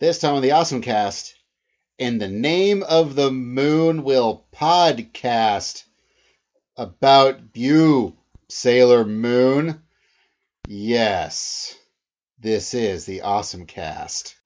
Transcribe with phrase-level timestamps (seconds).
[0.00, 1.34] This time on the Awesome Cast,
[1.98, 5.82] in the name of the moon will podcast
[6.76, 8.16] about you,
[8.48, 9.82] Sailor Moon.
[10.68, 11.74] Yes,
[12.38, 14.36] this is the Awesome Cast.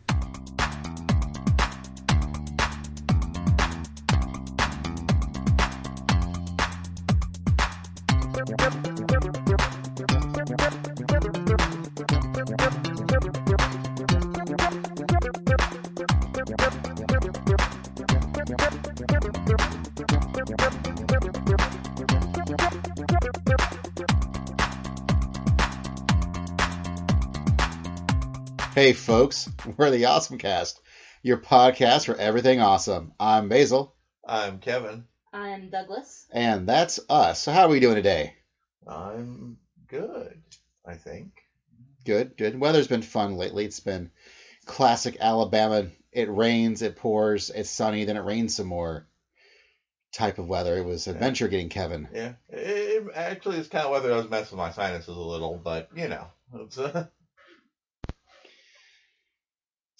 [28.92, 30.82] Hey, folks, we're the Awesome Cast,
[31.22, 33.14] your podcast for everything awesome.
[33.18, 35.06] I'm Basil, I'm Kevin.
[35.32, 36.26] I'm Douglas.
[36.30, 37.40] and that's us.
[37.40, 38.34] So, how are we doing today?
[38.86, 39.56] I'm
[39.88, 40.42] good,
[40.84, 41.30] I think.
[42.04, 42.60] Good, good.
[42.60, 43.64] Weather's been fun lately.
[43.64, 44.10] It's been
[44.66, 45.86] classic Alabama.
[46.12, 49.06] It rains, it pours, it's sunny, then it rains some more
[50.12, 50.76] type of weather.
[50.76, 52.08] It was adventure getting Kevin.
[52.12, 55.56] Yeah, it, it actually it's kind of weather does mess with my sinuses a little,
[55.56, 57.06] but you know, it's uh,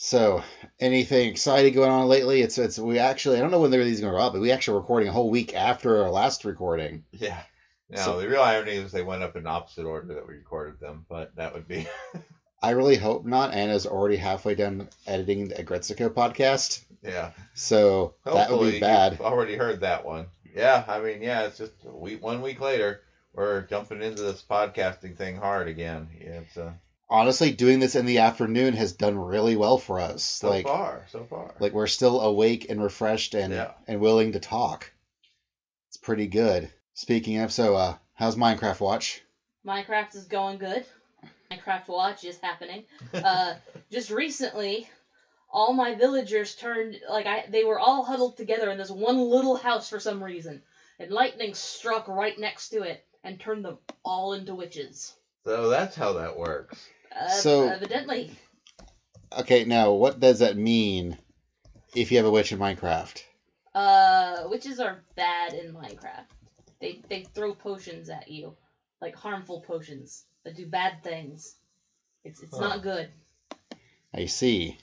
[0.04, 0.42] So,
[0.80, 2.42] anything exciting going on lately?
[2.42, 4.42] It's it's we actually I don't know when these are going to go up, but
[4.42, 7.04] we actually recording a whole week after our last recording.
[7.12, 7.40] yeah.
[7.88, 10.80] Now So- the real irony is they went up in opposite order that we recorded
[10.80, 11.86] them, but that would be
[12.62, 13.54] I really hope not.
[13.54, 17.30] Anna's already halfway done editing the Agretzico podcast, yeah.
[17.54, 19.20] so that would be bad.
[19.20, 20.26] Already heard that one.
[20.52, 23.02] Yeah, I mean, yeah, it's just a week, one week later,
[23.34, 26.08] we're jumping into this podcasting thing hard again.
[26.20, 26.72] Yeah, it's uh,
[27.12, 30.22] Honestly, doing this in the afternoon has done really well for us.
[30.24, 31.54] so like far, so far.
[31.60, 33.72] like we're still awake and refreshed and Yeah.
[33.86, 34.90] and willing to talk.
[35.88, 36.70] It's pretty good.
[36.94, 39.20] Speaking of, so uh, how's Minecraft Watch?
[39.66, 40.86] Minecraft is going good.
[41.50, 42.84] Minecraft Watch is happening.
[43.12, 43.56] Uh,
[43.90, 44.88] just recently,
[45.50, 49.56] all my villagers turned like I they were all huddled together in this one little
[49.56, 50.62] house for some reason,
[50.98, 55.12] and lightning struck right next to it and turned them all into witches.
[55.44, 56.88] so that's how that works.
[57.14, 58.30] Uh, So- evidently,
[59.38, 61.16] Okay, now what does that mean
[61.96, 63.22] if you have a witch in Minecraft?
[63.74, 66.26] uh, witches are bad in Minecraft.
[66.80, 68.56] They they throw potions at you,
[69.00, 71.56] like harmful potions that do bad things.
[72.24, 72.60] It's it's Huh.
[72.68, 73.10] not good.
[74.12, 74.76] I see.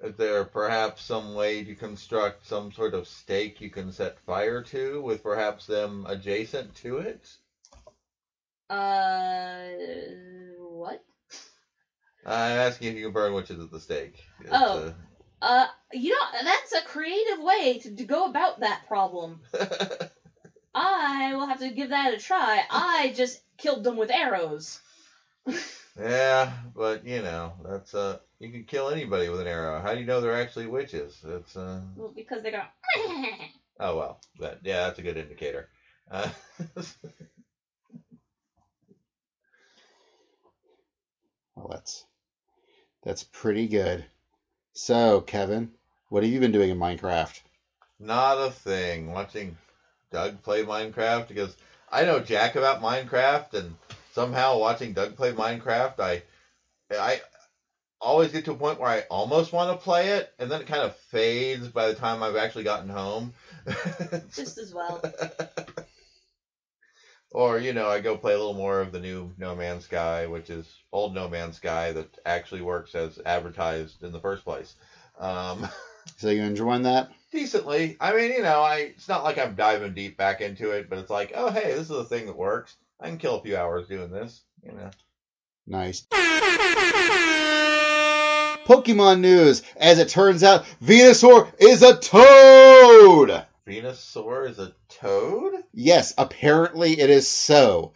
[0.00, 4.62] Is there perhaps some way to construct some sort of stake you can set fire
[4.62, 7.28] to, with perhaps them adjacent to it?
[8.70, 10.47] Uh, what?
[12.28, 14.22] I'm asking if you can burn witches at the stake.
[14.40, 14.92] It's, Oh.
[15.40, 19.40] Uh, you know, that's a creative way to, to go about that problem.
[19.54, 19.66] uh,
[20.74, 22.62] I will have to give that a try.
[22.70, 24.80] I just killed them with arrows.
[25.98, 29.80] yeah, but you know that's uh, you can kill anybody with an arrow.
[29.80, 31.16] How do you know they're actually witches?
[31.24, 32.62] It's uh, Well, because they go.
[33.80, 35.68] oh well, that yeah, that's a good indicator.
[36.10, 36.28] Uh,
[41.54, 42.04] Well, that's
[43.08, 44.04] that's pretty good.
[44.74, 45.70] So, Kevin,
[46.10, 47.40] what have you been doing in Minecraft?
[47.98, 49.14] Not a thing.
[49.14, 49.56] Watching
[50.12, 51.56] Doug play Minecraft because
[51.90, 53.74] I know Jack about Minecraft, and
[54.12, 56.20] somehow watching Doug play Minecraft, I
[56.90, 57.22] I
[57.98, 60.66] always get to a point where I almost want to play it, and then it
[60.66, 63.32] kind of fades by the time I've actually gotten home.
[64.34, 65.00] Just as well.
[67.32, 70.26] or you know, I go play a little more of the new No Man's Sky,
[70.26, 74.74] which is old No Man's Sky that actually works as advertised in the first place.
[75.18, 75.68] Um,
[76.16, 77.10] So you enjoying that?
[77.30, 77.98] decently.
[78.00, 80.98] I mean, you know, I it's not like I'm diving deep back into it, but
[80.98, 82.76] it's like, oh hey, this is a thing that works.
[82.98, 84.42] I can kill a few hours doing this.
[84.64, 84.90] You know.
[85.66, 86.06] Nice.
[88.66, 89.62] Pokemon news.
[89.76, 93.44] As it turns out, Venusaur is a toad.
[93.66, 95.57] Venusaur is a toad?
[95.72, 97.92] Yes, apparently it is so.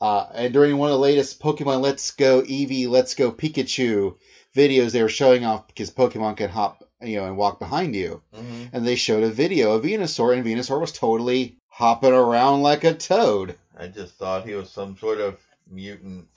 [0.00, 4.16] Uh, and during one of the latest Pokemon Let's Go Eevee, Let's Go Pikachu
[4.56, 8.22] videos, they were showing off because Pokemon can hop, you know, and walk behind you.
[8.34, 8.64] Mm-hmm.
[8.72, 12.94] And they showed a video of Venusaur, and Venusaur was totally hopping around like a
[12.94, 13.56] toad.
[13.76, 15.38] I just thought he was some sort of
[15.70, 16.28] mutant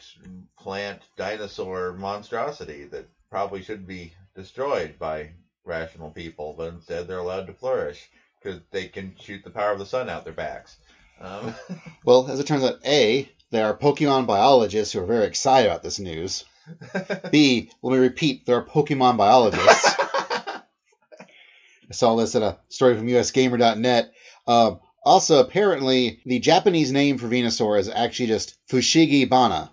[0.60, 5.32] plant dinosaur monstrosity that probably should be destroyed by
[5.66, 8.10] rational people, but instead they're allowed to flourish
[8.44, 10.78] because they can shoot the power of the sun out their backs.
[11.22, 11.54] Um,
[12.06, 15.84] Well, as it turns out, A, there are Pokemon biologists who are very excited about
[15.84, 16.44] this news.
[17.32, 19.96] B, let me repeat, there are Pokemon biologists.
[20.00, 24.14] I saw this in a story from USGamer.net.
[24.48, 29.72] Um, also, apparently, the Japanese name for Venusaur is actually just Fushigi Bana,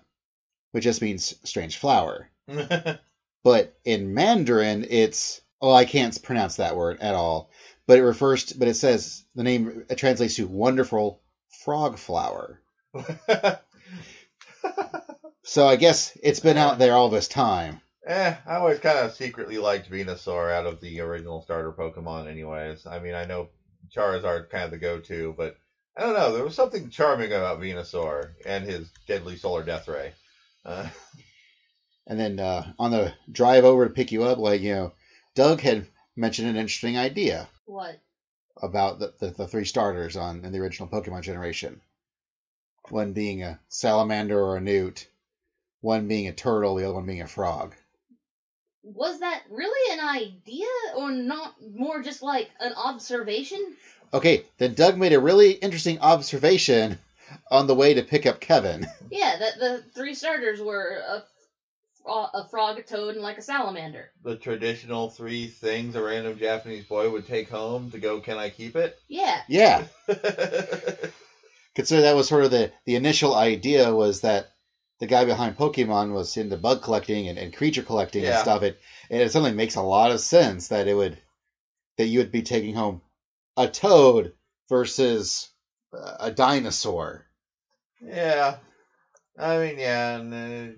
[0.71, 2.29] which just means strange flower.
[3.43, 7.51] But in Mandarin, it's Oh, I can't pronounce that word at all.
[7.87, 11.21] But it refers to, but it says the name it translates to wonderful
[11.63, 12.61] frog flower.
[15.43, 17.81] So I guess it's been out there all this time.
[18.05, 22.29] eh, I always kind of secretly liked Venusaur out of the original starter Pokemon.
[22.29, 23.49] Anyways, I mean, I know
[23.93, 25.57] Charizard kind of the go-to, but
[25.97, 26.31] I don't know.
[26.31, 30.13] There was something charming about Venusaur and his deadly Solar Death Ray.
[30.65, 30.87] Uh,
[32.07, 34.93] And then uh, on the drive over to pick you up, like you know,
[35.35, 37.99] Doug had mentioned an interesting idea What?
[38.61, 41.81] about the, the, the three starters on in the original Pokemon generation.
[42.89, 45.07] One being a salamander or a newt,
[45.81, 47.75] one being a turtle, the other one being a frog.
[48.83, 50.65] Was that really an idea
[50.97, 53.75] or not more just like an observation?
[54.13, 56.97] Okay, then Doug made a really interesting observation
[57.49, 58.85] on the way to pick up Kevin.
[59.09, 61.23] Yeah, that the three starters were a,
[62.05, 64.11] a frog, a toad, and like a salamander.
[64.23, 68.49] the traditional three things a random Japanese boy would take home to go, can I
[68.49, 68.97] keep it?
[69.07, 69.41] Yeah.
[69.47, 69.85] Yeah,
[71.75, 74.51] consider that was sort of the, the initial idea was that
[74.99, 78.61] the guy behind Pokemon was into bug collecting and, and creature collecting and stuff.
[78.61, 81.17] It and it suddenly makes a lot of sense that it would
[81.97, 83.01] that you would be taking home
[83.57, 84.33] a toad
[84.69, 85.49] versus
[85.93, 87.25] uh, a dinosaur.
[88.01, 88.57] yeah.
[89.39, 90.77] I mean, yeah, and uh,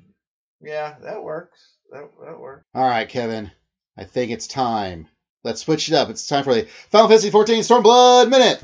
[0.63, 1.59] yeah, that works.
[1.91, 2.65] That, that works.
[2.73, 3.51] All right, Kevin,
[3.97, 5.07] I think it's time.
[5.43, 6.09] Let's switch it up.
[6.09, 8.63] It's time for the Final Fantasy XIV Stormblood Minute.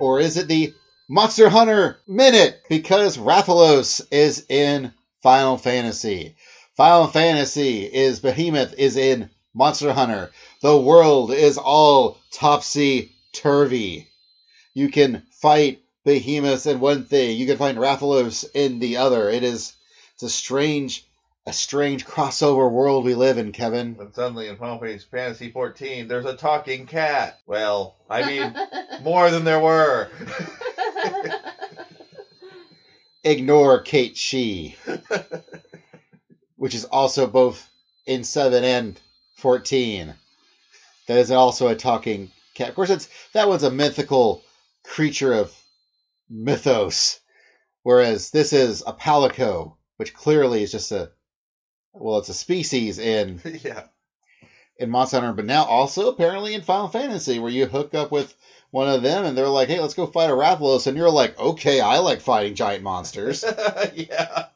[0.00, 0.74] Or is it the
[1.08, 2.60] Monster Hunter Minute?
[2.68, 4.92] Because Rathalos is in
[5.22, 6.36] Final Fantasy.
[6.76, 10.32] Final Fantasy is Behemoth is in Monster Hunter.
[10.60, 14.08] The world is all topsy turvy.
[14.74, 17.36] You can fight Behemoth in one thing.
[17.36, 19.30] You can find Rathalos in the other.
[19.30, 19.74] It is
[20.14, 21.04] it's a strange
[21.46, 23.94] a strange crossover world we live in, Kevin.
[23.94, 27.38] But suddenly in Final Fantasy 14, there's a talking cat.
[27.46, 28.54] Well, I mean,
[29.02, 30.08] more than there were.
[33.24, 34.76] Ignore Cait Sith,
[36.56, 37.68] which is also both
[38.06, 39.00] in 7 and
[39.36, 40.14] 14.
[41.08, 42.68] That is also a talking cat.
[42.68, 44.42] Of course, it's that one's a mythical
[44.82, 45.54] creature of
[46.28, 47.20] mythos,
[47.82, 51.10] whereas this is a palico, which clearly is just a
[51.92, 53.84] well, it's a species in yeah.
[54.78, 58.34] in Monster Hunter, but now also apparently in Final Fantasy, where you hook up with
[58.70, 61.38] one of them and they're like, "Hey, let's go fight a Rathalos," and you're like,
[61.38, 63.44] "Okay, I like fighting giant monsters."
[63.94, 64.46] yeah.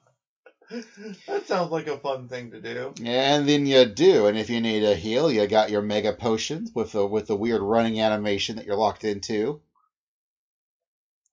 [1.26, 2.92] That sounds like a fun thing to do.
[3.02, 6.72] and then you do, and if you need a heal, you got your Mega Potions
[6.74, 9.62] with the with the weird running animation that you're locked into.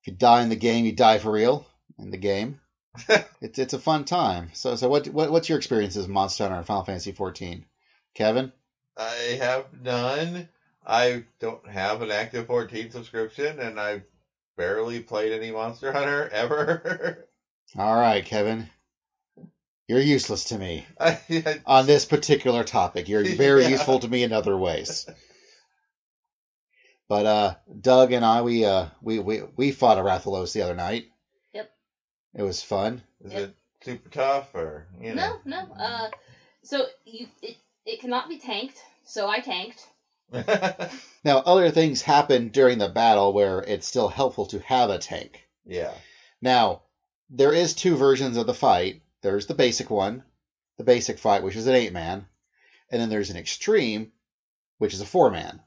[0.06, 1.66] If you die in the game, you die for real
[1.98, 2.60] in the game.
[3.42, 4.52] it's it's a fun time.
[4.54, 7.66] So so what, what what's your experiences in Monster Hunter and Final Fantasy 14,
[8.14, 8.52] Kevin?
[8.96, 10.48] I have none.
[10.86, 14.04] I don't have an active 14 subscription, and I've
[14.58, 17.28] barely played any Monster Hunter ever.
[17.76, 18.70] All right, Kevin.
[19.88, 20.86] You're useless to me.
[21.00, 23.10] I, I- on this particular topic.
[23.10, 23.70] You're very Yeah.
[23.70, 25.10] useful to me in other ways.
[27.08, 30.76] But uh, Doug and I, we uh, we we we fought a Rathalos the other
[30.76, 31.06] night.
[31.54, 31.72] Yep.
[32.36, 33.02] It was fun.
[33.24, 33.42] is Yep.
[33.44, 35.38] it super tough or you know?
[35.46, 35.74] no, no.
[35.76, 36.10] Uh,
[36.64, 38.82] so you it it cannot be tanked.
[39.06, 39.88] So I tanked.
[41.24, 45.44] Now, other things happen during the battle where it's still helpful to have a tank.
[45.66, 45.94] yeah.
[46.42, 46.84] Now,
[47.32, 49.02] there is two versions of the fight.
[49.22, 50.24] There's the basic one,
[50.78, 52.28] the basic fight, which is an eight man,
[52.92, 54.12] and then there's an extreme,
[54.78, 55.62] which is a four man,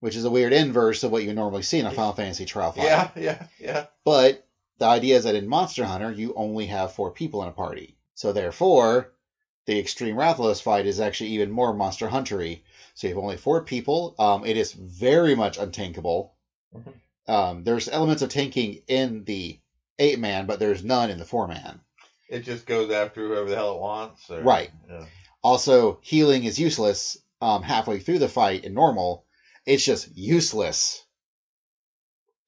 [0.00, 2.72] which is a weird inverse of what you normally see in a Final Fantasy trial
[2.72, 2.84] fight.
[2.84, 3.86] Yeah, yeah, yeah.
[4.04, 4.46] But
[4.78, 7.96] the idea is that in Monster Hunter, you only have four people in a party.
[8.14, 9.12] So therefore,
[9.66, 12.62] the Extreme Rathalos fight is actually even more Monster Huntery.
[12.94, 14.14] So you have only four people.
[14.18, 16.30] Um, it is very much untankable.
[16.74, 16.92] Mhm.
[17.28, 19.58] Um, there's elements of tanking in the
[19.98, 21.80] eight man, but there's none in the four man.
[22.28, 24.30] It just goes after whoever the hell it wants.
[24.30, 24.70] Or, Right.
[24.88, 25.04] Yeah.
[25.42, 29.25] Also, healing is useless um, halfway through the fight in normal.
[29.66, 31.04] It's just useless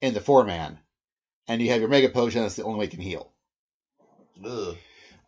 [0.01, 0.79] in the four man.
[1.47, 3.31] And you have your Mega Potion, that's the only way you can heal.
[4.45, 4.77] Ugh.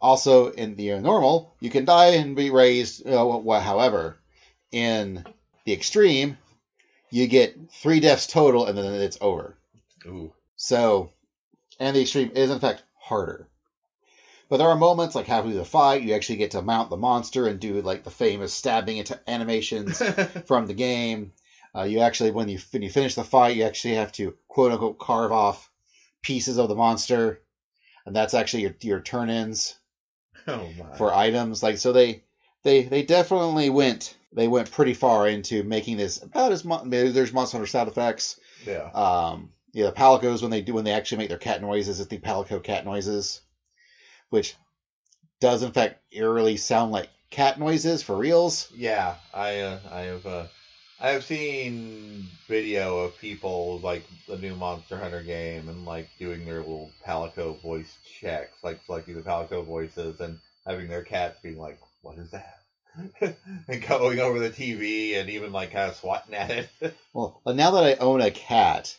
[0.01, 3.05] Also, in the normal, you can die and be raised.
[3.05, 4.17] Uh, however,
[4.71, 5.23] in
[5.65, 6.37] the extreme,
[7.11, 9.57] you get three deaths total, and then it's over.
[10.07, 10.33] Ooh.
[10.55, 11.11] So,
[11.79, 13.47] and the extreme is in fact harder.
[14.49, 16.97] But there are moments like halfway through the fight, you actually get to mount the
[16.97, 20.01] monster and do like the famous stabbing into animations
[20.45, 21.31] from the game.
[21.75, 24.71] Uh, you actually, when you when you finish the fight, you actually have to quote
[24.71, 25.69] unquote carve off
[26.21, 27.39] pieces of the monster,
[28.05, 29.75] and that's actually your your turn ins.
[30.47, 31.61] Oh for items.
[31.61, 32.23] Like so, they
[32.63, 36.83] they they definitely went they went pretty far into making this about as much.
[36.85, 38.39] There's Monster Hunter sound effects.
[38.65, 38.89] yeah.
[38.93, 42.09] Um, yeah, the palicos when they do when they actually make their cat noises, it's
[42.09, 43.41] the palico cat noises,
[44.29, 44.55] which
[45.39, 48.67] does in fact eerily sound like cat noises for reals.
[48.75, 50.45] Yeah, I uh, I have uh,
[51.01, 56.45] I have seen video of people like the new Monster Hunter game and like doing
[56.45, 61.57] their little Palico voice checks, like selecting the Palico voices and having their cats being
[61.57, 62.59] like, "What is that?"
[63.67, 66.69] and going over the TV and even like kind of swatting at it.
[67.13, 68.95] Well, now that I own a cat,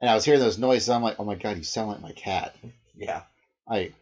[0.00, 2.12] and I was hearing those noises, I'm like, oh my god, you sound like my
[2.12, 2.54] cat.
[2.94, 3.22] yeah,
[3.68, 3.92] I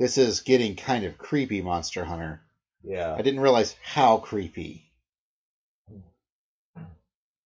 [0.00, 2.40] this is getting kind of creepy, Monster Hunter.
[2.82, 3.14] yeah.
[3.14, 4.87] I didn't realize how creepy.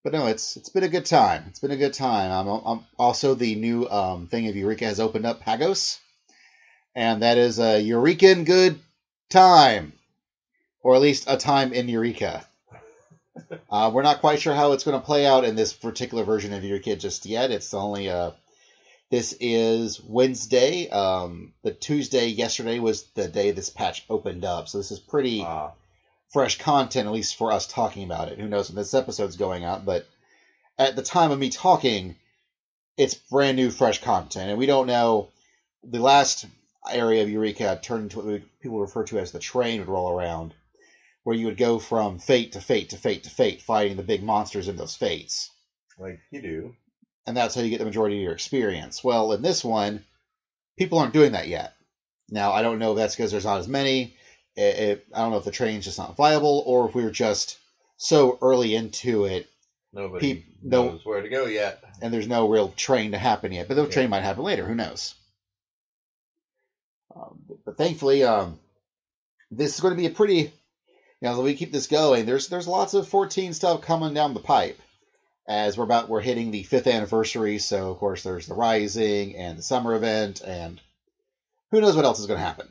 [0.05, 1.45] But no, it's it's been a good time.
[1.49, 2.31] It's been a good time.
[2.33, 6.01] I'm, I'm also the new um, thing of Eureka has opened up Pagos,
[6.95, 8.81] and that is a Eurekan good
[9.31, 9.93] time,
[10.83, 12.47] or at least a time in Eureka.
[13.71, 16.53] Uh, we're not quite sure how it's going to play out in this particular version
[16.53, 17.51] of Eureka just yet.
[17.51, 18.33] It's only uh,
[19.11, 20.91] this is Wednesday.
[20.91, 25.41] Um, the Tuesday yesterday was the day this patch opened up, so this is pretty
[25.43, 25.71] Uh,
[26.33, 28.39] fresh content, at least for us talking about it.
[28.39, 30.07] Who knows when this episode's going out, but
[30.79, 32.17] at the time of me talking,
[32.97, 35.29] it's brand new, fresh content, and we don't know.
[35.85, 36.47] The last
[36.91, 40.55] area of Eureka turned into what people refer to as the train would roll around,
[41.25, 44.23] where you would go from fate to fate to fate to fate, fighting the big
[44.23, 45.51] monsters in those fates.
[45.99, 46.77] like you do.
[47.27, 49.05] And that's how you get the majority of your experience.
[49.05, 50.05] Well, in this one,
[50.77, 51.75] people aren't doing that yet.
[52.29, 54.17] Now, I don't know if that's because there's not as many.
[54.57, 57.11] It, it, I don't know if the train's just not viable or if we were
[57.11, 57.59] just
[57.97, 59.47] so early into it
[59.95, 61.83] Nobody no- knows where to go yet.
[62.01, 63.69] and there's no real train to happen yet.
[63.69, 63.89] But the Yeah.
[63.91, 64.67] train might happen later.
[64.67, 65.15] Who knows?
[67.15, 68.59] Um, but thankfully, um,
[69.51, 70.53] this is going to be a pretty.
[71.21, 74.35] You know, as we keep this going, there's there's lots of 14 stuff coming down
[74.35, 74.81] the pipe.
[75.47, 79.59] As we're about we're hitting the fifth anniversary, so of course there's the Rising and
[79.59, 80.81] the summer event, and
[81.71, 82.69] who knows what else is going to happen.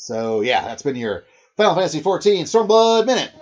[0.00, 1.24] So yeah, that's been your
[1.58, 3.32] Final Fantasy 14 Stormblood minute.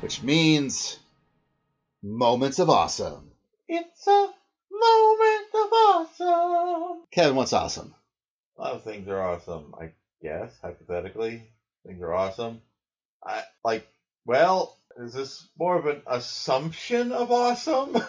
[0.00, 0.98] which means
[2.02, 3.30] moments of awesome.
[3.68, 4.28] It's a
[4.70, 7.04] moment of awesome.
[7.10, 7.94] Kevin, what's awesome?
[8.58, 11.42] A lot of things are awesome, I guess, hypothetically.
[11.86, 12.62] Things are awesome.
[13.24, 13.86] I like
[14.26, 17.96] well, is this more of an assumption of awesome?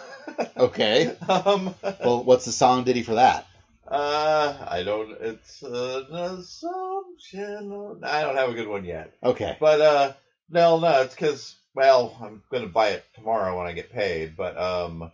[0.58, 1.10] Okay.
[1.44, 1.72] um
[2.02, 3.44] Well, what's the song ditty for that?
[3.90, 8.00] uh I don't it's an assumption.
[8.04, 9.10] I don't have a good one yet.
[9.24, 9.56] Okay.
[9.60, 10.12] But uh
[10.50, 14.36] no, no, it's cuz well, I'm going to buy it tomorrow when I get paid,
[14.36, 15.08] but um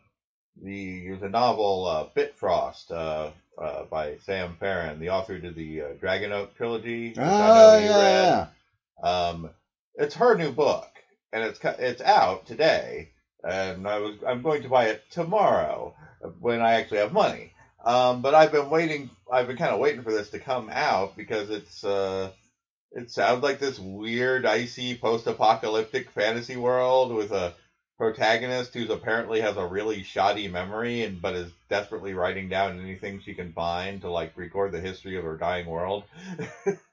[0.63, 3.31] the there's a novel uh Bitfrost uh
[3.63, 7.19] uh, by Sam Farren, the author to the uh, Dragon Oak trilogy.
[7.23, 8.31] which I know Oh, you yeah, read.
[8.31, 8.47] yeah.
[9.03, 9.51] Um,
[9.97, 10.89] it's her new book,
[11.33, 13.09] and it's it's out today,
[13.45, 15.95] and I was I'm going to buy it tomorrow
[16.41, 17.53] when I actually have money.
[17.85, 19.11] Um, but I've been waiting.
[19.33, 22.31] I've been kind of waiting for this to come out because it's uh,
[22.93, 27.55] it sounds like this weird, icy, post-apocalyptic fantasy world with a
[27.99, 33.21] protagonist who's apparently has a really shoddy memory and but is desperately writing down anything
[33.21, 36.05] she can find to like record the history of her dying world.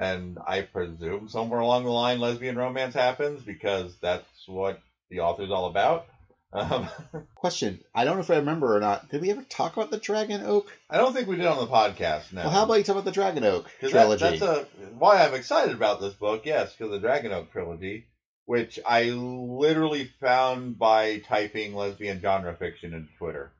[0.00, 5.50] and I presume somewhere along the line lesbian romance happens because that's what the author's
[5.50, 6.06] all about.
[6.52, 6.88] Um,
[7.34, 7.80] Question.
[7.94, 9.10] I don't know if I remember or not.
[9.10, 10.72] Did we ever talk about the Dragon Oak?
[10.88, 12.32] I don't think we did on the podcast.
[12.32, 12.42] No.
[12.42, 14.38] Well, how about you talk about the Dragon Oak 'Cause that- trilogy?
[14.38, 14.64] that's a
[14.98, 16.46] why I'm excited about this book.
[16.46, 18.06] Yes, because the Dragon Oak trilogy,
[18.46, 23.52] which I literally found by typing lesbian genre fiction into Twitter.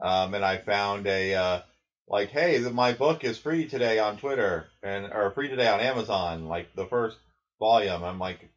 [0.00, 1.60] Um, and I found a uh,
[2.08, 6.46] like, hey, my book is free today on Twitter and or free today on Amazon.
[6.46, 7.16] Like the first
[7.58, 8.48] volume, I'm like,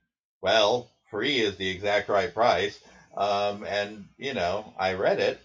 [0.41, 2.79] well, free is the exact right price.
[3.15, 5.41] Um, and you know, I read it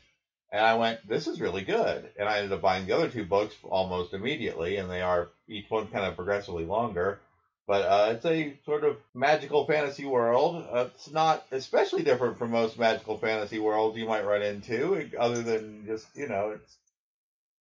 [0.52, 2.08] and I went, this is really good.
[2.18, 5.68] And I ended up buying the other two books almost immediately, and they are each
[5.68, 7.18] one kind of progressively longer.
[7.66, 10.64] But uh, it's a sort of magical fantasy world.
[10.70, 15.42] Uh, it's not especially different from most magical fantasy worlds you might run into, other
[15.42, 16.76] than just, you know, it's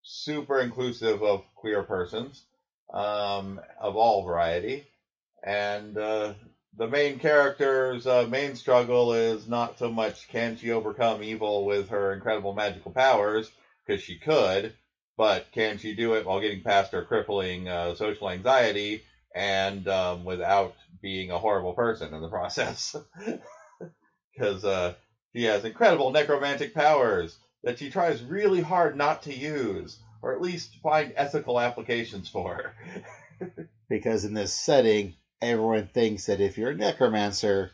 [0.06, 2.44] super inclusive of queer persons
[2.94, 4.86] um, of all variety.
[5.44, 6.34] And uh,
[6.78, 11.90] the main character's uh, main struggle is not so much can she overcome evil with
[11.90, 13.50] her incredible magical powers,
[13.86, 14.74] because she could,
[15.18, 20.24] but can she do it while getting past her crippling uh, social anxiety and um,
[20.24, 22.96] without being a horrible person in the process?
[24.34, 24.94] Because uh,
[25.34, 30.42] she has incredible necromantic powers that she tries really hard not to use, or at
[30.42, 32.74] least find ethical applications for.
[33.90, 37.72] because in this setting, everyone thinks that if you're a necromancer,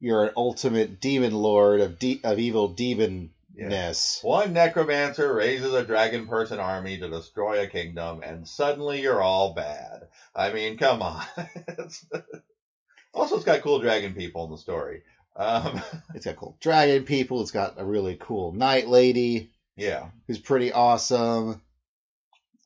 [0.00, 4.22] you're an ultimate demon lord of de- of evil demonness.
[4.22, 9.54] One necromancer raises a dragon person army to destroy a kingdom, and suddenly you're all
[9.54, 10.04] bad.
[10.34, 11.22] I mean, come on.
[13.14, 15.02] Also, it's got cool dragon people in the story.
[15.36, 15.80] Um,
[16.14, 17.40] It's got cool dragon people.
[17.40, 20.08] It's got a really cool night lady yeah.
[20.26, 21.60] who's pretty awesome.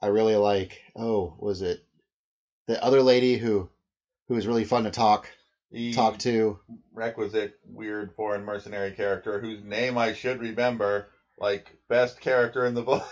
[0.03, 0.81] I really like.
[0.95, 1.81] Oh, was it
[2.67, 3.69] the other lady who
[4.29, 5.31] who was really fun to talk
[5.71, 6.59] The talk to?
[6.93, 11.09] requisite weird foreign mercenary character whose name I should remember,
[11.39, 13.07] like best character in the book.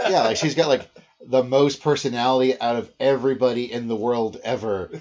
[0.00, 0.88] Yeah, like she's got like
[1.20, 4.90] the most personality out of everybody in the world ever.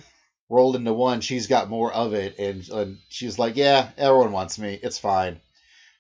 [0.49, 4.57] Rolled into one, she's got more of it, and, and she's like, "Yeah, everyone wants
[4.57, 4.79] me.
[4.81, 5.41] It's fine.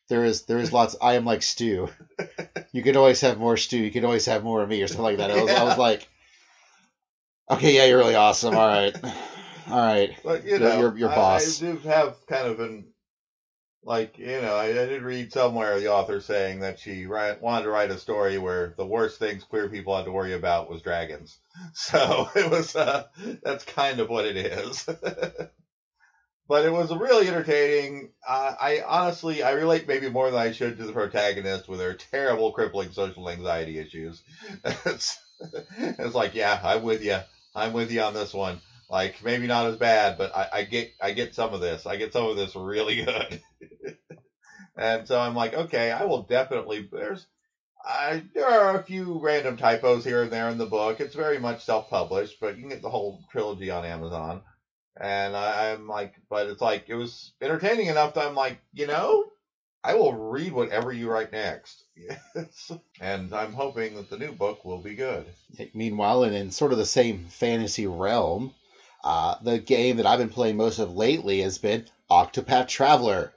[0.07, 0.95] There is there is lots.
[1.01, 1.89] I am like stew.
[2.73, 3.77] You can always have more stew.
[3.77, 5.77] You can always have more of me, or something like that." I was, I was
[5.77, 6.07] like,
[7.49, 8.55] "Okay, yeah, you're really awesome.
[8.55, 8.95] All right,
[9.69, 11.61] all right." But you know, your- your I- boss.
[11.61, 12.85] I, do have kind of an
[13.87, 17.63] like you know I, I did read somewhere the author saying that she write, wanted
[17.63, 20.81] to write a story where the worst things queer people had to worry about was
[20.81, 21.39] dragons.
[21.73, 23.05] So it was uh,
[23.41, 24.83] that's kind of what it is.
[26.47, 28.11] but it was really entertaining.
[28.27, 31.95] Uh, I honestly I relate maybe more than I should to the protagonist with her
[31.95, 34.21] terrible crippling social anxiety issues.
[34.85, 35.17] it's,
[35.79, 37.17] it's like yeah I'm with you.
[37.55, 40.91] I'm with you on this one like maybe not as bad, but I, I get
[41.01, 41.85] I get some of this.
[41.85, 43.41] I get some of this really good.
[44.77, 46.87] and so I'm like, okay, I will definitely.
[46.91, 47.25] There's,
[47.83, 50.99] I there are a few random typos here and there in the book.
[50.99, 54.41] It's very much self-published, but you can get the whole trilogy on Amazon.
[54.99, 58.87] And I, I'm like, but it's like it was entertaining enough that I'm like, you
[58.87, 59.25] know,
[59.83, 61.83] I will read whatever you write next.
[62.35, 62.71] Yes.
[63.01, 65.25] and I'm hoping that the new book will be good.
[65.73, 68.53] Meanwhile, and in sort of the same fantasy realm,
[69.07, 73.31] uh, the game that I've been playing most of lately has been Octopath Traveler,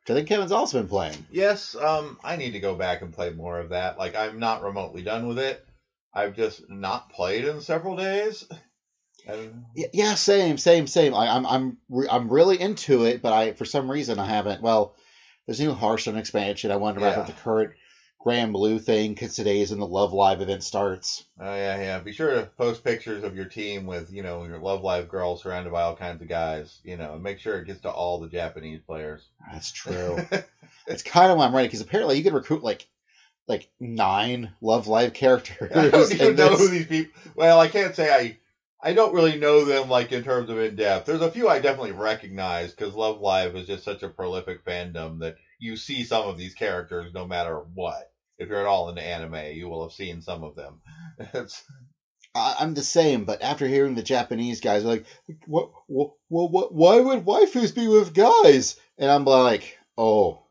[0.00, 1.24] which I think Kevin's also been playing.
[1.30, 3.96] Yes, um, I need to go back and play more of that.
[3.96, 5.64] Like, I'm not remotely done with it.
[6.12, 8.46] I've just not played in several days.
[9.26, 11.14] And Yeah, same, same, same.
[11.14, 14.60] I, I'm I'm re- I'm really into it, but I for some reason I haven't.
[14.60, 14.94] Well,
[15.46, 16.70] there's a new Hearthstone expansion.
[16.70, 17.72] I wanted to wrap up the current
[18.24, 21.24] Granblue thing because today is when the Love Live event starts.
[21.38, 21.98] oh yeah, yeah.
[21.98, 25.36] Be sure to post pictures of your team with, you know, your Love Live girl
[25.36, 26.80] surrounded by all kinds of guys.
[26.84, 29.26] You know, make sure it gets to all the Japanese players.
[29.52, 30.18] That's true.
[30.86, 32.86] It's kind of why I'm writing because apparently you could recruit like
[33.48, 35.72] like nine Love Live characters.
[35.74, 37.12] I don't even know who these people.
[37.34, 38.38] Well, I can't say I.
[38.86, 41.06] I don't really know them like in terms of in depth.
[41.06, 45.20] There's a few I definitely recognize because Love Live is just such a prolific fandom
[45.20, 48.10] that you see some of these characters no matter what.
[48.38, 50.80] If you're at all into anime, you will have seen some of them.
[51.34, 51.62] It's
[52.34, 55.04] I, I'm the same, but after hearing the Japanese guys like,
[55.46, 58.74] what, what, what, why would waifus be with guys?
[58.98, 60.42] And I'm like, oh,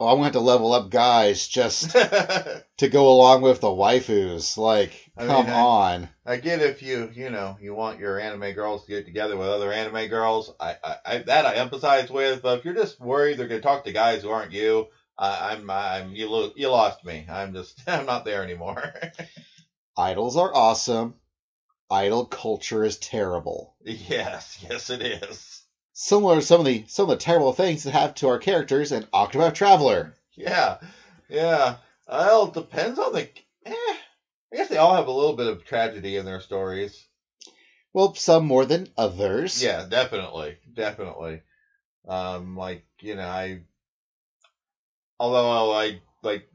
[0.00, 1.92] oh, I'm gonna have to level up guys just
[2.78, 4.58] to go along with the waifus.
[4.58, 6.08] Like, I mean, come I- on.
[6.28, 9.46] I get if you you know you want your anime girls to get together with
[9.46, 10.52] other anime girls.
[10.58, 12.42] I, I, I that I empathize with.
[12.42, 14.88] But if you're just worried they're going to talk to guys who aren't you,
[15.18, 17.26] I, I'm I'm you lo- you lost me.
[17.28, 18.94] I'm just I'm not there anymore.
[19.96, 21.14] Idols are awesome.
[21.90, 23.74] Idol culture is terrible.
[23.84, 25.62] yes, yes it is.
[25.92, 28.92] Similar to some of the some of the terrible things that happen to our characters
[28.92, 30.14] in Octopath Traveler.
[30.34, 30.78] Yeah,
[31.28, 31.76] yeah.
[32.06, 33.28] Well, it depends on the.
[33.64, 33.72] Eh,
[34.52, 37.06] I guess they all have a little bit of tragedy in their stories.
[37.94, 39.62] Well, some more than others.
[39.62, 41.40] Yeah, definitely, definitely.
[42.06, 43.60] Um, like you know, I.
[45.18, 46.48] Although I like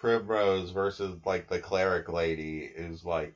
[0.00, 3.34] Primrose versus like the cleric lady is like.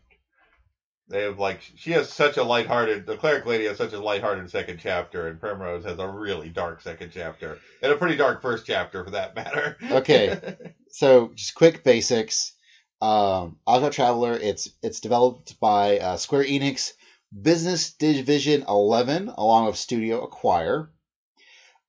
[1.08, 3.04] They have like she has such a lighthearted.
[3.04, 6.80] The cleric lady has such a lighthearted second chapter, and Primrose has a really dark
[6.80, 9.76] second chapter, and a pretty dark first chapter for that matter.
[9.90, 10.38] Okay.
[10.92, 12.52] So, just quick basics.
[13.00, 14.32] Um, Octopath Traveler.
[14.32, 16.92] It's it's developed by uh, Square Enix
[17.32, 20.90] Business Division 11, along with Studio Acquire.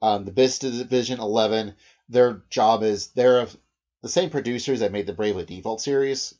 [0.03, 1.75] Um, the Business Division 11.
[2.11, 3.47] Their job is they're
[4.01, 6.35] the same producers that made the Bravely Default series,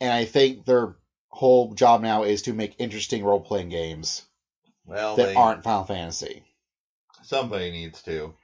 [0.00, 0.96] and I think their
[1.28, 4.22] whole job now is to make interesting role playing games
[4.86, 6.44] well, that they, aren't Final Fantasy.
[7.22, 8.34] somebody needs to.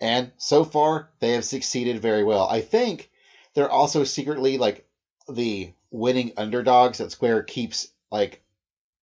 [0.00, 2.48] And so far, they have succeeded very well.
[2.48, 3.10] I think
[3.54, 4.84] they're also secretly like
[5.28, 8.42] the winning underdogs that Square keeps like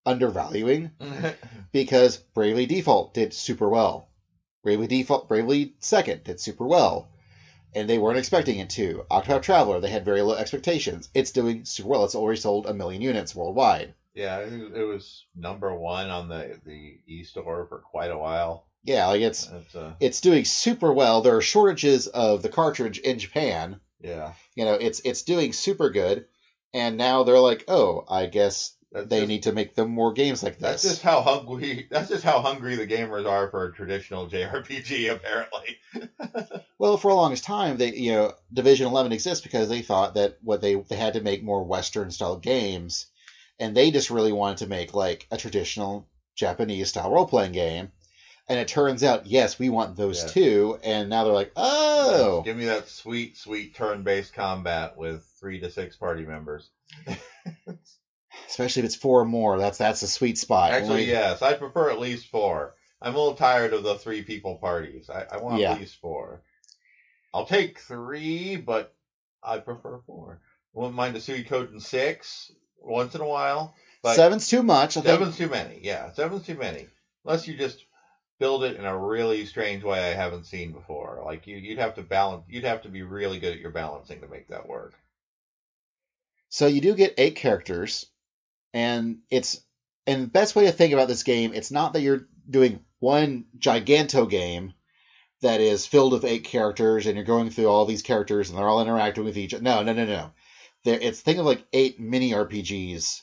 [0.06, 0.91] undervaluing
[1.71, 4.08] because Bravely Default did super well.
[4.63, 7.09] Bravely Default, Bravely Second did super well.
[7.75, 9.05] and they weren't expecting it to.
[9.11, 11.07] Octopath Traveler, they had very low expectations.
[11.13, 12.03] It's doing super well.
[12.03, 13.93] It's already sold a million units worldwide.
[14.15, 18.65] Yeah, it was- number one on the the e store for quite a while.
[18.83, 21.21] Yeah, like it's It's uh, it's doing super well.
[21.21, 23.79] There are shortages of the cartridge in Japan.
[24.01, 24.33] yeah.
[24.55, 26.25] You know, it's it's doing super good,
[26.73, 30.13] and now they're like, oh, I guess That's they just, need to make them more
[30.13, 30.82] games like this.
[30.82, 31.88] That's just how hungry.
[31.91, 35.12] That's just how hungry the gamers are for a traditional JRPG.
[35.12, 35.78] Apparently.
[36.80, 40.38] Well, for a longest time, they you know Division Eleven exists because they thought that
[40.41, 43.06] what they they had to make more Western style games,
[43.60, 47.91] and they just really wanted to make like a traditional Japanese style role playing game.
[48.47, 50.30] And it turns out, yes, we want those Yeah.
[50.30, 50.80] too.
[50.82, 55.69] And now they're like, oh, Give me that sweet, sweet turn-based combat with three to
[55.69, 56.71] six party members.
[58.47, 59.57] especially if it's four or more.
[59.57, 60.71] That's that's a sweet spot.
[60.71, 62.75] Actually, Only- yes, I prefer at least four.
[63.01, 65.09] I'm a little tired of the three people parties.
[65.09, 65.73] I, I want Yeah.
[65.73, 66.41] at least four.
[67.33, 68.93] I'll take three, but
[69.41, 70.41] I prefer four.
[70.73, 73.75] Wouldn't mind a suit code in six once in a while.
[74.01, 74.97] But seven's too much.
[74.97, 75.79] I think seven's too many.
[75.81, 76.87] Yeah, seven's too many.
[77.25, 77.83] Unless you just
[78.39, 81.21] build it in a really strange way I haven't seen before.
[81.25, 82.45] Like you, you'd have to balance.
[82.47, 84.93] You'd have to be really good at your balancing to make that work.
[86.49, 88.05] So you do get eight characters,
[88.73, 89.62] and it's
[90.08, 93.45] and the best way to think about this game, it's not that you're doing one
[93.58, 94.73] giganto game
[95.41, 98.67] that is filled with eight characters and you're going through all these characters and they're
[98.67, 99.63] all interacting with each other.
[99.63, 100.32] No, no, no, no.
[100.84, 103.21] There, it's think of like eight mini RPGs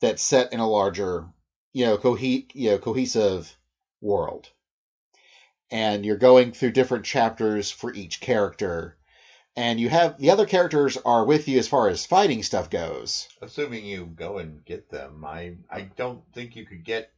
[0.00, 1.26] that set in a larger,
[1.72, 3.54] you know, cohe- you know, cohesive
[4.00, 4.48] world.
[5.70, 8.96] And you're going through different chapters for each character
[9.56, 13.28] and you have the other characters are with you as far as fighting stuff goes.
[13.40, 17.10] Assuming you go and get them, I I don't think you could get.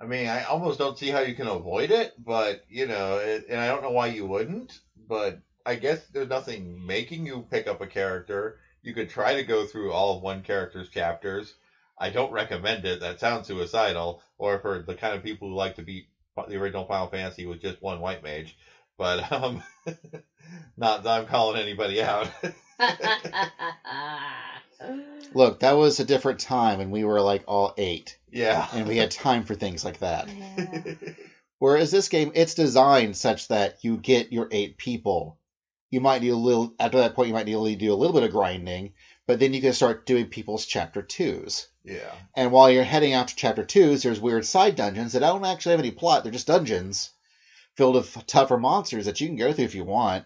[0.00, 3.46] I mean, I almost don't see how you can avoid it, but you know, it,
[3.48, 4.80] and I don't know why you wouldn't.
[4.96, 8.58] But I guess there's nothing making you pick up a character.
[8.82, 11.54] You could try to go through all of one character's chapters.
[11.98, 13.00] I don't recommend it.
[13.00, 16.08] That sounds suicidal, or for the kind of people who like to beat
[16.48, 18.56] the original Final Fantasy with just one white mage.
[19.02, 19.62] But um,
[20.76, 22.30] not that I'm calling anybody out.
[25.34, 28.68] Look, that was a different time and we were like all eight yeah.
[28.72, 30.28] and we had time for things like that.
[30.28, 30.94] Yeah.
[31.58, 35.36] Whereas this game, it's designed such that you get your eight people.
[35.90, 38.14] You might need a little, after that point, you might need to do a little
[38.14, 38.92] bit of grinding,
[39.26, 41.66] but then you can start doing people's chapter twos.
[41.82, 42.14] yeah.
[42.36, 45.72] And while you're heading out to chapter twos, there's weird side dungeons that don't actually
[45.72, 46.22] have any plot.
[46.22, 47.10] They're just dungeons
[47.76, 50.24] filled with tougher monsters that you can go through if you want.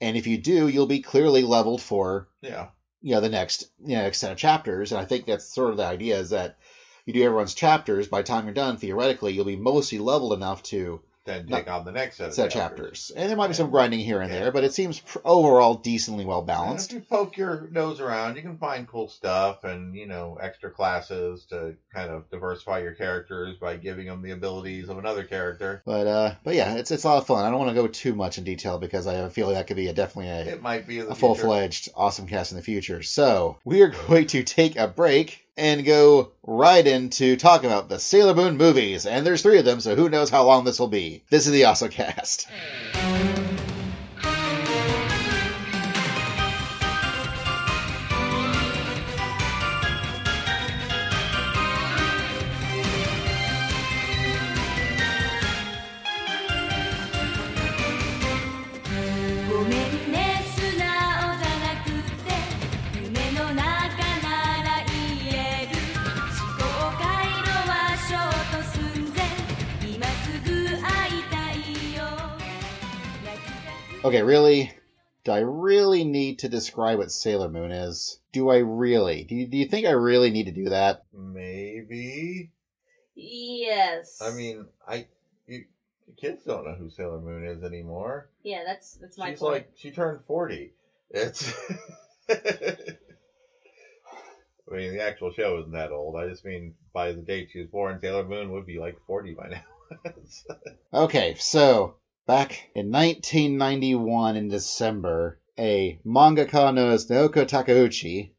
[0.00, 2.68] And if you do, you'll be clearly leveled for Yeah.
[3.02, 5.70] you know the next you know next set of chapters and i think that's sort
[5.70, 6.58] of the idea is that
[7.06, 10.62] you do everyone's chapters by the time you're done theoretically you'll be mostly leveled enough
[10.64, 11.58] to Then No.
[11.58, 13.08] take on the next set of set of chapters.
[13.08, 14.40] chapters and there might be some grinding here and Yeah.
[14.40, 18.36] there but it seems overall decently well And balanced if you poke your nose around,
[18.36, 22.92] you can find cool stuff and you know extra classes to kind of diversify your
[22.94, 25.82] characters by giving them the abilities of another character.
[25.84, 27.86] but uh but yeah it's it's a lot of fun i don't want to go
[27.86, 30.54] too much in detail because i have a feeling that could be a definitely a,
[30.54, 34.42] It might be a full-fledged awesome cast in the future so we are going to
[34.42, 39.04] take a break and go right into talk about the Sailor Moon movies.
[39.06, 41.22] And there's three of them, so who knows how long this will be.
[41.28, 43.47] This is the AwesomeCast.「
[74.28, 74.72] really?
[75.24, 78.18] Do I really need to describe what Sailor Moon is?
[78.32, 79.24] Do I really?
[79.24, 81.02] Do you, do you think I really need to do that?
[81.12, 82.50] Maybe.
[83.14, 84.20] Yes.
[84.22, 85.06] I mean, I
[85.46, 85.64] you,
[86.06, 88.28] the kids don't know who Sailor Moon is anymore.
[88.42, 89.52] yeah, that's that's my She's point.
[89.52, 90.72] like she turned forty.
[91.10, 91.52] It's.
[94.70, 96.16] I mean, the actual show isn't that old.
[96.16, 99.32] I just mean by the date she was born, Sailor Moon would be like forty
[99.34, 99.62] by now.
[100.92, 101.94] Okay, so
[102.28, 108.34] back in 1991 in December, a mangaka known as Naoko Takeuchi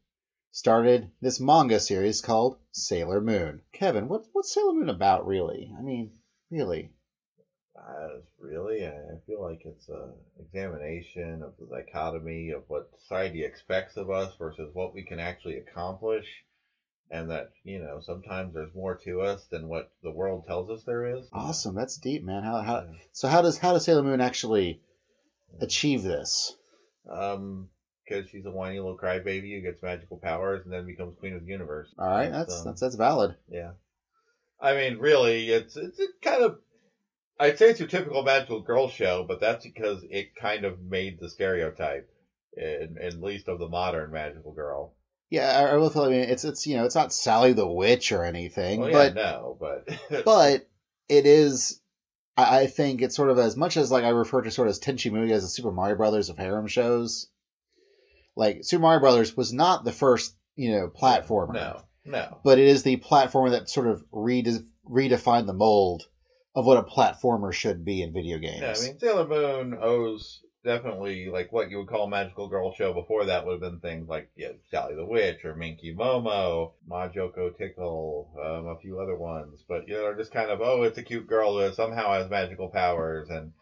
[0.52, 3.62] started this manga series called Sailor Moon.
[3.72, 5.74] Kevin, what, what's Sailor Moon about, really?
[5.76, 6.12] I mean,
[6.52, 6.92] really?
[7.76, 13.42] Uh, really, I I feel like it's an examination of the dichotomy of what society
[13.42, 16.26] expects of us versus what we can actually accomplish,
[17.10, 20.84] and that you know sometimes there's more to us than what the world tells us
[20.84, 21.26] there is.
[21.32, 22.42] Awesome, that's deep, man.
[22.42, 24.80] How, how, so how does how does Sailor Moon actually
[25.60, 26.56] achieve this?
[27.10, 27.68] Um,
[28.04, 31.44] because she's a whiny little crybaby who gets magical powers and then becomes queen of
[31.44, 31.92] the universe.
[31.98, 33.36] All right, that's that's that's valid.
[33.48, 33.72] Yeah.
[34.60, 36.58] I mean, really, it's it's a kind of.
[37.38, 41.18] I'd say it's your typical magical girl show, but that's because it kind of made
[41.18, 42.10] the stereotype,
[42.54, 44.94] in, at least of the modern magical girl.
[45.30, 46.02] Yeah, I, I will feel.
[46.02, 49.14] I mean, it's it's you know, it's not Sally the Witch or anything, Well, but
[49.14, 49.88] yeah, no, but
[50.24, 50.68] but
[51.08, 51.80] it is.
[52.36, 54.70] I I think it's sort of as much as like I refer to sort of
[54.70, 57.28] as Tenchi Muyo as the Super Mario Brothers of harem shows.
[58.36, 62.66] Like Super Mario Brothers was not the first you know platformer, no, no, but it
[62.66, 66.08] is the platformer that sort of rede- redefined the mold
[66.56, 68.60] of what a platformer should be in video games.
[68.60, 68.74] yeah.
[68.76, 72.92] I mean, Sailor Moon owes definitely like what you would call a magical girl show.
[72.92, 77.56] Before that would have been things like yeah, Sally the Witch or Minky Momo, Majokko
[77.56, 79.64] Tickle, um, a few other ones.
[79.68, 82.28] But you know, they're just kind of oh, it's a cute girl who somehow has
[82.28, 83.52] magical powers and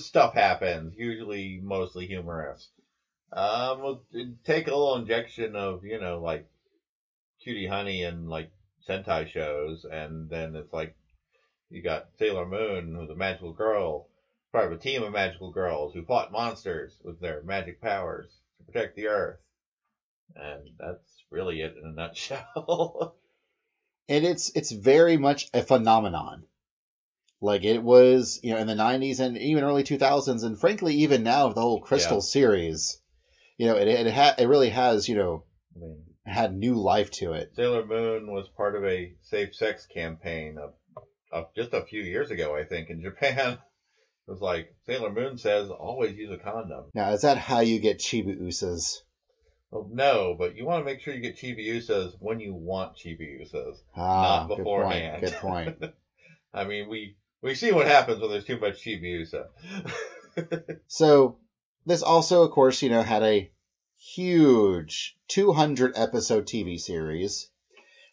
[0.00, 0.94] stuff happens.
[0.96, 2.68] Usually, mostly humorous.
[3.32, 4.00] Um,
[4.44, 6.46] take a little injection of you know like
[7.42, 8.50] Cutie Honey and like
[8.88, 10.94] Sentai shows, and then it's like
[11.70, 14.07] you got Sailor Moon, who's a magical girl,
[14.58, 18.64] part of a team of magical girls who fought monsters with their magic powers to
[18.64, 19.38] protect the Earth.
[20.34, 23.14] And that's really it in a nutshell.
[24.08, 26.42] and it's it's very much a phenomenon.
[27.40, 31.22] Like it was, you know, in the '90s and even early 2000s, and frankly, even
[31.22, 32.22] now with the whole Crystal Yeah.
[32.22, 32.98] series,
[33.58, 35.44] you know, it it, ha- it really has, you know,
[35.76, 37.52] I mean, had new life to it.
[37.54, 40.72] Sailor Moon was part of a safe sex campaign of,
[41.30, 43.58] of just a few years ago, I think, in Japan.
[44.28, 46.84] It was like Sailor Moon says, always use a condom.
[46.92, 49.00] Now, is that how you get Chibi Usas?
[49.70, 53.76] Well, no, but you want to make sure you get Chibiusas when you want Chibiusas.
[53.96, 55.22] Ah, Not good beforehand.
[55.22, 55.24] point.
[55.24, 55.94] Good point.
[56.52, 59.46] I mean, we we see what happens when there's too much Chibiusa.
[60.86, 61.38] So
[61.86, 63.50] this also, of course, you know, had a
[63.96, 67.48] huge 200 episode TV series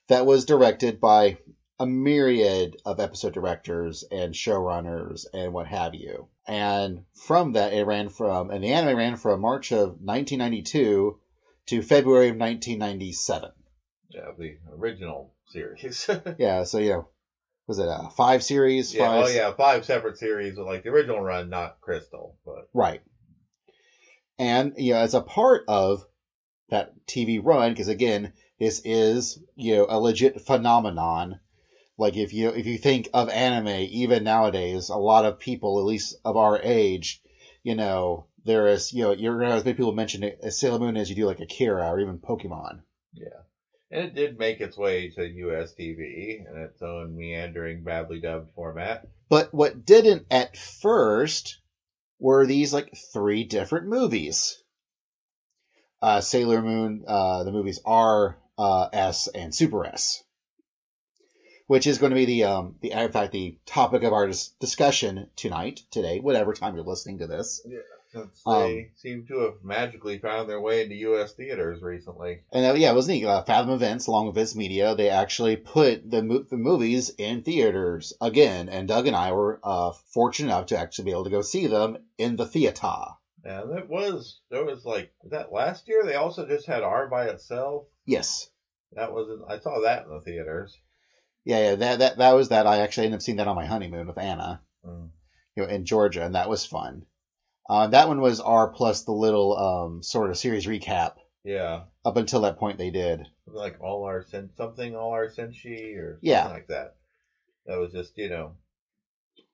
[0.07, 1.37] that was directed by
[1.79, 6.27] a myriad of episode directors and showrunners and what have you.
[6.47, 11.19] And from that, it ran from, and the anime ran from March of 1992
[11.67, 13.51] to February of 1997.
[14.09, 16.09] yeah, the original series.
[16.37, 17.07] Yeah, so, you know,
[17.67, 18.93] was it a five series?
[18.93, 22.69] yeah, five, oh yeah, five separate series with like the original run, not Crystal, but
[22.73, 23.01] Right.
[24.37, 26.05] And, you know, as a part of
[26.69, 31.39] that TV run, because again, this is, you know, a legit phenomenon.
[31.97, 35.85] Like if you if you think of anime, even nowadays, a lot of people, at
[35.85, 37.21] least of our age,
[37.63, 40.59] you know, there is, you know, you're gonna have as many people mention it as
[40.59, 42.81] Sailor Moon as you do like Akira or even Pokemon.
[43.13, 43.41] yeah.
[43.91, 48.51] And it did make its way to US TV in its own meandering, badly dubbed
[48.55, 49.07] format.
[49.29, 51.59] But what didn't at first
[52.19, 54.61] were these like three different movies.
[56.01, 60.23] Uh, Sailor Moon, uh, the movies R, uh, S, and Super S,
[61.67, 64.27] which is going to be the um, the in fact the topic of our
[64.59, 67.65] discussion tonight, today, whatever time you're listening to this.
[68.11, 72.43] Since Um, they seem to have magically found their way into US theaters recently.
[72.51, 73.25] And uh, yeah, it was neat.
[73.25, 77.41] Uh, Fathom Events, along with Viz Media, they actually put the mo- the movies in
[77.41, 81.29] theaters again, and Doug and I were uh, fortunate enough to actually be able to
[81.29, 82.95] go see them in the theater.
[83.43, 87.07] And that was there was like was that last year they also just had R
[87.07, 87.85] by itself.
[88.05, 88.49] Yes.
[88.93, 90.77] That was I saw that in the theaters.
[91.45, 92.65] Yeah, yeah, that that that was that.
[92.67, 95.09] I actually ended up seeing that on my honeymoon with Anna, Mm.
[95.55, 97.05] you know, in Georgia, and that was fun.
[97.69, 101.13] Uh, that one was R plus the little um, sort of series recap.
[101.43, 101.83] Yeah.
[102.03, 103.27] Up until that point, they did.
[103.47, 106.47] like all our sen- something all our senshi or Yeah.
[106.47, 106.95] like that.
[107.67, 108.55] That was just you know,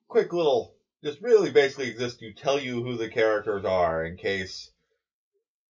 [0.08, 4.72] quick little, just really basically exist to tell you who the characters are in case,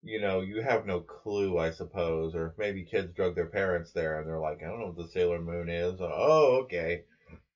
[0.04, 4.20] you know, you have no clue, I suppose, or maybe kids drug their parents there
[4.20, 6.00] and they're like, I don't know what the Sailor Moon is.
[6.00, 7.02] Uh, oh, okay.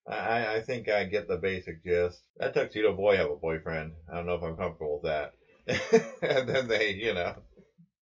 [0.08, 2.21] I, I think I get the basic gist.
[2.38, 3.93] That tuxedo boy have a boyfriend.
[4.12, 5.31] I don't know if I'm comfortable with that.
[6.21, 7.34] and then they, you know.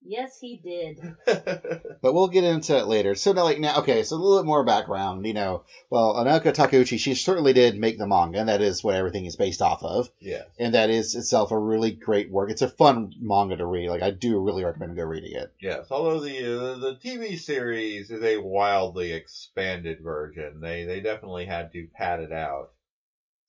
[0.06, 1.16] Yes, he did.
[2.02, 3.16] But we'll get into it later.
[3.16, 4.04] So now, like now, okay.
[4.04, 5.26] So a little bit more background.
[5.26, 8.96] You know, well, Naoko Takeuchi, she certainly did make the manga, and that is what
[8.96, 10.10] everything is based off of.
[10.20, 10.46] yes.
[10.60, 12.52] And that is itself a really great work.
[12.52, 13.90] It's a fun manga to read.
[13.90, 15.54] Like I do really recommend go reading it.
[15.62, 21.46] Yes, although the uh, the TV series is a wildly expanded version, they they definitely
[21.46, 22.72] had to pad it out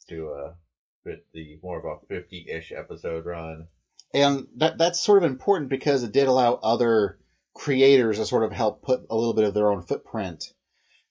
[0.08, 0.52] to uh
[1.02, 3.66] fit the more of a fifty-ish episode run.
[4.14, 7.18] And that that's sort of important because it did allow other
[7.54, 10.44] creators to sort of help put a little bit of their own footprint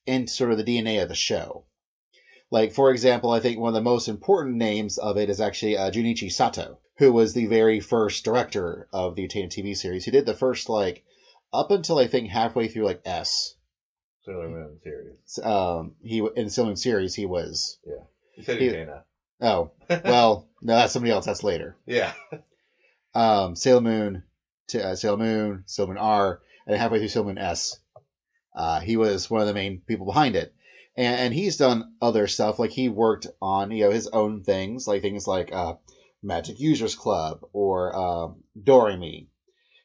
[0.06, 1.66] into sort of the DNA of the show.
[2.52, 5.78] Like, for example, I think one of the most important names of it is actually
[5.78, 10.06] uh, Junichi Sato, who was the very first director of the Utena TV series.
[10.06, 11.04] He did the first, like,
[11.52, 13.56] up until I think halfway through, like, S.
[14.26, 15.40] Sailor Moon series.
[15.42, 17.80] Um, he in the Sailor Moon series, he was.
[17.88, 18.04] Yeah.
[18.38, 19.04] You said He- Utena.
[19.42, 21.26] Oh, well, no, that's somebody else.
[21.26, 21.76] That's later.
[21.86, 22.14] Yeah.
[23.14, 24.24] Um, Sailor Moon
[24.70, 27.80] to uh, Sailor Moon, Sailor Moon R, and halfway through Sailor Moon S.
[28.56, 30.54] Uh, he was one of the main people behind it,
[30.96, 32.60] and, and he's done other stuff.
[32.60, 35.76] Like he worked on you know his own things, like things like uh,
[36.22, 39.28] Magic Users Club or um, Doremi.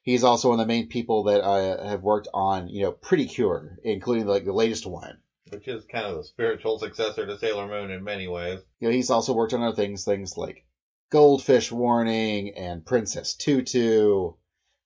[0.02, 3.26] He's also one of the main people that uh, have worked on you know Pretty
[3.26, 5.18] Cure, including like the latest one.
[5.50, 8.60] Which is kind of the spiritual successor to Sailor Moon in many ways.
[8.80, 10.64] You know, he's also worked on other things, things like
[11.10, 14.32] Goldfish Warning and Princess Tutu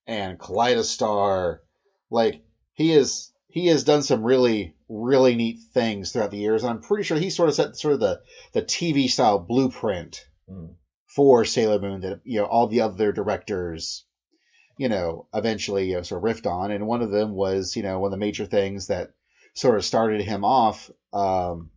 [0.07, 1.59] and Kaleidostar.
[2.09, 2.41] Like
[2.73, 6.81] he is, he has done some really, really neat things throughout the years, and I'm
[6.81, 8.21] pretty sure he sort of set sort of the
[8.53, 10.73] the TV style blueprint Hmm.
[11.07, 14.05] for Sailor Moon that you know all the other directors,
[14.77, 17.83] you know, eventually you know, sort of riffed on, and one of them was you
[17.83, 19.11] know one of the major things that
[19.53, 20.91] sort of started him off.
[21.13, 21.69] Um,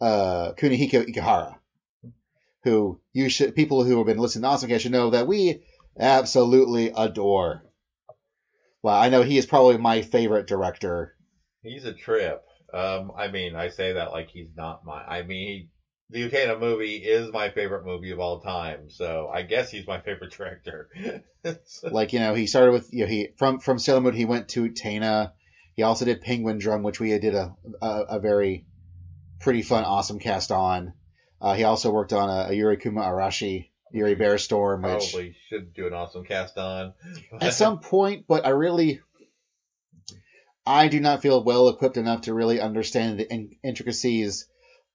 [0.00, 1.56] uh, Kunihiko Ikehara,
[2.64, 5.62] who you should people who have been listening to Awesome should know that we
[5.98, 7.62] absolutely adore.
[8.82, 11.14] Well, I know he is probably my favorite director.
[11.62, 12.42] He's a trip.
[12.72, 15.02] Um, I mean, I say that like he's not my.
[15.02, 15.68] I mean,
[16.10, 20.00] the Utena movie is my favorite movie of all time, so I guess he's my
[20.00, 20.90] favorite director.
[21.64, 24.24] So- Like you know, he started with you know he from from Sailor Moon he
[24.24, 25.32] went to Tana.
[25.76, 28.66] He also did Penguin Drum, which we did a a, a very
[29.40, 30.92] pretty fun, awesome cast on.
[31.44, 35.36] Uh, he also worked on a, a Yuri Kuma Arashi, Yuri Bear Storm, which Probably
[35.50, 36.94] should do an awesome cast on.
[37.40, 39.00] at some point, but I really,
[40.64, 44.48] I do not feel well equipped enough to really understand the in- intricacies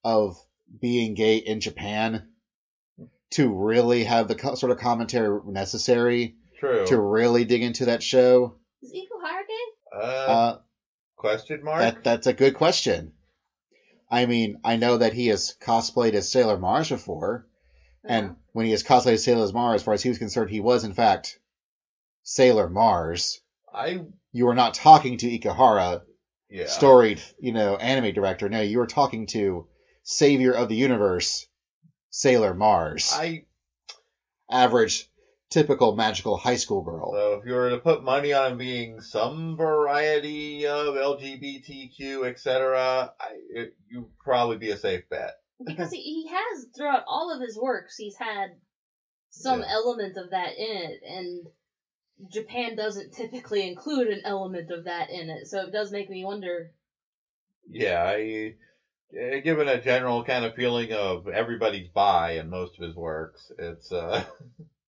[0.04, 0.38] of
[0.82, 2.30] being gay in Japan
[3.34, 6.88] to really have the co- sort of commentary necessary True.
[6.88, 8.56] to really dig into that show.
[8.82, 9.96] Is Ikuhara gay?
[9.96, 10.58] Uh, Uh,
[11.16, 11.82] question mark.
[11.82, 13.14] that that's a good question.
[14.10, 17.48] I mean, I know that he has cosplayed as Sailor Mars before,
[18.06, 18.14] uh-huh.
[18.14, 20.60] and when he has cosplayed as Sailor Mars, as far as he was concerned, he
[20.60, 21.40] was in fact
[22.24, 23.42] Sailor Mars.
[23.74, 26.02] I You were not talking to Ikuhara,
[26.50, 26.68] yeah.
[26.68, 28.50] storied, you know, anime director.
[28.50, 29.68] No, you were talking to
[30.04, 31.48] Savior of the Universe,
[32.10, 33.12] Sailor Mars.
[33.14, 33.46] I
[34.50, 35.08] Average,
[35.50, 37.12] typical magical high school girl.
[37.12, 43.12] so if you were to put money on him being some variety of LGBTQ, etc.,
[43.90, 45.34] you'd probably be a safe bet.
[45.66, 48.50] because he, he has throughout all of his works he's had
[49.30, 49.68] some Yeah.
[49.72, 51.48] element of that in it and
[52.32, 56.24] japan doesn't typically include an element of that in it so it does make me
[56.24, 56.72] wonder
[57.70, 58.54] Yeah, I
[59.16, 63.52] eh, given a general kind of feeling of everybody's bi in most of his works.
[63.60, 64.24] It's uh,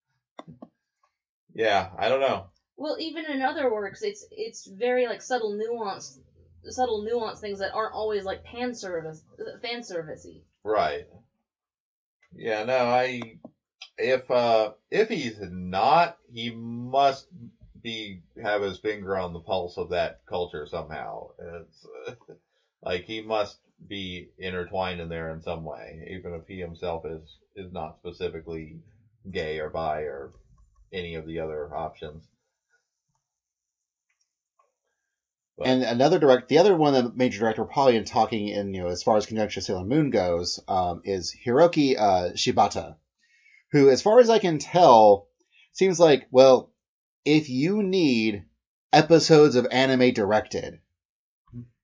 [1.53, 2.45] yeah, I don't know.
[2.77, 6.19] well even in other works it's it's very like subtle nuance
[6.69, 9.21] subtle nuance things that aren't always like pan service
[9.61, 11.05] fan servicey Right.
[12.33, 13.39] Yeah, no, I
[13.97, 17.27] if uh if he's not, he must
[17.81, 21.29] be have his finger on the pulse of that culture somehow.
[21.39, 21.85] It's
[22.83, 27.37] like he must be intertwined in there in some way, even if he himself is
[27.55, 28.79] is not specifically
[29.29, 30.31] gay or bi or
[30.91, 32.27] any of the other options.
[35.57, 38.81] But- And another direct, the other one, the major director, probably in talking in, you
[38.81, 42.95] know, as far as conjunction Sailor Moon goes, um, is Hiroki uh, Shibata,
[43.71, 45.27] who, as far as I can tell,
[45.73, 46.71] seems like, well,
[47.25, 48.45] if you need
[48.91, 50.79] episodes of anime directed,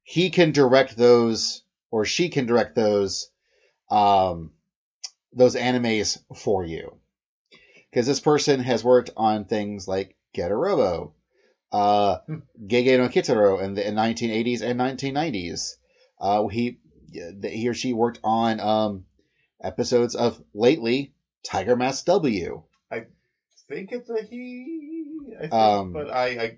[0.04, 3.30] he can direct those, or she can direct those,
[3.92, 4.54] um,
[5.34, 6.97] those animes for you.
[7.90, 11.14] Because this person has worked on things like Getter Robo,
[11.72, 12.18] uh,
[12.68, 15.76] Gege no Kitaro in the in 1980s and 1990s.
[16.20, 16.80] Uh, he
[17.12, 19.06] he or she worked on um,
[19.62, 21.14] episodes of lately
[21.44, 22.64] Tiger Mask W.
[22.92, 23.06] I
[23.70, 26.58] think it's a he, I think, Um, but I, I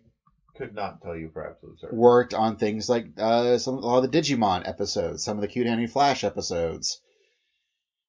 [0.56, 1.98] could not tell you for absolute certain.
[1.98, 5.48] Worked on things like uh, some a lot of the Digimon episodes, some of the
[5.48, 7.02] Cutie Honey Flash episodes,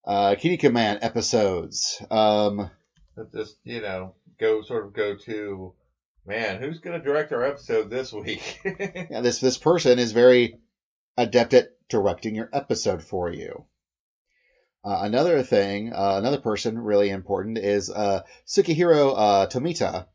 [0.04, 2.02] uh, Kiriko Man episodes.
[2.10, 2.70] Um,
[3.20, 5.74] But just you know, go sort of go to,
[6.24, 8.60] man, who's going to direct our episode this week?
[8.64, 10.54] yeah, this this person is very
[11.18, 13.66] adept at directing your episode for you.
[14.82, 20.06] Uh, another thing, uh, another person really important is uh, Sukehiro uh, Tomita,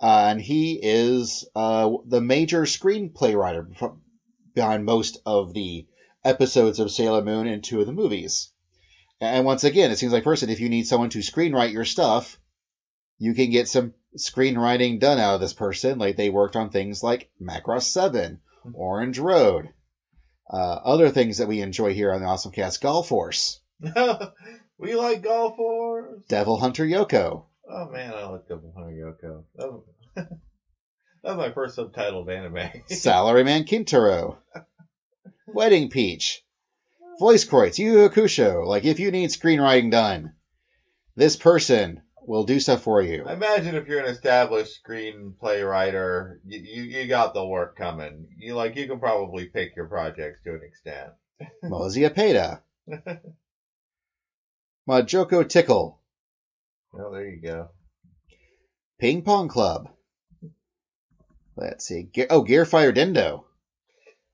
[0.00, 3.68] uh, and he is uh, the major screenplay writer
[4.54, 5.86] behind most of the
[6.24, 8.50] episodes of Sailor Moon and two of the movies.
[9.20, 12.38] And once again, it seems like person, if you need someone to screenwrite your stuff,
[13.18, 15.98] you can get some screenwriting done out of this person.
[15.98, 18.40] Like they worked on things like Macross 7,
[18.74, 19.70] Orange Road,
[20.50, 23.60] uh, other things that we enjoy here on the Awesome Cast Gall Force,
[24.78, 26.22] we like golf wars.
[26.28, 29.44] Devil Hunter Yoko, Oh man, I like Devil Hunter Yoko.
[29.56, 29.82] That was,
[30.14, 30.28] that
[31.24, 32.82] was my first subtitled anime.
[32.90, 34.36] Salaryman Kintaro,
[35.48, 36.44] Wedding Peach,
[37.18, 38.66] Voice Kreutz, Yu Hakusho.
[38.66, 40.32] Like if you need screenwriting done,
[41.16, 43.24] this person will do stuff for you.
[43.26, 48.28] I imagine if you're an established screenplay writer, you, you you got the work coming.
[48.38, 51.10] You like you can probably pick your projects to an extent.
[51.64, 52.60] Mozia Peta,
[54.88, 56.00] Majokko Tickle,
[56.92, 57.68] Well, there you go.
[58.98, 59.88] Ping Pong Club.
[61.56, 62.08] Let's see.
[62.14, 63.44] Ge- Oh, Gear Fighter Dendo.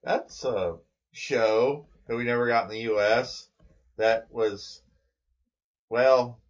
[0.04, 0.76] That's a
[1.12, 3.48] show that we never got in the U.S.
[3.96, 4.82] That was,
[5.88, 6.40] well,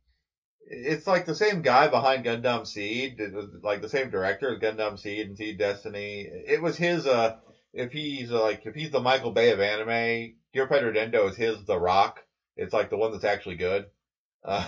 [0.66, 3.20] it's like the same guy behind Gundam Seed.
[3.20, 6.28] It was like the same director as Gundam Seed and Seed Destiny.
[6.46, 7.06] It was his.
[7.06, 7.36] Uh,
[7.72, 11.36] if he's uh, like if he's the Michael Bay of anime, Gear Fighter Dendo is
[11.36, 12.20] his The Rock.
[12.56, 13.86] It's like the one that's actually good.
[14.44, 14.66] Uh,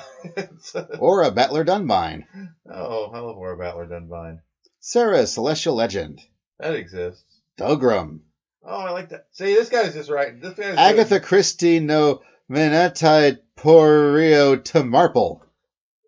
[1.00, 2.22] Aura Battler Dunbine.
[2.70, 4.38] oh, I love Aura Battler Dunbine.
[4.78, 6.20] Sarah, Celestial Legend.
[6.60, 7.40] That exists.
[7.58, 8.20] Dougram.
[8.66, 9.26] Oh, I like that.
[9.32, 10.40] See, this guy's just right.
[10.40, 15.44] This guy's Agatha Christie no Meitantei Poirot to Marple.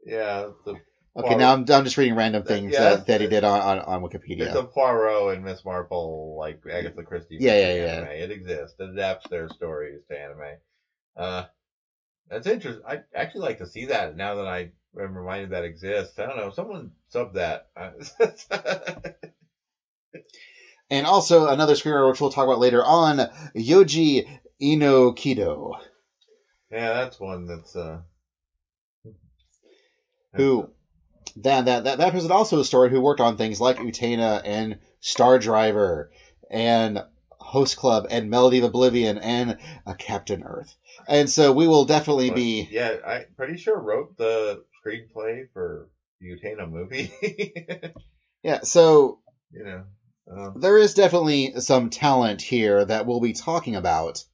[0.05, 0.77] Yeah, the
[1.19, 3.59] Okay, now I'm, I'm just reading random That- things yeah, that, that he did on,
[3.61, 4.55] on, on It's Wikipedia.
[4.55, 7.39] a Poirot and Miss Marple, like Agatha Christie.
[7.41, 8.11] Yeah, yeah, anime.
[8.11, 8.77] It exists.
[8.79, 10.59] It adapts their stories to anime.
[11.17, 11.45] Uh,
[12.29, 12.85] that's interesting.
[12.87, 16.19] I actually like to see that now that I am reminded that exists.
[16.19, 16.51] I don't know.
[16.51, 17.69] Someone sub that.
[20.89, 23.27] And also another screenwriter, which we'll talk about later on,
[23.57, 24.25] Yoji
[24.63, 25.73] Enokido,
[26.71, 28.01] yeah, that's one that's uh.
[30.35, 30.69] who
[31.37, 34.77] that, that that that person also a story who worked on things like Utena and
[35.01, 36.11] Star Driver
[36.51, 37.03] and
[37.39, 39.57] Host Club and Melody of Oblivion and
[39.87, 40.75] uh, Captain Earth.
[41.07, 45.89] And so we will definitely be Yeah, I'm pretty sure wrote the screenplay for
[46.21, 47.13] the Utena movie.
[48.43, 48.61] yeah.
[48.63, 49.19] So
[49.53, 49.85] you know.
[50.31, 54.25] Um, there is definitely some talent here that we'll be talking about.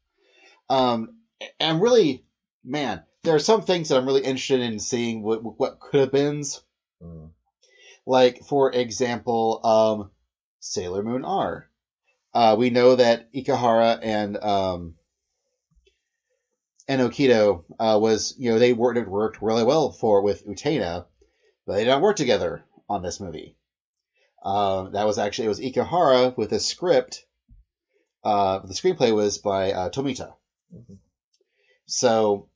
[0.70, 1.16] Um,
[1.60, 2.24] and really,
[2.64, 6.12] man, there are some things that I'm really interested in seeing what what could have
[6.12, 6.42] been.
[7.02, 7.30] mm.
[8.06, 10.10] Like, for example, um,
[10.60, 11.68] Sailor Moon R.
[12.34, 14.94] Uh, we know that Ikuhara and um,
[16.88, 21.06] and Okido uh, was, you know, they worked worked really well for with Utena,
[21.66, 23.56] but they don't work together on this movie.
[24.44, 27.24] Um, that was actually it was Ikuhara with a script.
[28.24, 30.34] Uh, the screenplay was by uh, Tomita.
[30.74, 30.98] Mhm.
[31.86, 32.48] So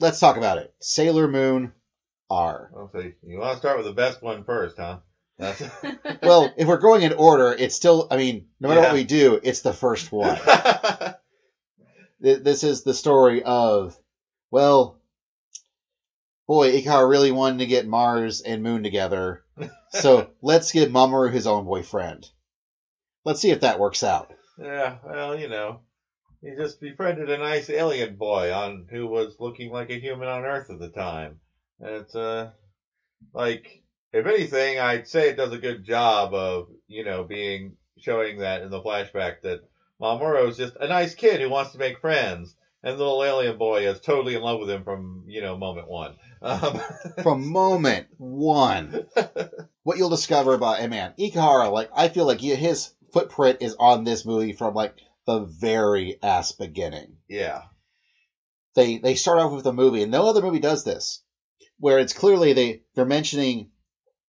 [0.00, 0.72] let's talk about it.
[0.80, 1.72] Sailor Moon
[2.30, 2.70] R.
[2.76, 4.98] I'll say you want to start with the best one first, huh?
[5.38, 5.62] That's
[6.22, 8.08] Well, if we're going in order, it's still.
[8.10, 8.86] I mean, no matter Yeah.
[8.88, 10.38] what we do, it's the first one.
[12.20, 13.96] This is the story of,
[14.50, 14.97] well,
[16.48, 19.44] boy, Ikar really wanted to get Mars and Moon together,
[19.90, 22.28] so let's give Mamoru his own boyfriend.
[23.24, 24.32] Let's see if that works out.
[24.58, 25.82] yeah, well, you know,
[26.40, 30.44] he just befriended a nice alien boy on who was looking like a human on
[30.44, 31.38] Earth at the time.
[31.80, 32.50] And it's uh,
[33.32, 33.82] like
[34.12, 38.62] if anything, I'd say it does a good job of you know being showing that
[38.62, 39.60] in the flashback that
[40.00, 42.54] Mamoru is just a nice kid who wants to make friends.
[42.82, 45.88] And the little alien boy is totally in love with him from, you know, moment
[45.88, 46.14] one.
[46.42, 46.80] Um,
[47.22, 49.06] From moment one,
[49.82, 53.74] what you'll discover about, and man, Ikuhara, like, I feel like he- his footprint is
[53.78, 54.94] on this movie from, like,
[55.26, 57.16] the very ass beginning.
[57.28, 57.62] yeah.
[58.74, 61.22] they they start off with a movie, and no other movie does this,
[61.78, 63.70] where it's clearly they they're mentioning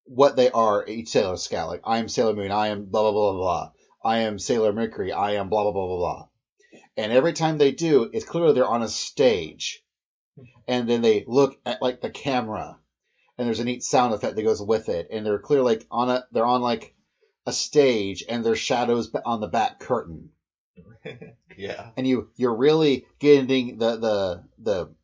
[0.05, 1.70] what they are each Sailor Scout.
[1.70, 3.72] Like I am Sailor Moon, I am blah blah blah blah blah.
[4.03, 6.28] I am Sailor Mercury, I am blah blah blah blah blah.
[6.97, 9.82] And every time they do, it's clearly they're on a stage,
[10.68, 12.78] and then they look at like the camera,
[13.38, 16.10] and there's a neat sound effect that goes with it, and they're clearly like on
[16.10, 16.94] a they're on like
[17.46, 20.30] a stage, and there's shadows on the back curtain.
[21.58, 21.90] Yeah.
[21.98, 24.96] and you you're really getting the the the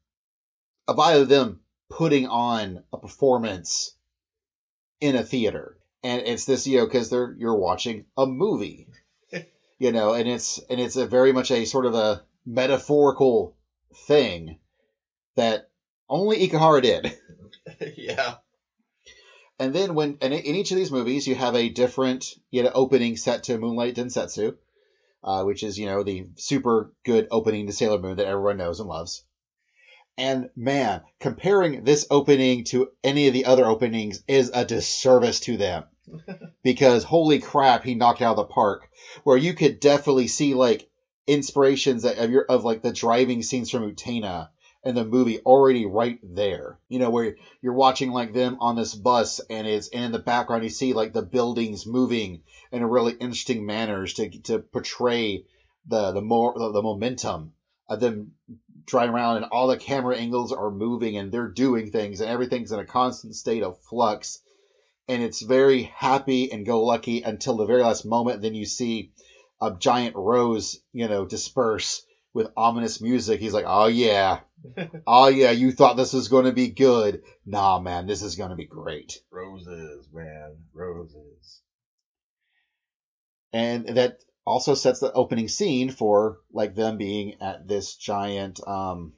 [0.87, 1.59] a vibe of them
[1.89, 3.93] putting on a performance
[5.01, 5.77] in a theater.
[6.01, 8.87] And it's this you know because they're you're watching a movie.
[9.77, 13.57] You know and it's and it's a very much a sort of a metaphorical
[14.07, 14.57] thing
[15.35, 15.69] that
[16.09, 17.17] only Ikuhara did
[17.97, 18.35] yeah.
[19.59, 22.71] and then when and in each of these movies you have a different you know
[22.73, 24.55] opening set to Moonlight Densetsu.
[25.23, 28.79] uh, which is you know the super good opening to Sailor Moon that everyone knows
[28.79, 29.23] and loves.
[30.17, 35.57] And man, comparing this opening to any of the other openings is a disservice to
[35.57, 35.83] them.
[36.63, 38.87] because holy crap, he knocked out of the park.
[39.23, 40.87] Where you could definitely see like
[41.27, 44.49] inspirations that of your of like the driving scenes from Utena
[44.85, 46.79] and the movie already right there.
[46.87, 50.19] You know, where you're watching like them on this bus and it's and in the
[50.19, 55.43] background you see like the buildings moving in a really interesting manners to to portray
[55.87, 57.51] the the more the, the momentum
[57.89, 58.31] of them
[58.85, 62.71] driving around and all the camera angles are moving and they're doing things and everything's
[62.71, 64.39] in a constant state of flux.
[65.07, 69.11] And it's very happy and go lucky until the very last moment then you see
[69.59, 72.03] a giant rose you know disperse
[72.35, 73.39] with ominous music.
[73.39, 74.41] He's like oh yeah
[75.07, 78.49] oh yeah you thought this was going to be good nah man this is going
[78.49, 81.61] to be great Roses, man, roses.
[83.53, 89.13] and that also sets the opening scene for like them being at this giant um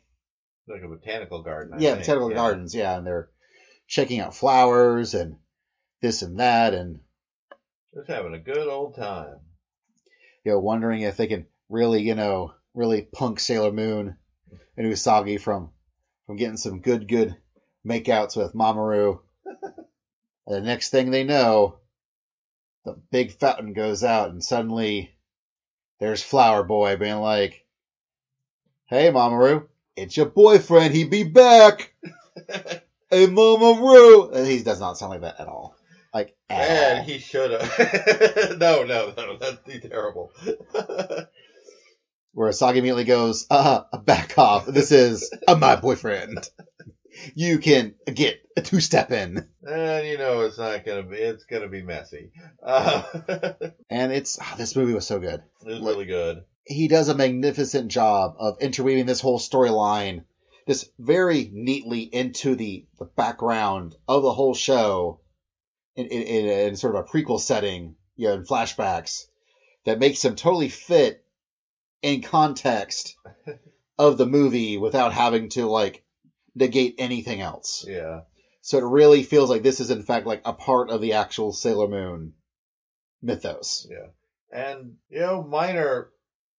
[0.67, 1.73] Like a botanical garden.
[1.73, 2.01] I yeah think.
[2.01, 2.35] botanical Yeah.
[2.35, 3.27] gardens yeah and they're
[3.87, 5.35] checking out flowers and
[6.01, 6.99] this and that and
[7.93, 9.37] Just having a good old time.
[10.43, 14.15] you know wondering if they can really you know really punk sailor moon
[14.78, 15.71] and usagi from
[16.25, 17.36] from getting some good good
[17.86, 19.19] makeouts with mamoru.
[20.45, 21.80] And the next thing they know
[22.86, 25.11] the big fountain goes out and suddenly
[25.99, 27.65] there's flower boy being like
[28.86, 29.67] hey mamoru
[29.97, 30.93] it's your boyfriend.
[30.93, 31.91] He be back.
[33.09, 34.34] Hey mamoru.
[34.34, 35.78] And he does not sound like that at all.
[36.13, 38.57] Like Man, he should have.
[38.59, 40.34] no, no, no, that'd be terrible.
[42.38, 44.67] where Usagi immediately goes, uh, back off.
[44.67, 46.47] This is uh, my boyfriend.
[47.33, 49.49] You can get a two step in.
[49.63, 51.15] and you know it's not gonna be.
[51.15, 52.29] It's gonna be messy.
[52.61, 53.01] Uh,
[53.89, 55.41] And it's, ah, this movie was so good.
[55.65, 56.43] it was really good.
[56.63, 60.25] He does a magnificent job of interweaving this whole storyline
[60.67, 65.21] just very neatly into the, the background of the whole show
[65.95, 69.25] in, in, in, in sort of a prequel setting, you know, in flashbacks
[69.85, 71.23] that makes him totally fit
[72.07, 73.17] in context
[73.97, 76.03] of the movie without having to like
[76.55, 77.85] negate anything else.
[77.85, 78.21] Yeah.
[78.61, 81.51] So it really feels like this is in fact like a part of the actual
[81.51, 82.33] Sailor Moon
[83.21, 83.87] mythos.
[83.89, 84.07] Yeah.
[84.51, 86.09] And, you know, minor,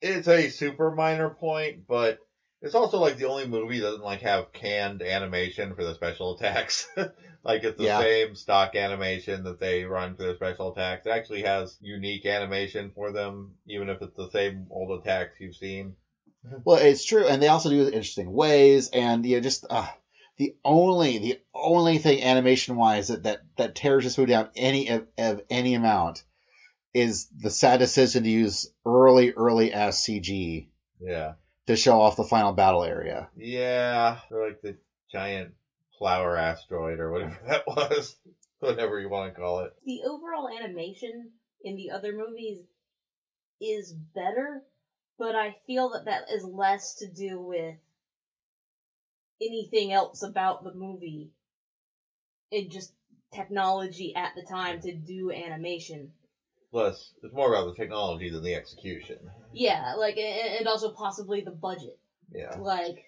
[0.03, 2.19] it's a super minor point, but
[2.61, 6.35] it's also like the only movie that doesn't like have canned animation for the special
[6.37, 6.87] attacks.
[7.45, 8.01] like it's the Yeah.
[8.01, 11.07] same stock animation that they run for their special attacks.
[11.07, 15.55] It actually has unique animation for them, even if it's the same old attacks you've
[15.55, 15.95] seen.
[16.65, 19.67] Well, it's true, and they also do it in interesting ways, and you know, just
[19.69, 19.87] uh,
[20.37, 24.89] the only the only thing animation wise that, that that tears this movie down any
[24.89, 26.23] of, of any amount
[26.95, 30.69] is the sad decision to use early early ass CG
[31.01, 31.35] Yeah.
[31.69, 33.29] To show off the final battle area.
[33.37, 34.17] Yeah.
[34.31, 34.79] Or like the
[35.13, 35.53] giant
[35.99, 38.17] flower asteroid or whatever that was.
[38.61, 39.73] whatever you want to call it.
[39.85, 41.31] The overall animation
[41.63, 42.65] in the other movies
[43.61, 44.63] is better,
[45.19, 47.75] but I feel that that is less to do with
[49.43, 51.33] anything else about the movie.
[52.51, 52.95] It just
[53.35, 56.13] technology at the time to do animation.
[56.71, 59.17] Plus, it's more about the technology than the execution.
[59.53, 61.99] Yeah, like and and also possibly the budget.
[62.31, 62.57] Yeah.
[62.59, 62.99] Like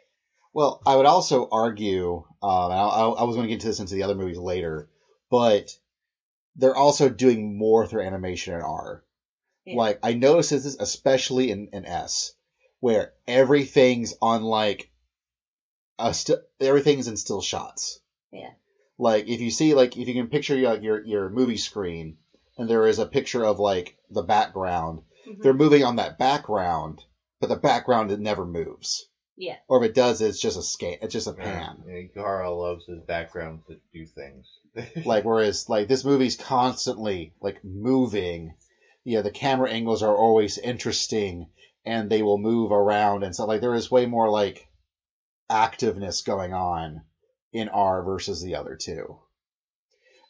[0.55, 3.67] Well, I would also argue, um, and I, I I was going to get into
[3.67, 4.89] this into the other movies later,
[5.31, 5.69] but
[6.57, 9.05] they're also doing more through animation in R.
[9.67, 9.77] Yeah.
[9.77, 12.33] Like I noticed this especially in, in S,
[12.81, 14.89] where everything's on like
[15.99, 18.01] a st- everything's in still shots.
[18.33, 18.51] Yeah.
[18.99, 22.17] Like if you see like if you can picture your your, your movie screen
[22.61, 25.43] and there is a picture of like the background, mhm.
[25.43, 27.03] they're moving on that background,
[27.41, 29.09] but the background it never moves.
[29.37, 30.99] yeah, Or if it does, it's just a scan.
[31.01, 31.83] It's just a pan.
[31.89, 34.47] Yeah, Gara loves his background to do things.
[35.07, 38.55] like whereas like this movie's constantly like moving
[39.03, 41.49] yeah the camera angles are always interesting
[41.85, 44.69] and they will move around and so like there is way more like
[45.51, 47.03] activeness going on
[47.53, 49.19] in r versus the other two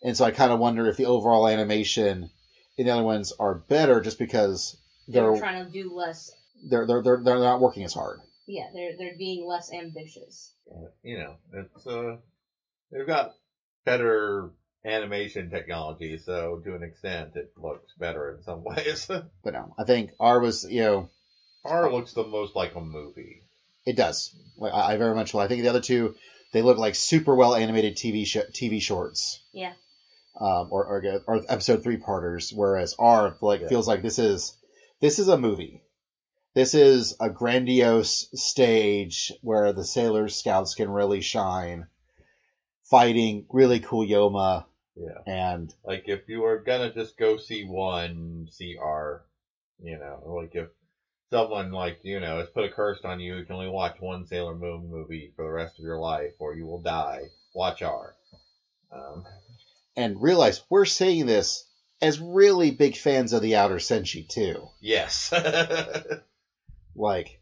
[0.03, 2.31] and so i kind of wonder if the overall animation
[2.77, 4.77] in the other ones are better just because
[5.09, 6.31] they're they're trying to do less.
[6.69, 10.53] they're they're they're, they're not working as hard Yeah, they're they're being less ambitious.
[11.03, 12.17] you know, it's uh,
[12.91, 13.35] they've got
[13.85, 14.51] better
[14.85, 19.07] animation technology, so to an extent, it looks better in some ways.
[19.07, 21.09] but no i think r was you know
[21.63, 23.43] R looks the most like a movie.
[23.85, 24.35] It does.
[24.57, 25.41] Like, I I very much will.
[25.41, 26.15] I think the other two,
[26.55, 29.75] they look like super well animated TV sh- TV shorts, Yeah,
[30.41, 32.53] um, or, or or episode three parters.
[32.55, 33.69] Whereas R like Yeah.
[33.69, 34.57] feels like this is
[35.01, 35.83] this is a movie.
[36.55, 41.87] This is a grandiose stage where the Sailor Scouts can really shine,
[42.91, 44.65] fighting really cool Yoma
[44.97, 45.23] Yeah.
[45.27, 49.23] and Like if you were gonna just go see one CR,
[49.79, 50.69] you know, like if
[51.31, 54.27] someone like you know has put a curse on you, you can only watch one
[54.27, 57.21] Sailor Moon movie for the rest of your life, or you will die.
[57.55, 58.15] Watch R.
[58.93, 59.25] Um,
[60.01, 61.67] and realize we're saying this
[62.01, 64.69] as really big fans of the Outer Senshi too.
[64.81, 65.33] yes.
[66.97, 67.41] Like,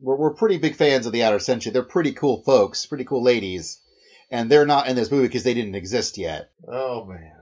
[0.00, 1.72] we're, we're pretty big fans of the Outer Senshi.
[1.72, 3.80] They're pretty cool folks, pretty cool ladies,
[4.30, 6.50] and they're not in this movie because they didn't exist yet.
[6.66, 7.32] oh man.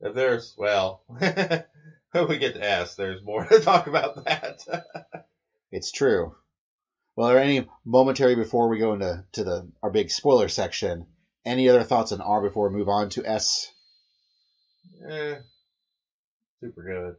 [0.00, 2.96] If there's well, we get to ask.
[2.96, 4.58] there's more to talk about that.
[5.72, 6.34] It's true.
[7.16, 11.06] Well, are there any momentary before we go into to the our big spoiler section?
[11.46, 13.70] Any other thoughts on R before we move on to S?
[15.08, 15.36] eh,
[16.60, 17.16] super good.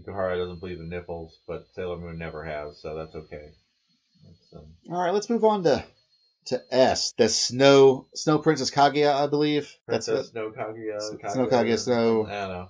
[0.00, 3.50] Ikuhara doesn't believe in nipples, but Sailor Moon never has, so that's okay.
[4.24, 5.84] That's, um, All right, let's move on to
[6.46, 7.12] to S.
[7.12, 9.74] The Snow Snow Princess Kaguya, I believe.
[9.86, 12.68] That's Princess what, Snow Kaguya, S- Snow Kaguya, Snow- I don't know.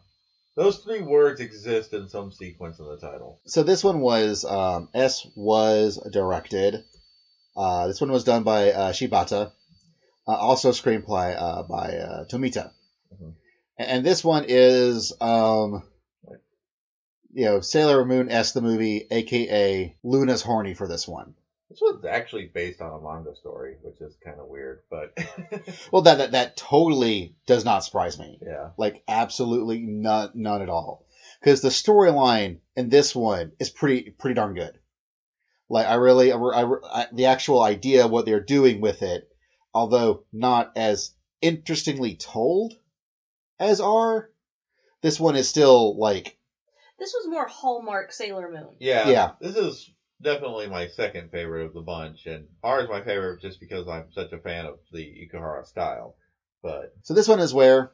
[0.54, 3.40] Those three words exist in some sequence in the title.
[3.46, 6.82] so this one was um, S was directed.
[7.56, 9.52] Uh, this one was done by uh, Shibata.
[10.28, 12.72] Uh, also screenplay uh, by uh, Tomita.
[13.14, 13.34] Mhm.
[13.78, 15.82] And, and this one is um,
[17.32, 21.34] you know Sailor Moon S the movie, aka Luna's horny for this one.
[21.70, 25.18] This was actually based on a manga story, which is kind of weird, but
[25.92, 28.38] Well, that, that that totally does not surprise me.
[28.40, 28.70] yeah.
[28.76, 31.04] Like absolutely none, none at all.
[31.40, 34.78] Because the storyline in this one is pretty pretty darn good.
[35.68, 39.28] Like I really, I, I, I- the actual idea what they're doing with it,
[39.74, 41.10] although not as
[41.40, 42.74] interestingly told
[43.58, 44.28] as R,
[45.02, 46.36] this one is still like
[46.98, 48.76] This was more Hallmark Sailor Moon.
[48.78, 49.08] Yeah.
[49.08, 49.30] Yeah.
[49.40, 49.90] This is
[50.22, 54.10] definitely my second favorite of the bunch, and R is my favorite just because I'm
[54.12, 56.14] such a fan of the Ikuhara style.
[56.62, 57.14] But so.
[57.14, 57.92] This one is where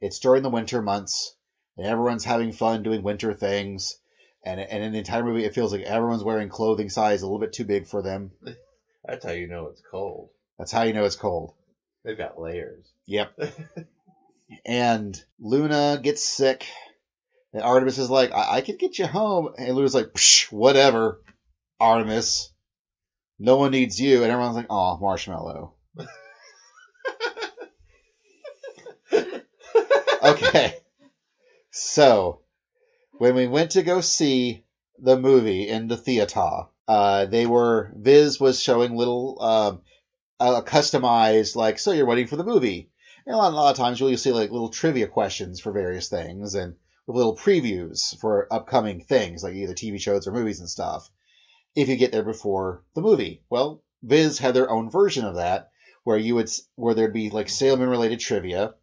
[0.00, 1.34] it's during the winter months
[1.76, 3.96] and everyone's having fun doing winter things.
[4.44, 7.40] And, and in the entire movie, it feels like everyone's wearing clothing size a little
[7.40, 8.30] bit too big for them.
[9.04, 10.30] that's how you know it's cold.
[10.58, 11.54] That's how you know it's cold.
[12.04, 12.86] They've got layers.
[13.06, 13.38] Yep.
[14.66, 16.66] and Luna gets sick.
[17.52, 19.50] And Artemis is like, I, I could get you home.
[19.58, 21.20] And Luna's like, Psh, whatever,
[21.80, 22.50] Artemis.
[23.38, 24.22] No one needs you.
[24.22, 25.74] And everyone's like, oh, Marshmallow.
[30.22, 30.74] Okay.
[31.70, 32.40] So,
[33.18, 34.64] when we went to go see
[34.98, 39.82] the movie in the theater, uh, they were, Viz was showing little, um,
[40.40, 42.90] uh, customized, like, so you're waiting for the movie.
[43.26, 46.08] And a lot, a lot of times you'll see like little trivia questions for various
[46.08, 51.10] things and little previews for upcoming things, like either TV shows or movies and stuff,
[51.74, 53.42] if you get there before the movie.
[53.50, 55.70] Well, Viz had their own version of that,
[56.04, 58.74] where you would, where there'd be like Sailor Moon related trivia,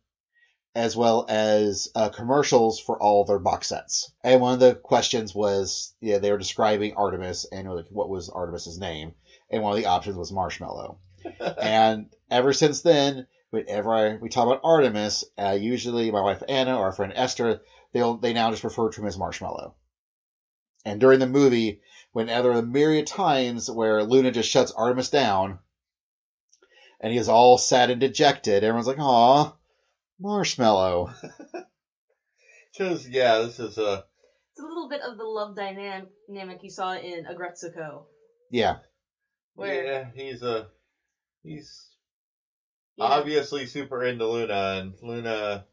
[0.76, 4.12] as well as uh, commercials for all their box sets.
[4.24, 8.28] And one of the questions was, yeah, they were describing Artemis and like what was
[8.28, 9.14] Artemis's name,
[9.50, 11.00] and one of the options was Marshmallow.
[11.62, 16.78] and ever since then, whenever I, we talk about Artemis, uh, usually my wife Anna
[16.78, 17.62] or our friend Esther,
[17.94, 19.76] they'll they now just refer to him as Marshmallow.
[20.84, 21.80] And during the movie,
[22.12, 25.60] whenever the myriad times where Luna just shuts Artemis down,
[27.00, 29.54] and he is all sad and dejected, everyone's like, "Aw,
[30.20, 31.12] Marshmallow."
[32.78, 34.04] Because yeah, this is a
[34.52, 38.04] It's a little bit of the love dynam- dynamic you saw in Aggretsuko,
[38.50, 38.80] Yeah,
[39.54, 40.68] where yeah, he's a
[41.42, 41.90] he's
[42.98, 45.66] you know, obviously super into Luna, and Luna,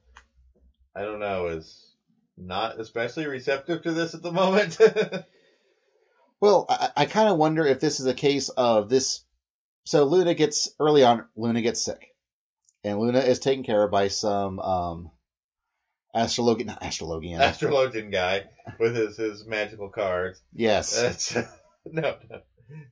[0.95, 1.93] I don't know, is
[2.37, 4.79] not especially receptive to this at the moment.
[6.41, 9.25] Well, I, I kind of wonder if this is a case of this.
[9.85, 11.25] So Luna gets early on.
[11.37, 12.12] Luna gets sick,
[12.85, 15.11] and Luna is taken care of by some um,
[16.15, 17.39] astrologian, not astrologian.
[17.41, 18.45] Astrologian guy
[18.79, 20.41] with his, his magical cards.
[20.53, 21.35] yes, That's
[21.87, 22.41] no, no.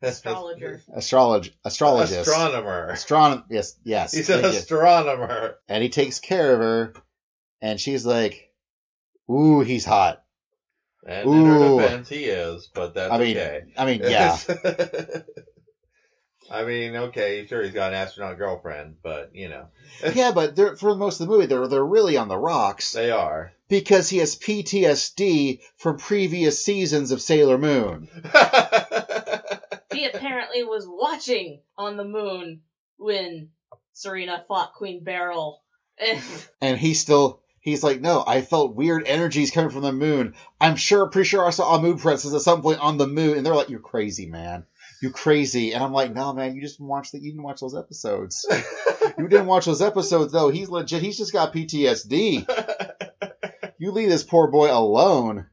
[0.02, 0.82] Astrologer.
[0.94, 2.90] astrolog astrologist, Astronomer.
[2.92, 3.44] astronom.
[3.48, 4.12] Yes, yes.
[4.12, 5.56] He's an astronomer.
[5.68, 6.92] and he takes care of her,
[7.62, 8.50] and she's like,
[9.30, 10.22] "Ooh, he's hot."
[11.06, 11.80] And in her Ooh.
[11.80, 13.60] defense, he is, but that's I mean, okay.
[13.78, 14.36] I mean, yeah,
[16.50, 19.68] I mean, okay, sure, he's got an astronaut girlfriend, but you know,
[20.14, 23.10] yeah, but they're, for most of the movie, they're they're really on the rocks they
[23.10, 23.52] are.
[23.68, 28.08] because he has PTSD from previous seasons of Sailor Moon.
[29.92, 32.62] he apparently was watching on the moon
[32.96, 33.50] when
[33.92, 35.62] Serena fought Queen Beryl.
[35.98, 36.20] And
[36.60, 40.34] and he still He's like, no, I felt weird energies coming from the moon.
[40.58, 43.36] I'm sure, pretty sure I saw a moon princess at some point on the moon.
[43.36, 44.64] And they're like, you're crazy, man.
[45.00, 45.72] You're crazy.
[45.72, 48.46] And I'm like, no, man, you just watched the, you didn't watch those episodes.
[49.18, 50.50] You didn't watch those episodes, though.
[50.50, 51.02] He's legit.
[51.02, 52.46] He's just got PTSD.
[53.78, 55.46] You leave this poor boy alone.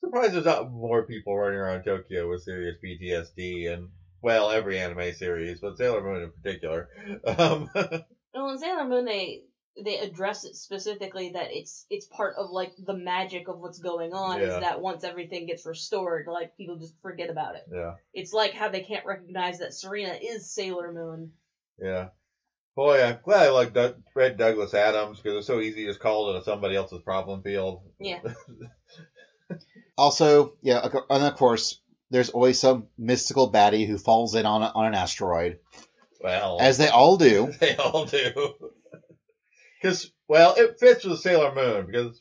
[0.00, 3.88] Surprised there's not more people running around Tokyo with serious PTSD and
[4.20, 6.88] well, every anime series, but Sailor Moon in particular.
[7.26, 7.70] Um,
[8.34, 9.42] Well, in Sailor Moon, they
[9.82, 14.12] they address it specifically that it's it's part of like the magic of what's going
[14.12, 14.46] on Yeah.
[14.56, 17.64] is that once everything gets restored, like people just forget about it.
[17.72, 21.32] yeah, It's like how they can't recognize that Serena is Sailor Moon.
[21.80, 22.08] yeah.
[22.76, 26.00] Boy, I'm glad I like Doug, read Douglas Adams because it's so easy to just
[26.00, 27.82] call it a somebody else's problem field.
[28.00, 28.20] Yeah.
[29.96, 34.72] Also, yeah, and of course, there's always some mystical baddie who falls in on, a,
[34.74, 35.58] on an asteroid,
[36.20, 37.52] Well, as they all do.
[37.60, 38.54] they all do.
[39.84, 42.18] Because, well, it fits with Sailor Moon because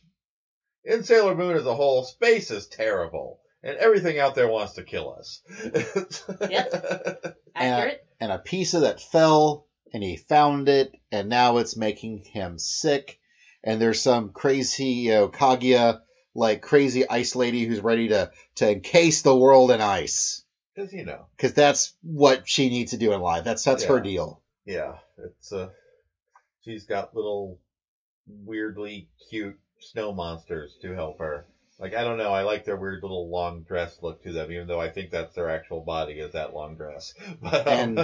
[0.83, 3.39] in Sailor Moon as a whole, space is terrible.
[3.63, 5.41] And everything out there wants to kill us.
[7.55, 8.05] Accurate.
[8.19, 12.59] And a piece of that fell, and he found it, and now it's making him
[12.59, 13.17] sick.
[13.63, 16.01] And there's some crazy, you know, Kaguya,
[16.35, 20.43] like crazy ice lady who's ready to, to encase the world in ice.
[20.75, 23.45] Because, you know, Because that's what she needs to do in life.
[23.45, 24.41] That's that's her deal.
[24.65, 25.69] yeah, it's uh,
[26.63, 27.59] she's got little
[28.27, 31.45] weirdly cute snow monsters to help her.
[31.79, 34.67] Like, I don't know, I like their weird little long dress look to them, even
[34.67, 37.13] though I think that's their actual body is that long dress.
[37.41, 37.99] But, um, And-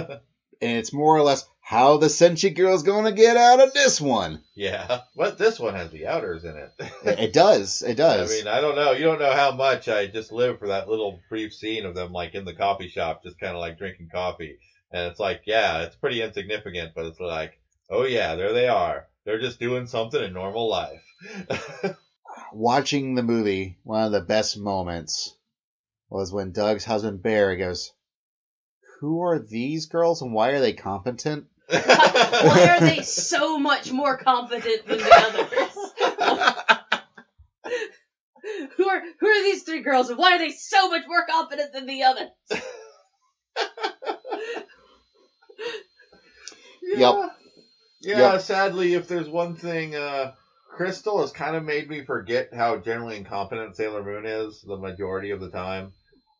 [0.62, 3.98] And it's more or less how the Senshi girl's going to get out of this
[4.00, 4.42] one.
[4.54, 6.70] yeah, but this one has the outers in it.
[7.04, 7.80] It, it does.
[7.82, 8.30] It does.
[8.30, 8.92] I mean, I don't know.
[8.92, 12.12] You don't know how much I just live for that little brief scene of them,
[12.12, 14.58] like in the coffee shop, just kind of like drinking coffee.
[14.92, 17.58] And it's like, yeah, it's pretty insignificant, but it's like,
[17.90, 19.06] oh yeah, there they are.
[19.24, 21.02] They're just doing something in normal life.
[22.52, 25.36] Watching the movie, one of the best moments
[26.08, 27.92] was when Doug's husband Barry goes,
[29.00, 34.16] "Who are these girls and why are they competent?" Why are they so much more
[34.16, 35.70] competent than the others?
[38.76, 41.72] who are who are these three girls and why are they so much more competent
[41.72, 42.30] than the others?
[46.82, 47.28] Yeah.
[48.00, 48.40] Yeah, Yep.
[48.40, 50.32] sadly, if there's one thing, uh,
[50.76, 55.30] Crystal has kind of made me forget how generally incompetent Sailor Moon is the majority
[55.32, 55.92] of the time.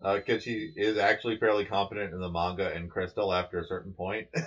[0.02, 4.28] Because she is actually fairly competent in the manga and Crystal after a certain point.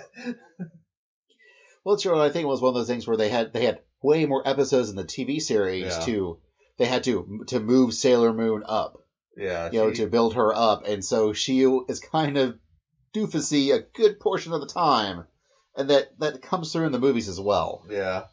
[1.84, 2.18] Well, it's true.
[2.18, 4.42] I think it was one of those things where they had they had way more
[4.48, 6.00] episodes in the TV series Yeah.
[6.06, 6.38] to
[6.78, 8.96] they had to to move Sailor Moon up,
[9.36, 12.58] yeah, you know, she- to build her up, and so she is kind of
[13.14, 15.26] doofusy a good portion of the time,
[15.76, 17.84] and that that comes through in the movies as well.
[17.88, 18.24] Yeah.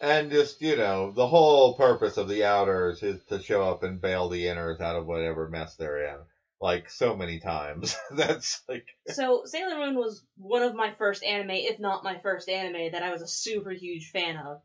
[0.00, 4.00] And just, you know, the whole purpose of the outers is to show up and
[4.00, 6.18] bail the inners out of whatever mess they're in.
[6.60, 7.96] Like, so many times.
[8.10, 12.48] That's like, So Sailor Moon was one of my first anime, if not my first
[12.48, 14.60] anime, that I was a super huge fan of.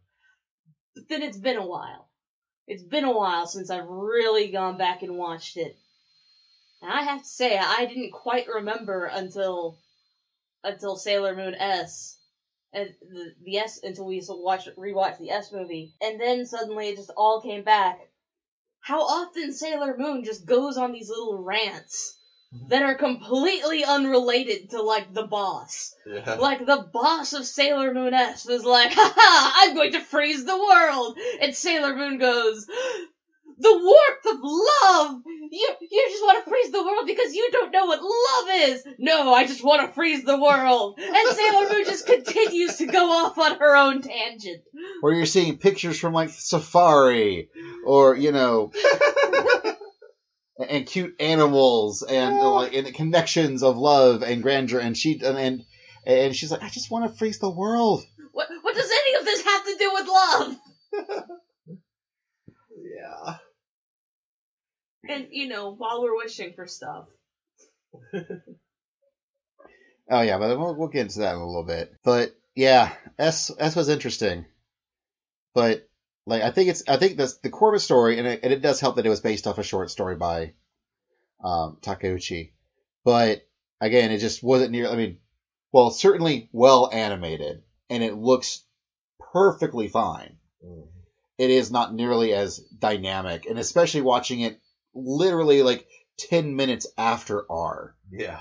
[0.96, 2.10] But then it's been a while.
[2.68, 5.76] It's been a while since I've really gone back and watched it.
[6.82, 9.78] And I have to say, I didn't quite remember until
[10.64, 12.18] until Sailor Moon S.
[12.74, 15.94] And the, the S until we watched rewatched the S movie.
[16.02, 18.00] And then suddenly it just all came back.
[18.80, 22.18] How often Sailor Moon just goes on these little rants
[22.54, 22.70] mm-hmm.
[22.70, 25.94] that are completely unrelated to like the boss.
[26.06, 26.36] yeah.
[26.36, 29.54] Like the boss of Sailor Moon S was like, "Ha ha!
[29.58, 32.68] I'm going to freeze the world," and Sailor Moon goes,
[33.62, 35.22] "The warmth of love.
[35.52, 38.88] You you just want to freeze the world because you don't know what love is.
[38.98, 43.12] No, I just want to freeze the world." And Sailor Moon just continues to go
[43.12, 44.64] off on her own tangent.
[45.02, 47.50] Where you're seeing pictures from like Safari,
[47.86, 48.72] or you know,
[50.70, 52.48] and cute animals, and Yeah.
[52.48, 55.64] like and the connections of love and grandeur, and she and and,
[56.06, 58.04] and she's like, I just want to freeze the world.
[58.32, 60.58] What what does any of this have to do with love?
[65.08, 67.06] And you know, while we're wishing for stuff.
[70.12, 71.94] Oh yeah, but we'll, we'll get into that in a little bit.
[72.04, 74.46] But yeah, S S was interesting,
[75.56, 75.88] but
[76.26, 78.52] like I think it's I think that's the core of the story, and it, and
[78.52, 80.54] it does help that it was based off a short story by
[81.42, 82.52] um, Takeuchi.
[83.06, 83.48] But
[83.80, 84.90] again, it just wasn't near.
[84.90, 85.20] I mean,
[85.72, 88.66] well, certainly well animated, and it looks
[89.32, 90.36] perfectly fine.
[90.66, 90.88] Mm.
[91.38, 94.60] It is not nearly as dynamic, and especially watching it
[94.94, 95.86] literally like
[96.18, 98.40] ten minutes after R Yeah.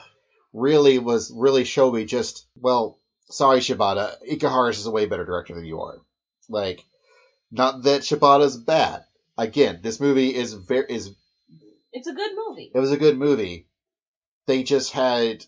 [0.53, 2.98] really was really showed me just well
[3.30, 5.98] sorry Shibata Ikuhara is a way better director than you are
[6.48, 6.84] like
[7.51, 9.03] Not that Shibata's bad.
[9.38, 11.11] Again, this movie is very is
[11.92, 12.70] It's a good movie.
[12.74, 13.66] it was a good movie.
[14.46, 15.44] They just had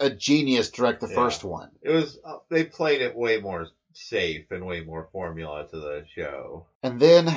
[0.00, 1.14] a genius direct the Yeah.
[1.14, 1.70] first one.
[1.82, 6.04] It was uh, they played it way more safe and way more formula to the
[6.14, 6.66] show.
[6.82, 7.28] And then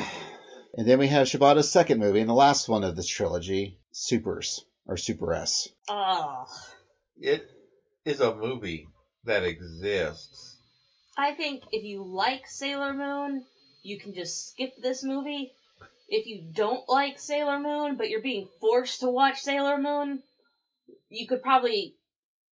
[0.77, 4.63] and then we have Shibata's second movie and the last one of this trilogy, Supers
[4.85, 5.69] or Super S.
[5.89, 6.45] Ah,
[7.19, 7.45] It
[8.05, 8.87] is a movie
[9.25, 10.57] that exists.
[11.17, 13.43] I think if you like Sailor Moon,
[13.83, 15.51] you can just skip this movie.
[16.07, 20.23] If you don't like Sailor Moon, but you're being forced to watch Sailor Moon,
[21.09, 21.95] you could probably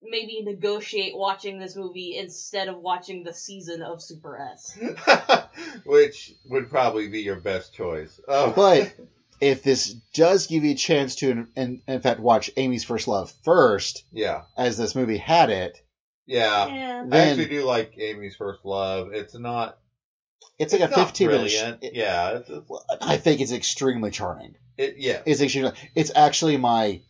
[0.01, 4.77] maybe negotiate watching this movie instead of watching the season of Super S.
[5.85, 8.19] Which would probably be your best choice.
[8.27, 8.51] Oh.
[8.55, 8.93] But
[9.41, 13.07] if this does give you a chance to in, in, in fact watch Amy's First
[13.07, 15.81] Love first, yeah, as this movie had it,
[16.25, 16.67] yeah.
[16.67, 17.05] Yeah.
[17.11, 19.13] I actually do like Amy's First Love.
[19.13, 19.77] It's not.
[20.59, 21.39] it's like it's a 15 minute.
[21.41, 21.83] brilliant.
[21.95, 24.55] Yeah, it's, it's- I think it's extremely charming.
[24.77, 25.71] it, yeah, It's extremely.
[25.95, 27.01] It's actually my.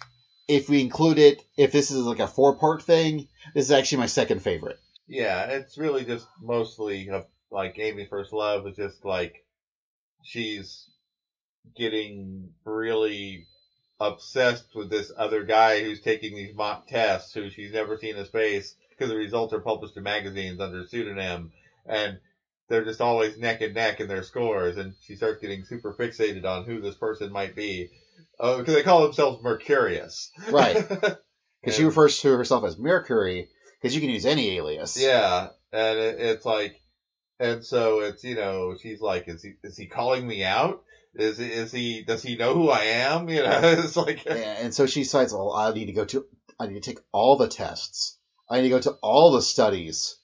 [0.50, 4.00] If we include it, if this is like a four part thing, this is actually
[4.00, 4.80] my second favorite.
[5.08, 5.46] yeah.
[5.46, 7.10] It's really just mostly
[7.52, 9.46] like Amy's First Love is just like
[10.24, 10.90] she's
[11.76, 13.46] getting really
[14.00, 18.30] obsessed with this other guy who's taking these mock tests who she's never seen his
[18.30, 21.52] face because the results are published in magazines under a pseudonym
[21.86, 22.18] and
[22.70, 26.46] they're just always neck and neck in their scores and she starts getting super fixated
[26.46, 27.90] on who this person might be
[28.40, 30.78] Oh, because they call themselves mercurius Right.
[31.62, 33.50] Because she refers to herself as Mercury,
[33.82, 34.98] because you can use any alias.
[34.98, 36.80] Yeah, and it, it's like,
[37.40, 40.82] and so it's you know she's like, is he is he calling me out?
[41.16, 43.28] Is he, is he does he know who I am?
[43.30, 46.26] You know, it's like Yeah, and so she decides, well, I need to go to,
[46.60, 48.18] I need to take all the tests.
[48.50, 50.16] I need to go to all the studies.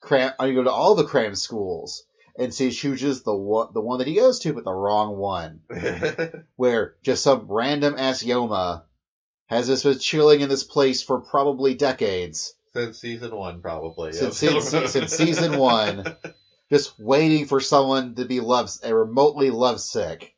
[0.00, 2.02] Cram, I need to go to all the cram schools.
[2.38, 5.60] And she chooses the one, the one that he goes to, but the wrong one.
[6.56, 8.82] Where just some random ass Yoma
[9.46, 12.54] has just been chilling in this place for probably decades.
[12.74, 14.12] since season one probably.
[14.12, 14.60] Since- yeah.
[14.60, 16.04] since- since season one.
[16.70, 20.34] Just waiting for someone to be love, a remotely lovesick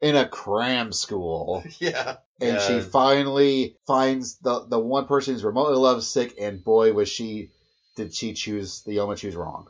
[0.00, 1.62] in a cram school.
[1.78, 7.10] yeah, and she finally finds the the one person who's remotely lovesick, and boy, was
[7.10, 7.50] she
[7.96, 9.66] did she choose the Yoma choose wrong.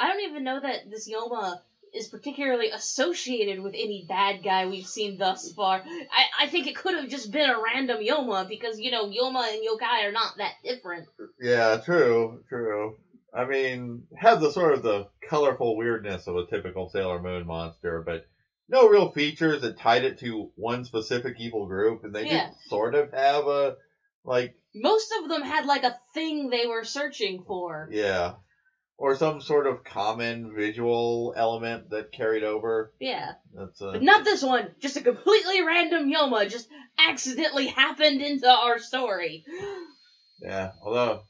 [0.00, 1.60] I don't even know that this Yoma
[1.92, 5.82] is particularly associated with any bad guy we've seen thus far.
[5.84, 9.52] I, I think it could have just been a random Yoma because, you know, Yoma
[9.52, 11.06] and yokai are not that different.
[11.40, 12.96] yeah, true, true.
[13.34, 18.02] I mean, had the sort of the colorful weirdness of a typical Sailor Moon monster,
[18.04, 18.24] but
[18.68, 22.46] no real features that tied it to one specific evil group, and they Yeah.
[22.48, 23.76] did sort of have a
[24.24, 27.88] like Most of them had like a thing they were searching for.
[27.90, 28.34] Yeah.
[29.02, 32.92] Or some sort of common visual element that carried over.
[33.00, 33.32] Yeah.
[33.54, 34.74] That's uh, But not this one.
[34.78, 39.42] Just a completely random Yoma just accidentally happened into our story.
[40.42, 40.72] yeah.
[40.84, 41.22] Although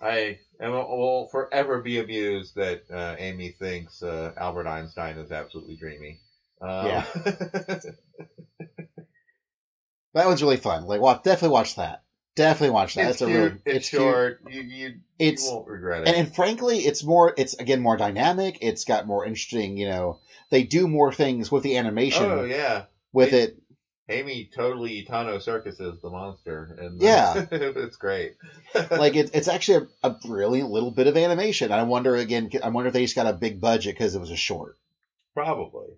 [0.00, 5.74] I am, will forever be amused that uh, Amy thinks uh, Albert Einstein is absolutely
[5.76, 6.20] dreamy.
[6.62, 7.04] Um, Yeah.
[10.14, 10.84] That one's really fun.
[10.84, 12.04] Like, watch, definitely watch that.
[12.36, 13.10] Definitely watch that.
[13.10, 13.38] it's a cute.
[13.38, 14.02] really it's, cute.
[14.02, 14.40] short.
[14.50, 16.08] You, you, It's you won't regret it.
[16.08, 17.32] and, and frankly, it's more.
[17.36, 18.58] It's again more dynamic.
[18.60, 19.76] It's got more interesting.
[19.76, 20.18] You know,
[20.50, 22.84] they do more things with the animation oh yeah.
[23.12, 23.58] with it.
[24.08, 27.46] Amy totally Itano circuses the monster, and uh, Yeah.
[27.50, 28.34] it's great.
[28.90, 31.70] Like it, it's actually a, a brilliant little bit of animation.
[31.70, 32.50] I wonder again.
[32.62, 34.76] I wonder if they just got a big budget because it was a short.
[35.32, 35.90] probably.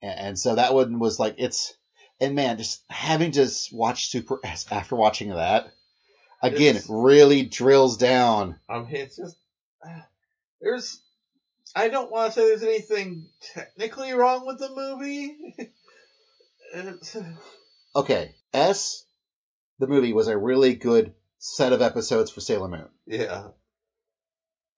[0.00, 1.74] And, and so that one was like it's
[2.20, 5.72] and man, just having to watch Super S after watching that
[6.42, 8.58] again, It's- it really drills down.
[8.68, 9.36] Um, it's just
[9.86, 10.00] uh,
[10.60, 11.00] there's.
[11.76, 15.56] I don't want to say there's anything technically wrong with the movie.
[16.74, 17.16] it's,
[17.96, 19.04] Okay, S,
[19.80, 22.88] the movie was a really good set of episodes for Sailor Moon.
[23.06, 23.48] yeah,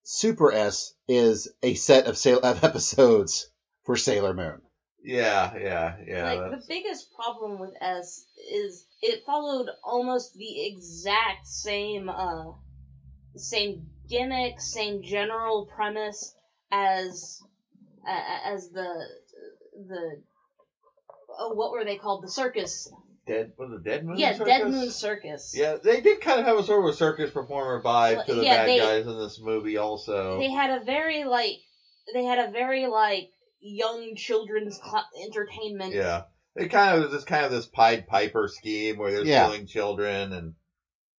[0.05, 3.51] Super S is a set of, sail- of episodes
[3.85, 4.63] for Sailor Moon.
[5.07, 6.25] Yeah, yeah, yeah.
[6.25, 12.53] like the biggest problem with S is it followed almost the exact same uh
[13.37, 16.35] same gimmick, same general premise
[16.73, 17.41] as
[18.09, 19.07] uh, as the
[19.89, 20.23] the
[21.39, 22.91] oh what were they called the circus
[23.27, 24.19] Dead was it Dead Moon?
[24.19, 24.47] yeah Circus?
[24.59, 27.81] Dead Moon Circus Yeah, they did kind of have a sort of a circus performer
[27.83, 30.39] vibe to the Yeah, bad they- guys in this movie, also.
[30.39, 31.59] they had a very like
[32.13, 33.29] they had a very like
[33.61, 36.23] young children's cl- entertainment Yeah,
[36.55, 39.45] it kind of is this kind of this Pied Piper scheme where they're Yeah.
[39.47, 40.53] stealing children, and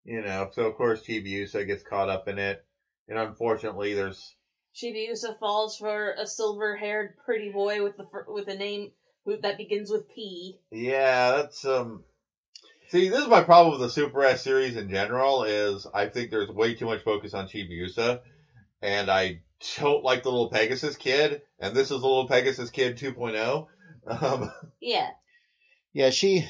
[0.05, 2.65] you know, so of course Chibiusa gets caught up in it,
[3.09, 4.35] and unfortunately, there's
[4.75, 8.93] Chibiusa falls for a silver-haired pretty boy with the fir- with a name
[9.25, 10.59] who- that begins with P.
[10.71, 12.05] Yeah, that's um.
[12.89, 15.43] See, this is my problem with the Super S series in general.
[15.43, 18.21] Is I think there's way too much focus on Chibiusa,
[18.83, 19.41] and I
[19.79, 21.43] don't like the little Pegasus kid.
[21.59, 23.67] And this is the little Pegasus kid 2.0.
[24.07, 25.11] Um, Yeah.
[25.93, 26.47] Yeah, she.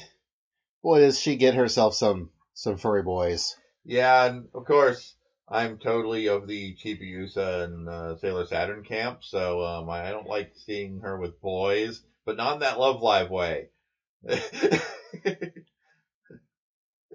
[0.83, 3.55] Boy, does she get herself some some furry boys.
[3.85, 5.15] yeah, and of course
[5.47, 10.27] I'm totally of the Chibiusa and uh, Sailor Saturn camp, so um, I, I don't
[10.27, 13.69] like seeing her with boys, but not in that Love Live way.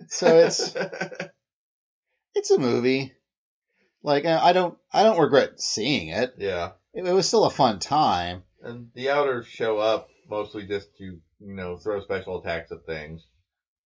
[0.08, 0.74] So it's
[2.34, 3.12] it's a movie.
[4.02, 6.34] Like I don't I don't regret seeing it.
[6.38, 6.72] yeah.
[6.94, 8.42] It, it was still a fun time.
[8.62, 13.26] And the outers show up mostly just to, you know, throw special attacks at things.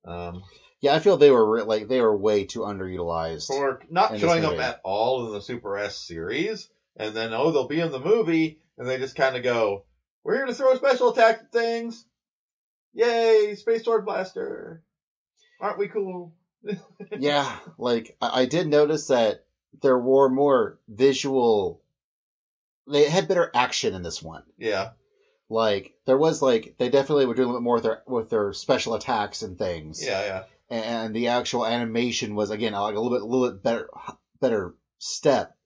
[0.05, 0.43] Um,
[0.81, 3.47] Yeah, I feel they were re- like they were way too underutilized.
[3.47, 7.67] for not showing up at all in the Super S series, and then, oh, they'll
[7.69, 9.85] be in the movie, and they just kind of go,
[10.25, 12.05] we're here to throw special attacks at things.
[12.93, 14.83] Yay, Space Sword Blaster.
[15.61, 16.35] Aren't we cool?
[17.19, 19.46] yeah, like I, I did notice that
[19.83, 21.83] there were more visual.
[22.89, 24.45] They had better action in this one.
[24.59, 24.91] Yeah.
[25.49, 28.31] Like there was like they definitely were doing a little bit more with their with
[28.31, 30.05] their special attacks and things.
[30.05, 30.79] Yeah, yeah.
[30.79, 33.89] and the actual animation was again like a little bit, a little bit better,
[34.41, 35.57] better step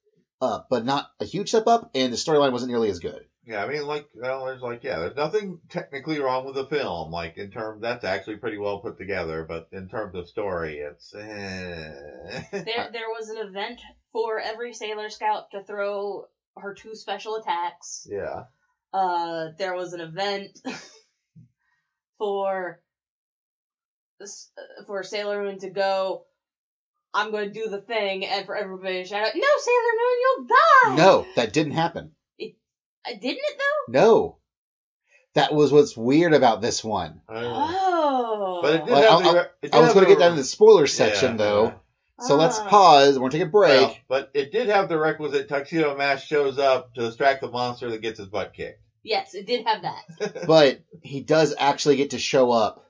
[0.40, 3.24] up, but not a huge step up, and the storyline wasn't nearly as good.
[3.46, 7.10] Yeah, I mean, like, well, there's like, yeah, there's nothing technically wrong with the film.
[7.10, 11.14] Like, in terms, that's actually pretty well put together, but in terms of story, it's,
[11.14, 11.18] eh.
[12.52, 13.80] There there was an event
[14.12, 16.24] for every Sailor Scout to throw
[16.56, 18.06] her two special attacks.
[18.10, 18.44] yeah.
[18.92, 20.58] Uh, there was an event
[22.18, 22.80] for
[24.86, 26.24] for Sailor Moon to go.
[27.12, 30.18] I'm going to do the thing, and for everybody to shout out, "No, Sailor Moon,
[30.20, 32.12] you'll die!" No, that didn't happen.
[32.40, 33.92] Uh, didn't it though?
[33.92, 34.38] No,
[35.34, 37.22] that was what's weird about this one.
[37.28, 39.38] I- Oh, But it did Well, have I'll- the.
[39.40, 41.74] I'll- it did I was going to get down to the spoiler section Yeah, though,
[42.20, 42.26] yeah.
[42.26, 42.68] so let's Ah.
[42.68, 43.14] pause.
[43.14, 43.80] We're going to take a break.
[43.80, 47.90] Well, but it did have the requisite tuxedo mask shows up to distract the monster
[47.90, 48.80] that gets his butt kicked.
[49.02, 50.44] Yes, it did have that.
[50.46, 52.84] but he does actually get to show up,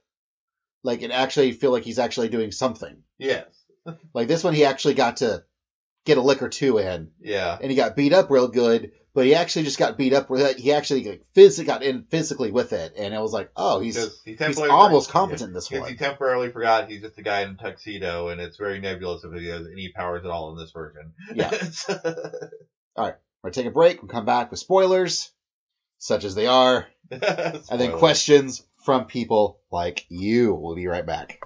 [0.83, 3.03] like and actually feel like he's actually doing something.
[3.19, 3.47] Yes.
[4.13, 5.43] Like this one, he actually got to
[6.05, 7.11] get a lick or two in.
[7.21, 7.57] Yeah.
[7.61, 10.41] and he got beat up real good, but he actually just got beat up with
[10.41, 10.59] it.
[10.59, 13.97] He actually like, physically got in physically with it, and it was like, oh, he's
[13.97, 17.43] Because he he's almost competent in this Because he temporarily forgot he's just a guy
[17.43, 20.59] in a tuxedo, and it's very nebulous if he has any powers at all in
[20.59, 21.13] this version.
[21.35, 21.51] Yeah.
[22.97, 24.03] All right, we're gonna take a break.
[24.03, 25.31] We'll come back with spoilers,
[25.99, 27.21] such as they are, and
[27.71, 30.55] then questions from people like you.
[30.55, 31.39] We'll be right back.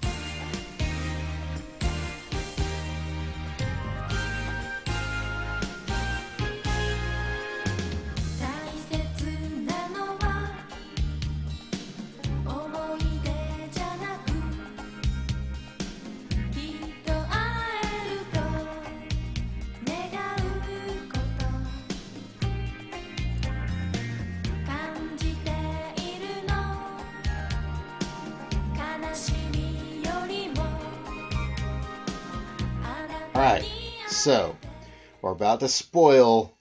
[35.55, 36.53] About to spoil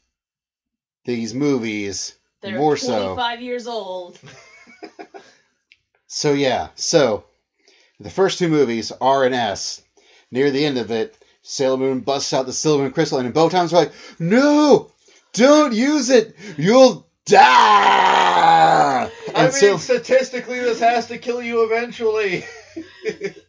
[1.04, 3.16] these movies They're more so.
[3.16, 4.20] 25 years old.
[6.06, 7.24] So yeah, so
[8.00, 9.82] the first two movies, R and S,
[10.30, 13.34] near the end of it, Sailor Moon busts out the silver and crystal, and in
[13.34, 14.92] both times we're like, "No,
[15.34, 21.64] don't use it, you'll die." And I mean, Sail- statistically, this has to kill you
[21.64, 22.46] eventually.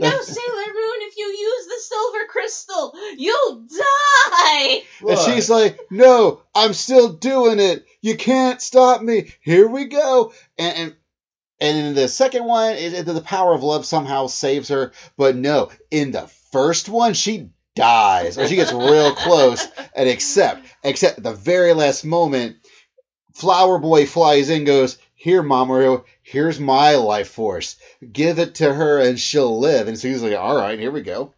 [0.00, 4.82] No, Sailor Moon, if you use the silver crystal, you'll die!
[5.08, 7.84] and she's like, "No, I'm still doing it.
[8.02, 9.32] You can't stop me.
[9.40, 10.96] Here we go." And and,
[11.60, 15.34] and in the second one, it, it- the power of love somehow saves her, but
[15.36, 19.66] no, in the first one, she dies, or she gets real close.
[19.94, 22.56] And except, except at the very last moment,
[23.34, 27.76] Flower Boy flies in, goes, "Here, Mamoru, here's my life force.
[28.12, 31.02] Give it to her, and she'll live." And so he's like, "All right, here we
[31.02, 31.34] go."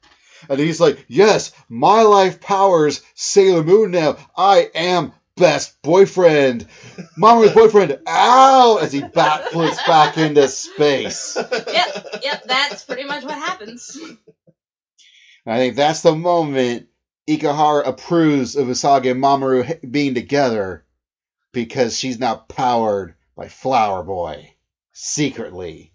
[0.48, 4.16] And he's like, "Yes, my life powers Sailor Moon now.
[4.36, 6.66] I am best boyfriend,
[7.16, 8.78] Mamoru's boyfriend." Ow!
[8.80, 11.36] As he backflips back into space.
[11.36, 13.98] Yep, yep, that's pretty much what happens.
[15.46, 16.88] I think that's the moment
[17.28, 20.84] Ikuhara approves of Usagi and Mamoru being together
[21.52, 24.54] because she's now powered by Flower Boy
[25.00, 25.92] secretly.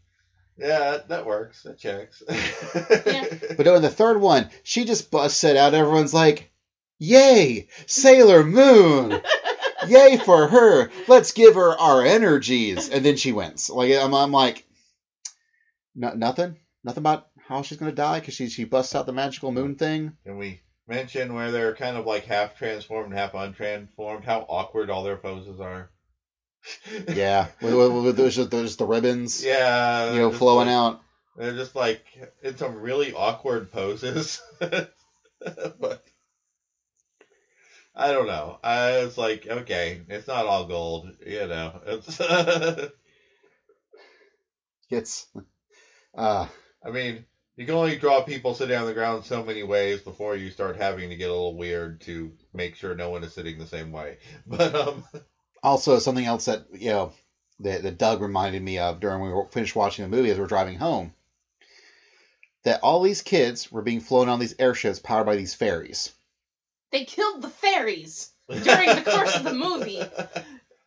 [0.57, 1.63] Yeah, that, that works.
[1.63, 2.23] That checks.
[2.27, 3.25] Yeah.
[3.57, 5.73] But in the third one, she just busts it out.
[5.73, 6.51] Everyone's like,
[6.97, 7.67] Yay!
[7.85, 9.21] Sailor Moon!
[9.87, 10.89] Yay for her!
[11.07, 12.89] Let's give her our energies.
[12.89, 13.69] And then she wins.
[13.69, 14.65] Like I'm, I'm like,
[15.93, 19.51] no, nothing, nothing about how she's gonna die because she she busts out the magical
[19.51, 20.13] moon thing.
[20.25, 24.23] Can we mention where they're kind of like half transformed and half untransformed?
[24.23, 25.91] How awkward all their poses are.
[27.13, 30.13] Yeah, with those those the ribbons, Yeah.
[30.13, 31.01] you know, flowing like- out.
[31.37, 32.05] They're just like
[32.43, 34.41] in some really awkward poses.
[34.59, 36.03] but
[37.93, 38.57] I don't know.
[38.63, 41.81] I was like, okay, it's not all gold, you know.
[41.85, 42.19] It's
[44.89, 45.27] It's,
[46.17, 46.47] uh,
[46.85, 47.25] I mean,
[47.57, 50.77] you can only draw people sitting on the ground so many ways before you start
[50.77, 53.91] having to get a little weird to make sure no one is sitting the same
[53.91, 54.17] way.
[54.45, 55.03] But um
[55.65, 57.11] also something else that you know
[57.59, 60.41] that, that Doug reminded me of during we were finished watching the movie as we
[60.41, 61.13] we're driving home.
[62.63, 66.11] That all these kids were being flown on these airships powered by these ferries.
[66.91, 70.01] They killed the fairies during the course of the movie.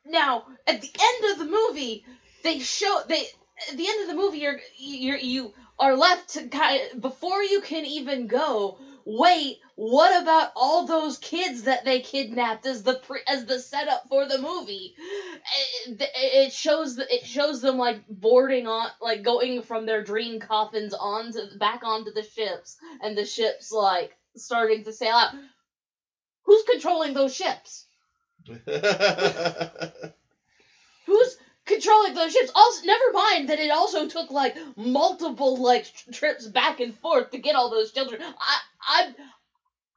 [0.06, 2.04] Now, at the end of the movie,
[2.42, 3.26] they show they
[3.70, 7.84] at the end of the movie you're you're you are left to before you can
[7.84, 8.78] even go.
[9.04, 14.08] Wait, what about all those kids that they kidnapped as the pre, as the setup
[14.08, 14.96] for the movie?
[15.86, 20.94] It, it shows it shows them like boarding on like going from their dream coffins
[20.94, 25.32] onto back onto the ships and the ships like starting to sail out.
[26.42, 27.86] Who's controlling those ships?
[31.06, 32.50] Who's controlling those ships?
[32.52, 37.38] Also, never mind that it also took like multiple like trips back and forth to
[37.38, 38.20] get all those children.
[38.22, 38.58] I,
[38.88, 39.14] I'm,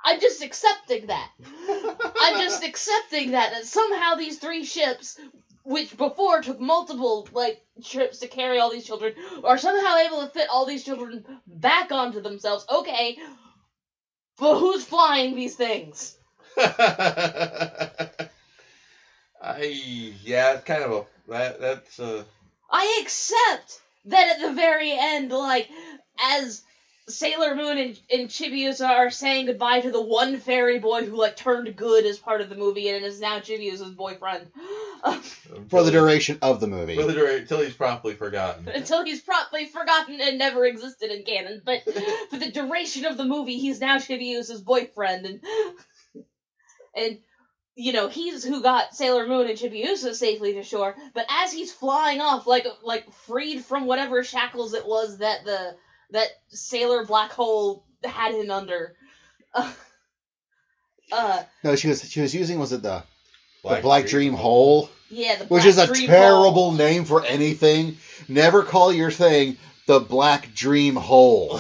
[0.03, 1.29] I'm just accepting that.
[2.21, 5.19] I'm just accepting that that somehow these three ships,
[5.63, 10.29] which before took multiple like trips to carry all these children, are somehow able to
[10.29, 12.65] fit all these children back onto themselves.
[12.69, 13.17] Okay,
[14.37, 16.15] but who's flying these things?
[16.57, 18.17] I
[20.23, 22.23] yeah, it's kind of a that that's uh
[22.69, 25.69] I accept that at the very end, like,
[26.19, 26.61] as
[27.07, 31.35] Sailor Moon and, and Chibiusa are saying goodbye to the one fairy boy who, like,
[31.35, 34.47] turned good as part of the movie and is now Chibiusa's boyfriend.
[35.69, 36.95] For the duration of the movie.
[36.95, 38.67] for the dura- until he's promptly forgotten.
[38.69, 41.61] Until he's promptly forgotten and never existed in canon.
[41.65, 41.81] But
[42.29, 45.25] for the duration of the movie, he's now Chibiusa's boyfriend.
[45.25, 45.41] And,
[46.95, 47.17] and
[47.75, 50.95] you know, he's who got Sailor Moon and Chibiusa safely to shore.
[51.13, 55.75] But as he's flying off, like like freed from whatever shackles it was that the
[56.11, 58.93] that Sailor Black Hole had him under.
[59.53, 59.69] Uh,
[61.11, 63.03] uh no, she was she was using was it the
[63.65, 66.71] the Black Dream Hole, yeah, the which Black is a Dream terrible Hole.
[66.71, 67.97] name for anything.
[68.29, 69.57] Never call your thing
[69.87, 71.59] the Black Dream Hole.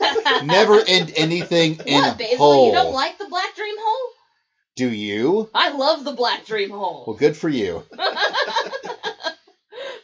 [0.44, 2.36] Never end anything in what, Basil?
[2.38, 2.66] hole.
[2.68, 4.12] You don't like the Black Dream Hole?
[4.76, 5.48] Do you?
[5.54, 7.04] I love the Black Dream Hole.
[7.06, 7.82] Well, good for you.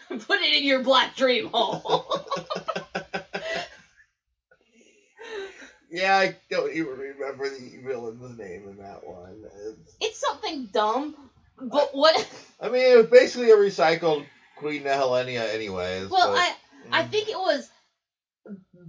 [0.09, 2.27] Put it in your Black Dream Hole.
[5.93, 9.45] Yeah, I don't even remember the villain's name in that one.
[9.45, 11.15] It's- it's something dumb,
[11.61, 12.17] but what?
[12.61, 14.25] I mean, it was basically a recycled
[14.57, 16.09] Queen Helenia, anyways.
[16.09, 17.69] Well, but, I I think it was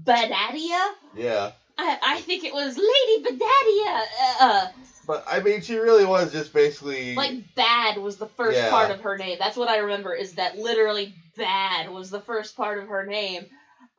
[0.06, 0.94] Badadia.
[1.14, 4.04] yeah, I I think it was Lady Badadia.
[4.40, 4.68] Uh,
[5.06, 8.70] but I mean, she really was just basically like bad was the first Yeah.
[8.70, 9.38] part of her name.
[9.40, 10.14] That's what I remember.
[10.14, 13.46] Is that literally bad was the first part of her name.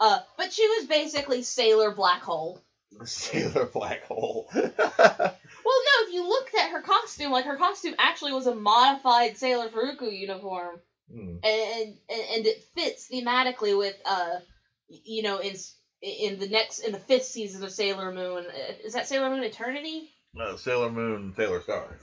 [0.01, 2.60] Uh, but she was basically Sailor Black Hole.
[3.05, 4.49] Sailor Black Hole.
[5.65, 9.39] Well, no, if you looked at her costume, like her costume actually was a modified
[9.39, 10.79] Sailor Faruku uniform.
[11.11, 11.37] Hmm.
[11.43, 14.39] and and, and it fits thematically with uh
[14.89, 15.55] you know in
[16.01, 19.45] in the next in the fifth season of Sailor Moon uh, is that Sailor Moon
[19.45, 20.11] Eternity?
[20.39, 21.99] Uh, Sailor Moon, Sailor Star.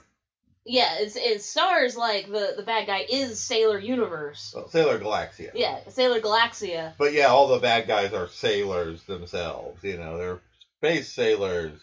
[0.65, 4.53] Yeah, it's, it's stars like the the bad guy is Sailor Universe.
[4.55, 5.51] Well, Sailor Galaxia.
[5.55, 6.93] Yeah, Sailor Galaxia.
[6.99, 9.83] But yeah, all the bad guys are sailors themselves.
[9.83, 10.41] You know, they're
[10.81, 11.79] space sailors.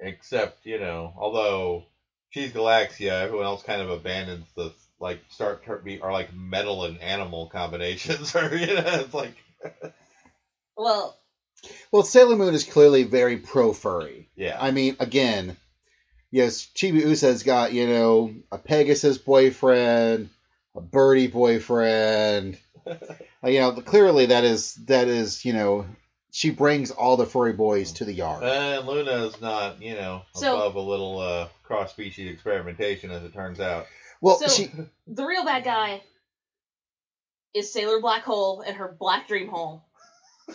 [0.00, 1.84] Except, you know, although
[2.30, 6.84] she's Galaxia, everyone else kind of abandons the like start to be are like metal
[6.84, 9.34] and animal combinations, or you know, it's like
[10.76, 11.16] Well,
[11.90, 14.28] Well, Sailor Moon is clearly very pro furry.
[14.36, 15.56] yeah, I mean, again,
[16.30, 20.28] yes, Chibi Usa's got, you know, a Pegasus boyfriend,
[20.74, 22.58] a birdie boyfriend.
[23.44, 25.84] Uh, you know, clearly that is that is, you know,
[26.36, 28.42] she brings all the furry boys to the yard.
[28.44, 33.32] and Luna's not, you know, So- above a little uh, cross species experimentation, as it
[33.32, 33.86] turns out.
[34.20, 34.70] well, so- she
[35.06, 36.02] the real bad guy
[37.54, 39.82] is Sailor Black Hole and her Black Dream Hole.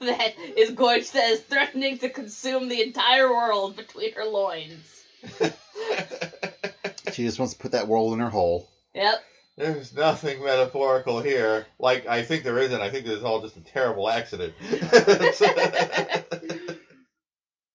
[0.00, 5.04] that is going to that is threatening to consume the entire world between her loins.
[7.12, 8.68] She just wants to put that world in her hole.
[8.94, 9.24] Yep.
[9.58, 11.66] There's nothing metaphorical here.
[11.78, 12.80] Like I think there isn't.
[12.80, 14.54] I think this is all just a terrible accident.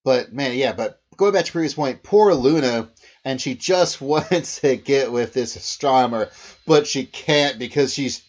[0.04, 2.90] But man, yeah, but going back to previous point, poor Luna,
[3.24, 6.30] and she just wants to get with this astronomer,
[6.68, 8.22] but she can't because she's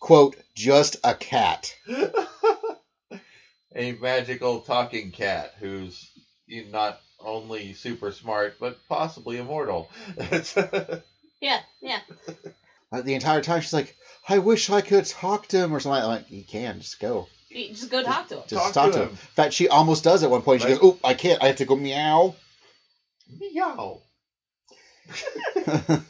[0.00, 1.74] quote just a cat.
[3.74, 6.10] a magical talking cat who's
[6.70, 9.90] not only super smart but possibly immortal.
[11.40, 12.00] Yeah, yeah.
[12.96, 13.96] Uh, The entire time she's like,
[14.28, 16.02] "I wish I could talk to him" or something.
[16.02, 18.42] I'm like, you can just go, You Just go talk to him.
[18.48, 19.08] just Talk talk, to to him.
[19.08, 19.12] him.
[19.12, 20.62] In fact, she almost does at one point.
[20.62, 20.78] She Right.
[20.80, 21.42] goes, "Oh, I can't.
[21.42, 22.34] I have to go meow."
[23.38, 24.00] Meow.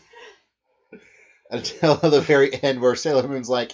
[1.51, 3.73] Until the very end, where Sailor Moon's like,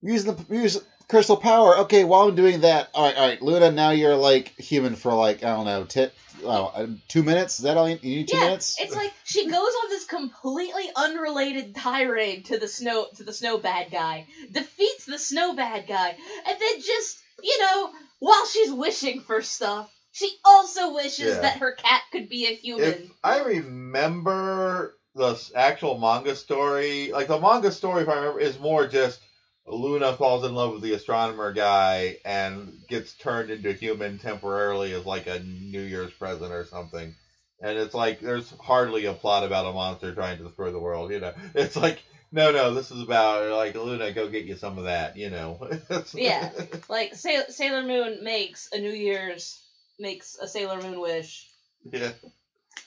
[0.00, 0.78] "Using the use
[1.12, 3.70] crystal power." Okay, while I'm doing that, all right, all right, Luna.
[3.70, 6.08] Now you're like human for like I don't know, t-
[6.42, 7.58] oh, uh, two minutes.
[7.58, 8.28] Is that all you, you need?
[8.28, 8.76] Two yeah, minutes.
[8.80, 13.58] it's like she goes on this completely unrelated tirade to the snow to the snow
[13.58, 16.16] bad guy, defeats the snow bad guy,
[16.48, 21.40] and then just you know while she's wishing for stuff, she also wishes Yeah.
[21.40, 22.88] that her cat could be a human.
[22.88, 28.58] If I remember the actual manga story, like the manga story, if I remember, is
[28.58, 29.20] more just
[29.66, 35.06] Luna falls in love with the astronomer guy and gets turned into human temporarily as
[35.06, 37.14] like a New Year's present or something.
[37.60, 41.12] And it's like there's hardly a plot about a monster trying to destroy the world,
[41.12, 41.32] you know.
[41.54, 42.02] It's like
[42.32, 45.58] no, no, this is about like Luna, go get you some of that, you know.
[46.14, 46.50] Yeah.
[46.88, 49.60] like Sailor, Sailor Moon makes a New Year's
[49.98, 51.46] makes a Sailor Moon wish
[51.84, 52.12] yeah.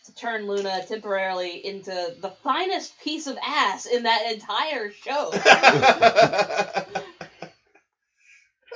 [0.05, 5.31] To turn Luna temporarily into the finest piece of ass in that entire show.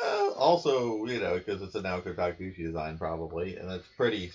[0.02, 4.32] Uh, also, you know, because it's a Naoko Takeuchi design, probably, and it's pretty.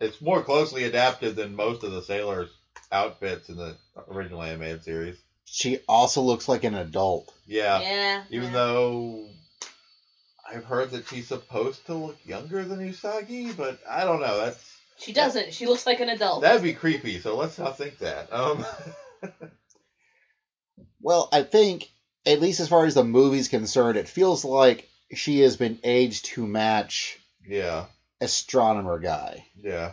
[0.00, 2.50] It's more closely adapted than most of the sailors'
[2.90, 3.76] outfits in the
[4.10, 5.16] original animated series.
[5.44, 7.32] She also looks like an adult.
[7.46, 8.22] Yeah, yeah.
[8.30, 8.52] even yeah.
[8.52, 9.28] though
[10.50, 14.38] I've heard that she's supposed to look younger than Usagi, but I don't know.
[14.38, 15.52] That's She doesn't.
[15.52, 16.42] She looks like an adult.
[16.42, 17.18] that'd be creepy.
[17.18, 18.32] So let's not think that.
[18.32, 18.64] Um,
[21.00, 21.90] Well, I think,
[22.24, 26.24] at least as far as the movie's concerned, it feels like she has been aged
[26.26, 27.84] to match yeah,
[28.22, 29.44] astronomer guy.
[29.62, 29.92] yeah.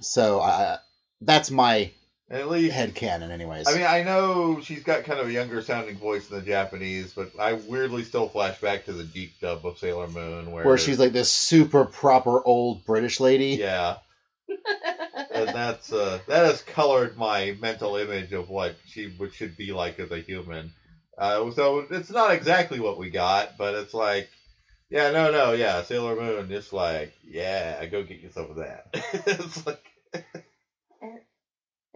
[0.00, 0.76] So I,
[1.22, 1.90] that's my And
[2.30, 3.68] at least head canon, anyways.
[3.68, 7.12] I mean, I know she's got kind of a younger sounding voice in the Japanese,
[7.12, 10.78] but I weirdly still flash back to the DiC dub of Sailor Moon, where, where
[10.78, 13.56] she's like this super proper old British lady.
[13.60, 13.98] yeah,
[15.30, 19.72] and that's uh, that has colored my mental image of what she would should be
[19.72, 20.72] like as a human.
[21.18, 24.28] Uh, so it's not exactly what we got, but it's like,
[24.90, 28.88] yeah, no, no, yeah, Sailor Moon, just like, yeah, go get you some of that.
[29.26, 29.82] it's like,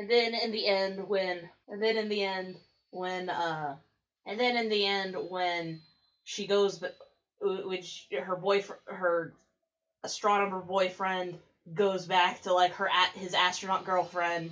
[0.01, 2.57] and then in the end, when and then in the end,
[2.91, 3.77] when uh,
[4.25, 5.83] and then in the end, when
[6.25, 6.97] she goes, but
[7.43, 9.35] which her boyfriend, her
[10.03, 11.39] astronomer boyfriend,
[11.75, 14.51] goes back to like her at his astronaut girlfriend,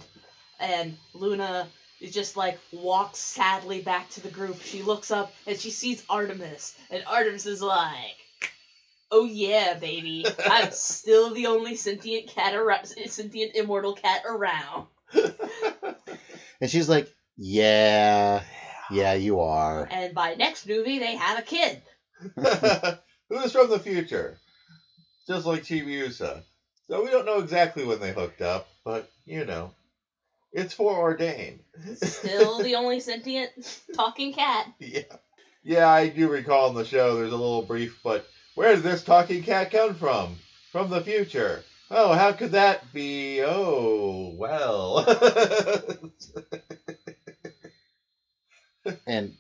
[0.61, 1.66] and Luna
[2.03, 4.61] is just like walks sadly back to the group.
[4.61, 8.16] She looks up and she sees Artemis, and Artemis is like.
[9.11, 10.27] Oh yeah, baby!
[10.51, 14.87] I'm still the only sentient cat around, sentient immortal cat around.
[16.60, 18.43] And she's like, yeah,
[18.90, 19.86] yeah, you are.
[19.90, 21.82] And by next movie, they have a kid.
[23.28, 24.39] Who's from the future?
[25.28, 26.43] Just like Chibiusa.
[26.89, 29.72] So we don't know exactly when they hooked up, but you know,
[30.52, 31.60] it's foreordained.
[31.94, 33.51] Still the only sentient
[33.94, 34.66] talking cat.
[34.80, 35.02] yeah,
[35.62, 37.16] yeah, I do recall in the show.
[37.16, 40.36] There's a little brief, but where did this talking cat come from?
[40.72, 41.62] From the future.
[41.90, 43.43] Oh, how could that be?
[43.43, 45.06] Oh, well.
[49.06, 49.35] And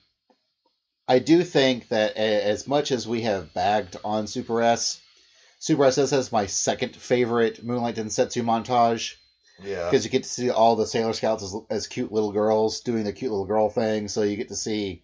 [1.06, 5.00] I do think that as much as we have bagged on Super S,
[5.58, 9.14] Super S is my second favorite Moonlight Densetsu montage
[9.62, 9.86] yeah.
[9.86, 13.04] because you get to see all the Sailor Scouts as, as cute little girls doing
[13.04, 14.08] the cute little girl thing.
[14.08, 15.02] So you get to see,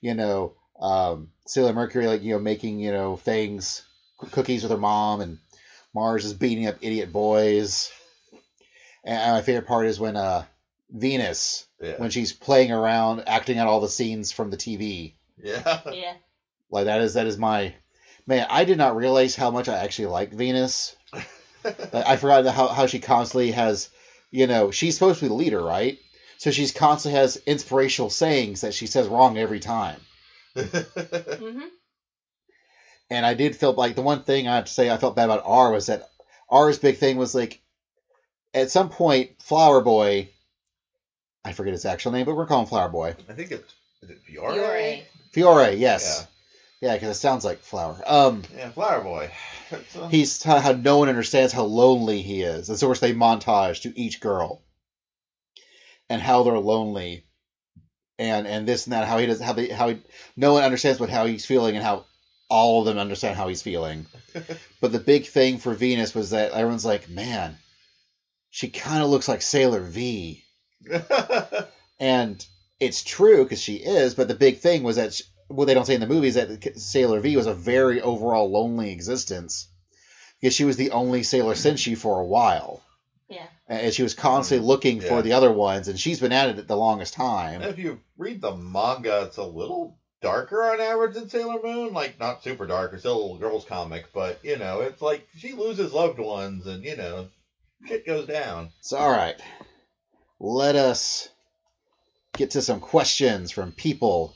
[0.00, 3.82] you know, um, Sailor Mercury like you know making you know things,
[4.30, 5.38] cookies with her mom, and
[5.94, 7.90] Mars is beating up idiot boys.
[9.04, 10.44] And my favorite part is when uh,
[10.90, 11.94] Venus Yeah.
[11.98, 15.14] when she's playing around, acting out all the scenes from the TV.
[15.42, 15.80] Yeah.
[15.90, 16.14] Yeah.
[16.70, 17.74] Like that is that is my
[18.26, 18.46] man.
[18.50, 20.94] I did not realize how much I actually like Venus.
[21.92, 23.88] I forgot how how she constantly has,
[24.30, 25.98] you know, she's supposed to be the leader, right?
[26.38, 30.00] So she's constantly has inspirational sayings that she says wrong every time.
[30.54, 31.60] hmm
[33.10, 35.24] And I did feel like the one thing I have to say I felt bad
[35.24, 36.08] about R was that
[36.48, 37.60] R's big thing was like
[38.54, 40.28] at some point Flower Boy,
[41.44, 43.14] I forget his actual name, but we're calling him Flower Boy.
[43.28, 44.54] I think it's is it Fiore?
[44.54, 45.02] Fiore.
[45.32, 46.26] Fiore, yes,
[46.80, 48.00] yeah, because it sounds like flower.
[48.06, 49.30] Um, Yeah, yeah Flower Boy.
[49.70, 52.68] It's, uh, he's how, how no one understands how lonely he is.
[52.68, 54.62] And so, of course, they montage to each girl
[56.08, 57.24] and how they're lonely,
[58.18, 59.06] and and this and that.
[59.06, 59.98] How he does how they how he,
[60.36, 62.06] no one understands what how he's feeling and how
[62.50, 64.04] all of them understand how he's feeling.
[64.80, 67.56] but the big thing for Venus was that everyone's like, man,
[68.50, 70.42] she kind of looks like Sailor V,
[72.00, 72.44] and
[72.78, 74.14] it's true because she is.
[74.14, 75.14] But the big thing was that.
[75.14, 78.48] She, what they don't say in the movies that Sailor V was a very overall
[78.52, 79.66] lonely existence
[80.40, 82.80] because she was the only Sailor Senshi for a while,
[83.28, 83.46] Yeah.
[83.66, 85.08] and she was constantly looking Yeah.
[85.08, 87.62] for the other ones, and she's been at it the longest time.
[87.62, 91.92] if you read the manga, it's a little darker on average than Sailor Moon.
[91.92, 95.26] Like not super dark, it's still a little girls comic, but you know, it's like
[95.38, 97.28] she loses loved ones, and you know,
[97.86, 98.70] shit goes down.
[98.80, 99.40] So, all right,
[100.38, 101.28] let us
[102.36, 104.34] get to some questions from people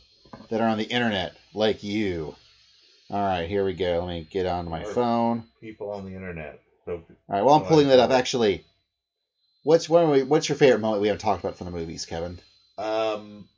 [0.51, 2.35] that are on the internet like you.
[3.11, 4.01] All right, here we go.
[4.05, 5.44] Let me get on my Or- phone.
[5.61, 6.61] People on the internet.
[6.85, 8.65] So All right, while I'm pulling that up, actually,
[9.62, 12.05] what's one of we, what's your favorite moment we haven't talked about from the movies,
[12.05, 12.39] Kevin?
[12.77, 13.48] Um,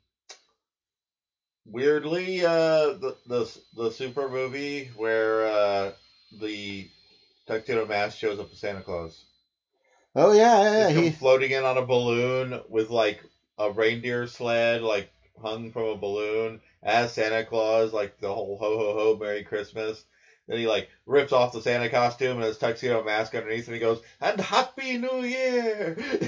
[1.71, 5.91] weirdly, uh, the the the super movie where uh,
[6.39, 6.89] the
[7.47, 9.25] tuxedo mask shows up as Santa Claus.
[10.15, 10.91] Oh yeah, yeah, yeah.
[10.91, 13.23] Just He, floating in on a balloon with like
[13.57, 15.11] a reindeer sled, like
[15.41, 20.03] hung from a balloon as Santa Claus, like the whole ho ho ho Merry Christmas.
[20.47, 23.79] Then he like rips off the Santa costume and his tuxedo mask underneath, and he
[23.79, 25.97] goes, "And Happy New Year!"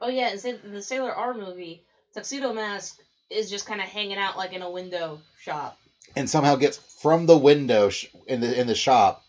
[0.00, 2.98] Oh yeah, and Sa- the Sailor R movie, Tuxedo Mask
[3.30, 5.76] is just kind of hanging out like in a window shop.
[6.16, 9.22] and somehow gets from the window sh- in the in the shop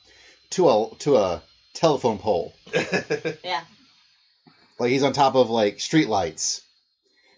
[0.52, 1.41] to a to a
[1.74, 2.53] telephone pole.
[3.44, 3.61] Yeah.
[4.80, 6.61] Like he's on top of like street lights,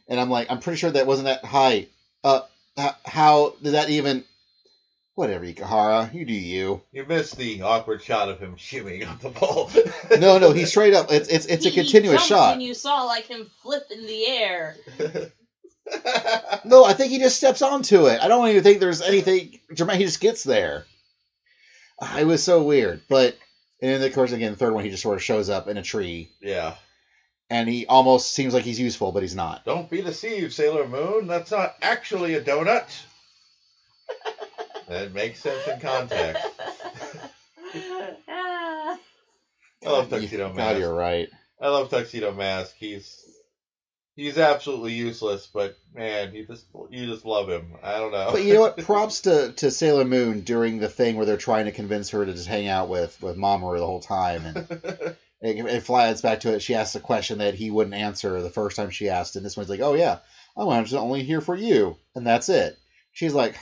[0.10, 1.88] and I'm like, I'm pretty sure that wasn't that high.
[2.24, 2.42] Uh,
[2.78, 4.26] h- how did that even?
[5.16, 6.82] Whatever, Ikuhara, you do you.
[6.94, 9.70] you missed the awkward shot of him shimmying up the pole.
[10.20, 11.12] No, no, he's straight up.
[11.12, 12.54] It's it's it's a He- he continuous jumped shot.
[12.54, 14.76] And you saw like him flip in the air.
[16.66, 18.20] No, I think he just steps onto it.
[18.22, 20.00] I don't even think there's anything dramatic.
[20.00, 20.86] He just gets there.
[22.02, 23.38] Ah, It was so weird, but
[23.82, 25.78] and then of course again, the third one he just sort of shows up in
[25.78, 26.76] a tree, yeah.
[27.50, 29.66] and he almost seems like he's useful, but he's not.
[29.66, 31.28] Don't be deceived, Sailor Moon.
[31.28, 32.86] That's not actually a donut.
[34.90, 36.46] that makes sense in context.
[38.28, 38.98] I
[39.84, 40.80] love Tuxedo God, Mask.
[40.80, 41.30] you're right.
[41.62, 42.76] I love Tuxedo Mask.
[42.78, 43.24] He's
[44.20, 47.74] he's absolutely useless, but man, you just you just love him.
[47.82, 48.30] I don't know.
[48.32, 48.78] But you know what?
[48.86, 52.34] Props to, to Sailor Moon during the thing where they're trying to convince her to
[52.34, 54.58] just hang out with with Mamoru the whole time, and
[55.42, 56.62] it, it flies back to it.
[56.62, 59.56] She asks a question that he wouldn't answer the first time she asked, and this
[59.56, 60.20] one's like, "Oh yeah,
[60.58, 62.78] I'm just only here for you," and that's it.
[63.14, 63.56] She's like,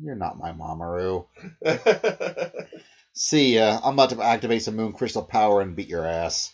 [0.00, 1.26] "You're not my Mamoru."
[3.14, 3.80] See ya.
[3.82, 6.52] I'm about to activate some Moon Crystal power and beat your ass.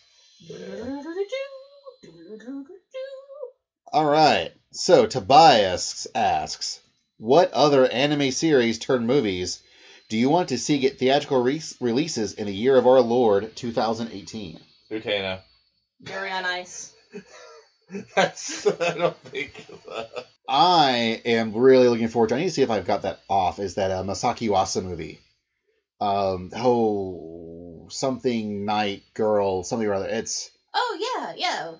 [3.93, 4.51] All right.
[4.71, 6.79] So Tobias asks,
[7.17, 9.61] "What other anime series turned movies
[10.07, 13.53] do you want to see get theatrical re- releases in the year of our Lord
[13.55, 15.41] 2018?" Utena.
[16.07, 16.93] Yuri on Ice.
[18.15, 19.65] That's I don't think.
[19.89, 20.05] uh,
[20.47, 22.35] I am really looking forward to.
[22.35, 23.59] I need to see if I've got that off.
[23.59, 25.19] Is that a Masaaki Yuasa movie?
[25.99, 30.07] Um, oh, something night girl, something or other.
[30.07, 31.71] It's Oh yeah, yeah.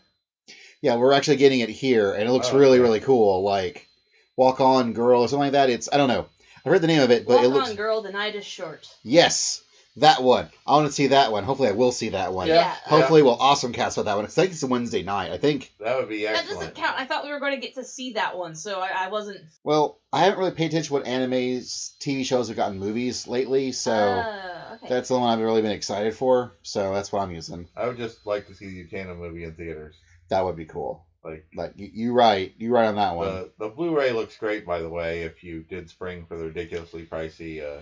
[0.82, 2.84] Yeah, we're actually getting it here, and it looks Oh, really, okay.
[2.84, 3.44] really cool.
[3.44, 3.88] Like
[4.36, 5.70] Walk On Girl or something like that.
[5.70, 6.28] It's I don't know.
[6.66, 8.02] I heard the name of it, but Walk it looks Walk on, girl.
[8.02, 8.88] The night is short.
[9.04, 9.64] yes,
[9.98, 10.50] that one.
[10.66, 11.44] I want to see that one.
[11.44, 12.48] Hopefully, I will see that one.
[12.48, 12.56] Yeah.
[12.56, 12.76] Yeah.
[12.86, 14.26] Hopefully, we'll awesome cast with that one.
[14.26, 15.32] I think it's a Wednesday night.
[15.32, 15.74] I think.
[15.80, 16.48] That would be excellent.
[16.48, 17.00] That doesn't count.
[17.00, 19.40] I thought we were going to get to see that one, so I, I wasn't.
[19.64, 23.72] Well, I haven't really paid attention to what animes, TV shows have gotten movies lately,
[23.72, 23.92] so.
[23.94, 24.88] Uh, okay.
[24.88, 27.68] That's the one I've really been excited for, so that's what I'm using.
[27.76, 29.96] I would just like to see the Utena movie in theaters.
[30.32, 31.06] That would be cool.
[31.24, 33.28] Like Like you, you right, you right on that one.
[33.28, 35.22] the the Blu-ray looks great, by the way.
[35.24, 37.82] If you did spring for the ridiculously pricey uh,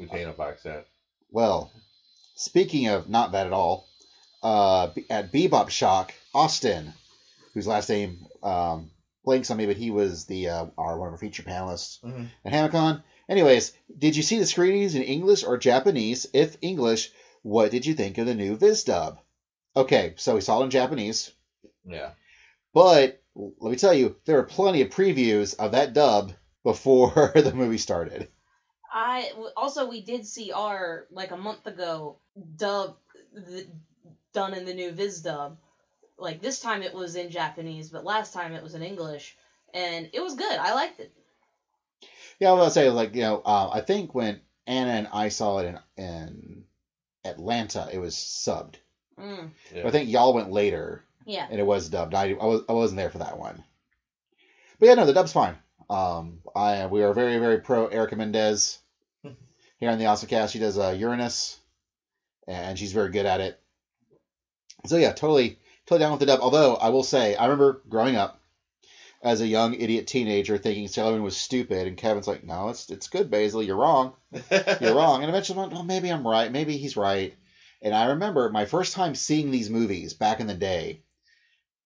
[0.00, 0.86] Utena box set.
[1.30, 1.70] Well,
[2.34, 3.86] speaking of not that at all,
[4.42, 6.92] uh, at Bebop Shock, Austin,
[7.54, 8.90] whose last name um,
[9.22, 12.28] blanks on me, but he was the uh, our one of our feature panelists Mhm.
[12.46, 13.02] at Hamicon.
[13.28, 16.26] Anyways, did you see the screenings in English or Japanese?
[16.32, 19.18] If English, what did you think of the new Viz dub?
[19.76, 21.32] Okay, so we saw it in Japanese.
[21.84, 22.10] Yeah.
[22.74, 26.32] But let me tell you, there were plenty of previews of that dub
[26.62, 28.28] before the movie started.
[28.92, 32.18] I also we did see our like a month ago
[32.56, 32.96] dub
[33.32, 33.66] the,
[34.32, 35.58] done in the new Viz dub.
[36.18, 39.36] Like this time it was in Japanese, but last time it was in English,
[39.72, 40.58] and it was good.
[40.58, 41.12] I liked it.
[42.40, 45.28] Yeah, I was gonna say like you know uh, I think when Anna and I
[45.28, 46.64] saw it in in
[47.24, 48.76] Atlanta, it was subbed.
[49.20, 49.86] Mm, Yeah.
[49.86, 51.46] I think y'all went later, yeah.
[51.50, 52.14] and it was dubbed.
[52.14, 53.62] I, I was I wasn't there for that one.
[54.78, 55.56] But yeah, no, the dub's fine.
[55.88, 58.78] Um, I we are very very pro Erica Mendez
[59.78, 61.58] here on the Oscar She does uh, Uranus,
[62.46, 63.60] and she's very good at it.
[64.86, 66.40] So yeah, totally totally down with the dub.
[66.40, 68.40] Although I will say, I remember growing up
[69.22, 72.88] as a young idiot teenager thinking Sailor Moon was stupid, and Kevin's like, "No, it's
[72.90, 73.62] it's good, Basil.
[73.62, 74.14] You're wrong.
[74.80, 76.50] You're wrong." And eventually, I'm like, "Oh, maybe I'm right.
[76.50, 77.34] Maybe he's right."
[77.82, 81.02] And I remember my first time seeing these movies back in the day.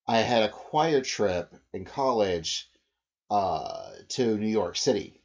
[0.07, 2.69] I had a choir trip in college
[3.29, 5.21] uh, to New York City,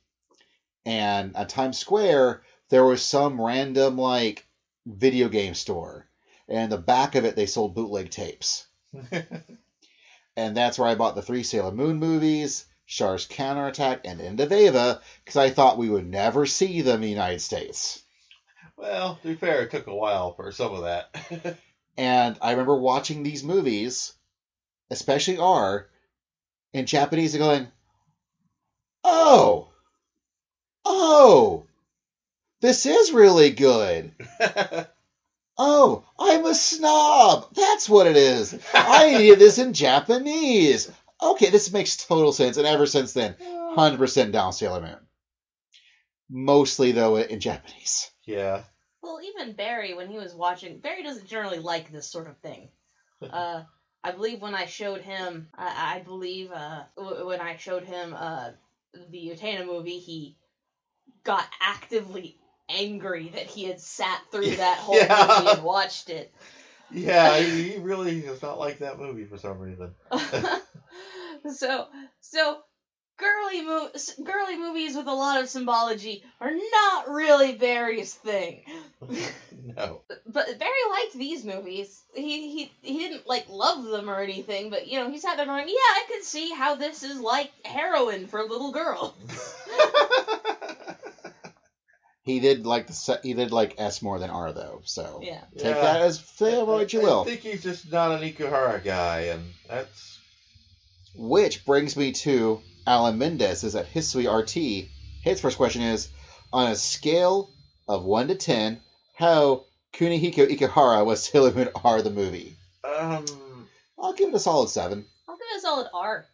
[0.87, 4.47] and at Times Square there was some random like
[4.87, 6.09] video game store,
[6.49, 8.67] and the back of it they sold bootleg tapes
[10.37, 14.53] and that's where I bought the three Sailor Moon movies, Char's Counterattack, and End of
[14.53, 18.03] Eva, because I thought we would never see them in the United States.
[18.81, 21.59] Well, to be fair, it took a while for some of that.
[21.97, 24.15] And I remember watching these movies,
[24.91, 25.87] especially R,
[26.73, 27.69] in Japanese and going,
[29.05, 29.69] oh,
[30.87, 31.67] oh,
[32.63, 34.13] this is really good.
[35.63, 37.55] Oh, I'm a snob.
[37.55, 38.59] That's what it is.
[38.73, 40.91] I needed this in Japanese.
[41.23, 42.57] Okay, this makes total sense.
[42.57, 43.35] And ever since then,
[43.77, 44.97] 100% down Sailor Moon.
[46.31, 48.11] Mostly, though, in Japanese.
[48.25, 48.63] yeah.
[49.03, 52.69] Well, even Barry, when he was watching, Barry doesn't generally like this sort of thing.
[53.31, 53.63] Uh,
[54.03, 58.15] I believe when I showed him, I, I believe uh, w- when I showed him
[58.15, 58.51] uh,
[58.95, 60.35] the Utena movie, he
[61.25, 62.37] got actively
[62.69, 65.41] angry that he had sat through that whole Yeah.
[65.41, 66.31] movie and watched it.
[66.93, 69.93] Yeah, he he really does not like that movie for some reason.
[71.53, 71.87] so,
[72.21, 72.57] so
[73.21, 73.91] girly mo-
[74.25, 78.63] girly movies with a lot of symbology are not really Barry's thing.
[79.77, 80.01] no.
[80.27, 82.03] But Barry liked these movies.
[82.15, 85.47] He he he didn't like love them or anything, but you know he sat there
[85.47, 89.15] going, "Yeah, I can see how this is like heroin for a little girl."
[92.23, 95.41] He did like the se- he did like S more than R though, so Yeah.
[95.57, 95.81] take Yeah.
[95.81, 97.23] that as say what you will.
[97.23, 100.19] I think he's just not an Ikuhara guy, and that's
[101.17, 104.89] Which brings me to Alan Mendez is at History RT.
[105.23, 106.09] His first question is
[106.53, 107.51] on a scale
[107.89, 108.81] of one to ten,
[109.15, 112.57] how Kunihiko Ikuhara was Sailor Moon R the movie?
[112.85, 113.27] um.
[113.99, 115.05] I'll give it a solid seven.
[115.29, 116.25] I'll give it a solid R.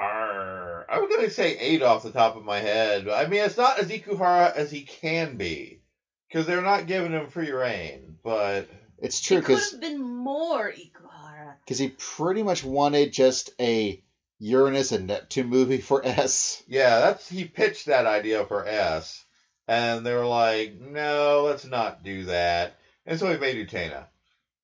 [0.00, 3.08] Arr, was gonna say eight off the top of my head.
[3.08, 5.82] I mean, it's not as Ikuhara as he can be,
[6.28, 8.18] because they're not giving him free reign.
[8.24, 8.68] But
[8.98, 11.54] It's true it could have been more Ikuhara.
[11.64, 14.02] Because he pretty much wanted just a
[14.42, 16.62] Uranus and Neptune movie for S.
[16.66, 19.24] yeah, that's he pitched that idea for S,
[19.68, 24.06] and they were like, "No, let's not do that." And so he made Utena.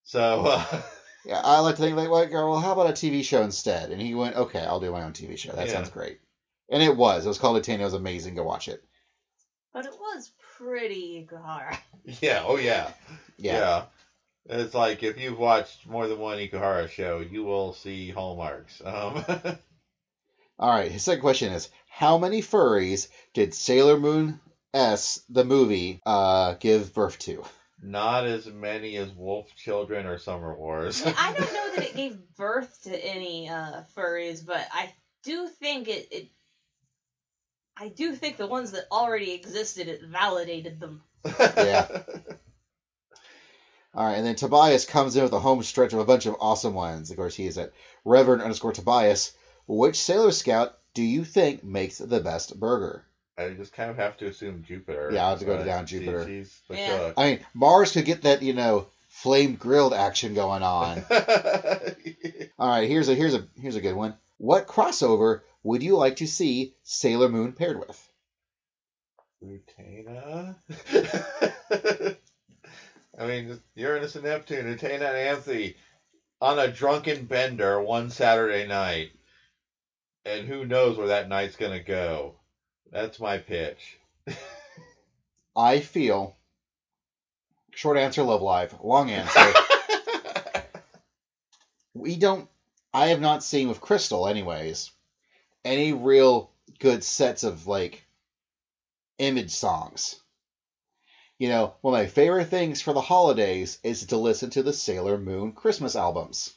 [0.02, 0.82] So uh,
[1.24, 3.90] Yeah, I like to think like, like, well, how about a TV show instead?
[3.90, 5.52] And he went, okay, I'll do my own TV show.
[5.52, 5.74] That Yeah.
[5.74, 6.20] sounds great.
[6.70, 7.24] And it was.
[7.24, 7.80] It was called Utena.
[7.80, 8.34] It was amazing.
[8.34, 8.82] Go watch it.
[9.74, 11.76] But it was pretty Ikuhara.
[12.22, 12.90] yeah, oh yeah.
[13.36, 13.84] Yeah.
[14.48, 18.80] It's like if you've watched more than one Ikuhara show, you will see hallmarks.
[18.82, 19.22] Um,
[20.58, 20.90] All right.
[20.90, 24.40] His second question is, how many furries did Sailor Moon
[24.74, 27.44] S the movie uh, give birth to?
[27.82, 31.02] not as many as Wolf Children or Summer Wars.
[31.04, 34.92] I don't know that it gave birth to any uh, furries, but I
[35.24, 36.30] do think it, it.
[37.76, 41.02] I do think the ones that already existed, it validated them.
[41.24, 41.86] Yeah.
[43.94, 46.36] All right, and then Tobias comes in with a home stretch of a bunch of
[46.40, 47.10] awesome ones.
[47.10, 47.72] Of course, he is at
[48.04, 49.32] Reverend underscore Tobias.
[49.68, 53.04] Which Sailor Scout do you think makes the best burger?
[53.36, 55.10] I just kind of have to assume Jupiter.
[55.12, 56.26] Yeah, I'll have to go but down she- Jupiter.
[56.26, 56.98] she's the Yeah.
[56.98, 57.14] cook.
[57.18, 61.04] I mean, Mars could get that, you know, flame grilled action going on.
[62.58, 64.14] All right, here's a here's a here's a good one.
[64.38, 68.08] What crossover would you like to see Sailor Moon paired with?
[69.44, 70.56] Utena?
[73.18, 75.76] I mean, Uranus and Neptune, Utena and Anthy
[76.40, 79.10] on a drunken bender one Saturday night.
[80.28, 82.34] And who knows where that night's going to go.
[82.92, 83.98] That's my pitch.
[85.56, 86.36] I feel.
[87.70, 88.74] Short answer, Love Live.
[88.82, 89.52] Long answer.
[91.94, 92.46] we don't.
[92.92, 94.90] I have not seen with Crystal, anyways,
[95.64, 98.04] any real good sets of like
[99.18, 100.16] image songs.
[101.38, 104.72] You know, one of my favorite things for the holidays is to listen to the
[104.74, 106.54] Sailor Moon Christmas albums.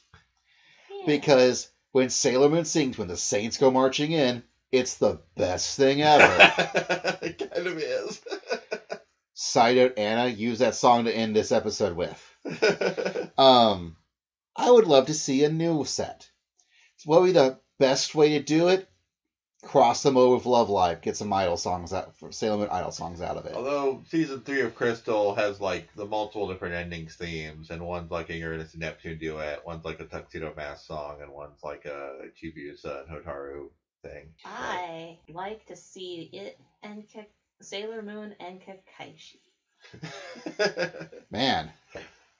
[0.90, 1.06] Yeah.
[1.06, 4.42] Because when Sailor Moon sings When the Saints Go Marching In,
[4.72, 6.52] it's the best thing ever.
[7.22, 8.20] it kind of is.
[9.34, 12.28] Side note, Anna, use that song to end this episode with.
[13.38, 13.96] Um,
[14.54, 16.28] I would love to see a new set.
[17.06, 18.88] What would be the best way to do it?
[19.62, 21.00] Cross them over with Love Live.
[21.02, 23.54] Get some idol songs out, Sailor Moon idol songs out of it.
[23.54, 28.28] Although season three of Crystal has like the multiple different endings themes, and one's like
[28.30, 32.18] a Uranus and Neptune duet, one's like a Tuxedo Mask song, and one's like a
[32.42, 33.68] Chibiusa and Hotaru
[34.02, 34.34] thing.
[34.44, 37.22] I like to see it and Ka-
[37.60, 39.38] Sailor Moon and Kakaishi.
[41.30, 41.70] Man,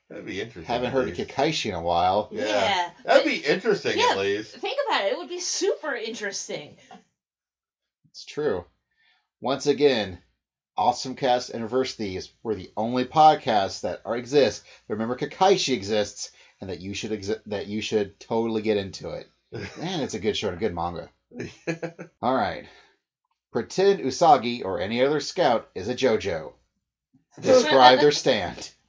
[0.08, 0.64] That'd be interesting.
[0.64, 1.30] haven't at heard of least.
[1.30, 2.28] Kakashi in a while.
[2.32, 2.44] Yeah.
[2.46, 2.90] Yeah.
[3.04, 4.08] That'd but be interesting Yeah.
[4.10, 4.56] at least.
[4.56, 5.12] Think about it.
[5.12, 6.76] It would be super interesting.
[8.12, 8.64] It's true.
[9.40, 10.18] Once again,
[10.76, 14.62] Awesome Cast and Reverse Thieves were the only podcasts that are exist.
[14.88, 16.30] Remember, Kakaishi exists,
[16.60, 19.26] and that you should exi- that you should totally get into it.
[19.80, 21.10] And it's a good show and a good manga.
[22.22, 22.66] All right.
[23.52, 26.52] Pretend Usagi or any other scout is a JoJo.
[27.40, 28.70] Describe their stand.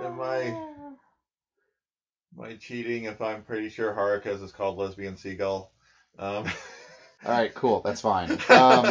[0.00, 0.67] Am I-
[2.38, 5.72] Am I cheating if I'm pretty sure Haruka's is called Lesbian Seagull?
[6.18, 6.44] Um,
[7.26, 7.80] All right, cool.
[7.84, 8.38] That's fine.
[8.50, 8.84] Um,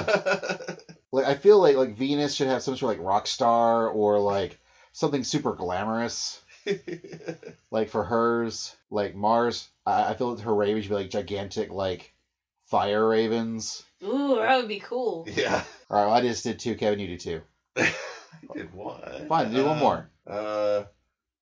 [1.11, 4.19] like I feel like like Venus should have some sort of like rock star or
[4.19, 4.59] like
[4.91, 6.41] something super glamorous.
[7.71, 11.69] Like for hers, like Mars, I, I feel like her ravens should be like gigantic
[11.69, 12.13] like
[12.65, 13.83] fire ravens.
[14.03, 15.25] Ooh, that would be cool.
[15.29, 15.63] yeah.
[15.89, 16.75] All right, well, I just did two.
[16.75, 17.41] Kevin, you do two.
[17.77, 17.91] I
[18.53, 19.27] did one.
[19.27, 20.09] Fine, do one Uh, more.
[20.25, 20.83] Uh,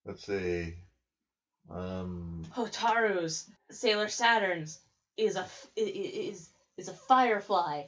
[0.04, 0.74] let's see.
[1.70, 4.78] Um, Hotaru's Sailor Saturn's
[5.16, 7.84] is a is is a firefly,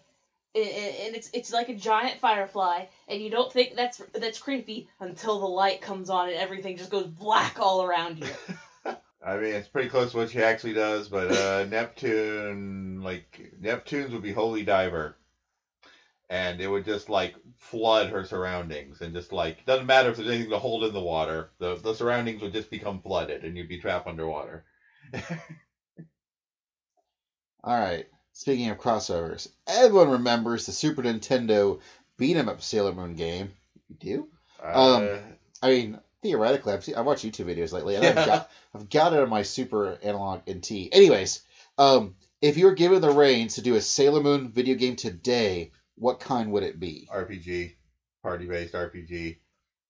[0.56, 4.38] I- I- and it's it's like a giant firefly, and you don't think that's that's
[4.38, 8.26] creepy until the light comes on and everything just goes black all around you.
[9.24, 14.12] I mean, it's pretty close to what she actually does, but uh, Neptune, like Neptune's
[14.12, 15.16] would be Holy Diver,
[16.30, 20.28] and it would just like flood her surroundings, and just like doesn't matter if there's
[20.28, 23.68] anything to hold in the water, the the surroundings would just become flooded, and you'd
[23.68, 24.64] be trapped underwater.
[27.64, 28.06] All right.
[28.32, 31.80] Speaking of crossovers, everyone remembers the Super Nintendo
[32.16, 33.52] beat 'em up Sailor Moon game.
[33.88, 34.28] You do?
[34.62, 35.18] Um, Uh,
[35.62, 38.10] I mean, theoretically, I've, seen, I've watched YouTube videos lately, and Yeah.
[38.10, 40.88] I've, got, I've got it on my Super Analog NT.
[40.92, 41.42] Anyways,
[41.78, 45.72] um, if you were given the reins to do a Sailor Moon video game today,
[45.98, 47.08] what kind would it be?
[47.12, 47.74] RPG,
[48.22, 49.38] party based RPG,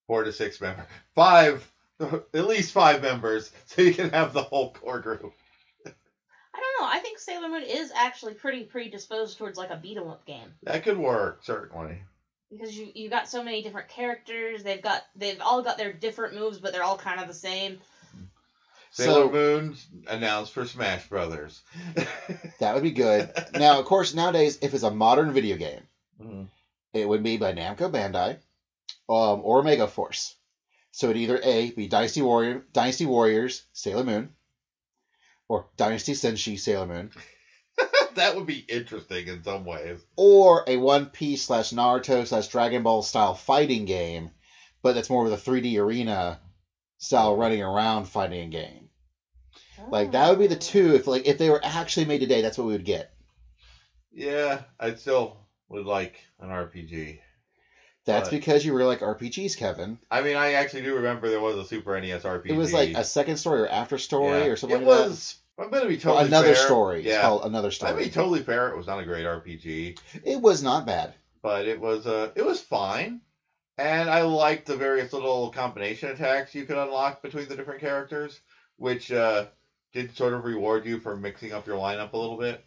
[0.07, 1.71] four to six member, five,
[2.01, 5.33] at least five members, so you can have the whole core group.
[5.87, 5.91] I
[6.61, 6.89] don't know.
[6.93, 10.55] I think Sailor Moon is actually pretty predisposed towards like a beat 'em up game
[10.65, 11.99] That could work certainly.
[12.51, 14.63] because you you got so many different characters.
[14.65, 17.79] They've got they've all got their different moves, but they're all kind of the same.
[18.91, 19.77] Sailor So- Moon
[20.09, 21.61] announced for Smash Brothers.
[22.61, 23.31] That would be good.
[23.55, 25.87] now, of course, nowadays, if it's a modern video game,
[26.21, 26.49] Mhm.
[26.95, 28.39] it would be by Namco Bandai
[29.09, 30.35] um, or Mega Force.
[30.91, 34.35] So it'd either A, be Dynasty Warrior, Dynasty Warriors, Sailor Moon,
[35.49, 37.13] or Dynasty Senshi, Sailor Moon,
[38.17, 40.01] that would be interesting in some ways.
[40.17, 44.31] or a One Piece slash Naruto slash Dragon Ball style fighting game,
[44.83, 46.41] but that's more of a 3D arena
[46.99, 48.89] style running around fighting game.
[49.91, 50.59] Like that would be the Oh.
[50.59, 53.13] two if like if they were actually made today, that's what we would get.
[54.11, 55.37] Yeah, I'd still
[55.69, 57.21] would like an RPG.
[58.05, 59.99] That's But- because you really like RPGs, Kevin.
[60.11, 62.51] I mean, I actually do remember there was a Super NES RPG.
[62.51, 64.47] It was like a second story or after story Yeah.
[64.47, 65.37] or something It like was.
[65.59, 66.03] I'm gonna be that.
[66.03, 66.67] totally another fair.
[66.67, 66.99] story.
[67.01, 67.89] It's Yeah, called another story.
[67.89, 68.05] I story.
[68.05, 68.69] mean, totally fair.
[68.71, 69.99] It was not a great RPG.
[70.25, 71.15] It was not bad.
[71.43, 73.21] but it was uh it was fine
[73.79, 78.41] and i liked the various little combination attacks you could unlock between the different characters
[78.77, 79.47] which uh
[79.93, 82.65] did sort of reward you for mixing up your lineup a little bit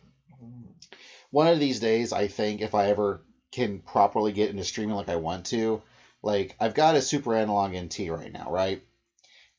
[1.31, 3.21] One of these days, I think if I ever
[3.51, 5.81] can properly get into streaming like I want to,
[6.21, 8.81] like I've got a Super Analog NT right now, right?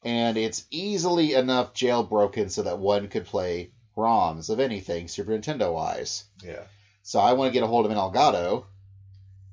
[0.04, 5.72] And it's easily enough jailbroken so that one could play ROMs of anything Super Nintendo
[5.72, 6.24] wise.
[6.42, 6.64] yeah
[7.02, 8.64] So I want to get a hold of an Elgato,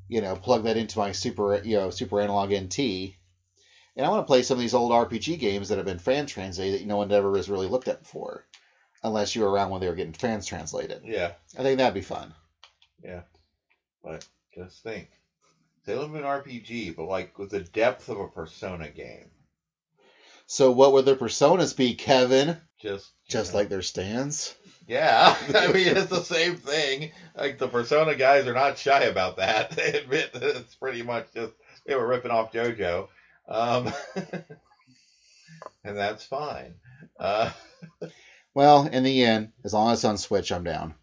[0.08, 2.80] you know, plug that into my Super, you know, Super Analog NT,
[3.96, 6.26] and I want to play some of these old RPG games that have been fan
[6.26, 8.46] translated that no one ever has really looked at before,
[9.04, 11.02] unless you were around when they were getting fans translated.
[11.06, 12.34] yeah I think that'd be fun.
[13.04, 13.22] Yeah.
[14.04, 15.10] But just think
[15.86, 19.30] they sailor moon rpg but like with the depth of a persona game
[20.48, 22.58] So what would their personas be, Kevin?
[22.82, 23.60] just Just know.
[23.60, 24.56] like their stands.
[24.88, 27.12] Yeah, I mean it's the same thing.
[27.38, 29.72] Like the Persona guys are not shy about that.
[29.76, 31.54] They admit that it's pretty much just
[31.86, 33.08] they were ripping off JoJo,
[33.48, 33.94] um,
[35.84, 36.76] and that's fine.
[37.20, 37.52] Uh,
[38.54, 40.96] Well, in the end, as long as it's on Switch, I'm down.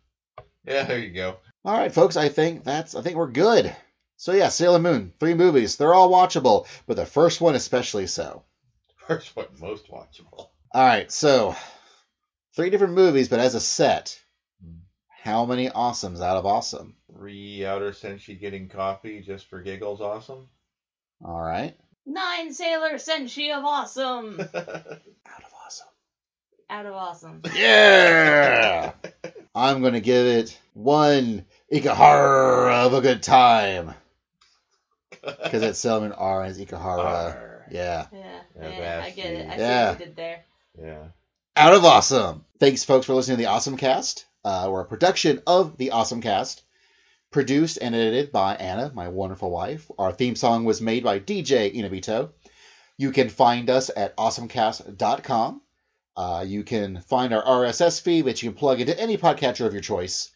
[0.65, 1.37] yeah, there you go.
[1.65, 2.17] All right, folks.
[2.17, 2.95] I think that's.
[2.95, 3.75] I think we're good.
[4.19, 5.77] So yeah, Sailor Moon, three movies.
[5.77, 8.45] They're all watchable, but the first one especially so.
[9.07, 10.49] First one, most watchable.
[10.73, 11.55] All right, so
[12.55, 14.19] three different movies, but as a set,
[14.65, 14.79] hmm.
[15.09, 16.97] how many awesomes out of awesome?
[17.13, 20.01] Three Outer Senshi getting coffee just for giggles.
[20.01, 20.49] Awesome.
[21.25, 24.41] All right, Nine Sailor Senshi of Awesome.
[24.41, 24.99] of awesome.
[26.69, 27.43] Out of awesome.
[27.55, 28.93] Yeah,
[29.55, 33.95] I'm gonna give it one Ikuhara of a good time
[35.23, 37.05] because it's Sailor Moon R and it's Ikuhara.
[37.05, 37.67] Arr.
[37.71, 39.47] Yeah, Yeah, Yeah, yeah, I get it.
[39.47, 39.53] you.
[39.53, 39.85] I Yeah.
[39.87, 40.45] see what you did there.
[40.81, 41.05] Yeah.
[41.57, 42.45] out of awesome.
[42.61, 44.25] Thanks, folks, for listening to the Awesome Cast.
[44.45, 46.63] Uh, we're a production of the Awesome Cast,
[47.33, 49.91] produced and edited by Anna, my wonderful wife.
[49.99, 52.31] Our theme song was made by DJ Inabito.
[52.99, 55.61] You can find us at awesomecast.com.
[56.17, 59.73] Uh, you can find our RSS feed, which you can plug into any podcatcher of
[59.73, 60.31] your choice,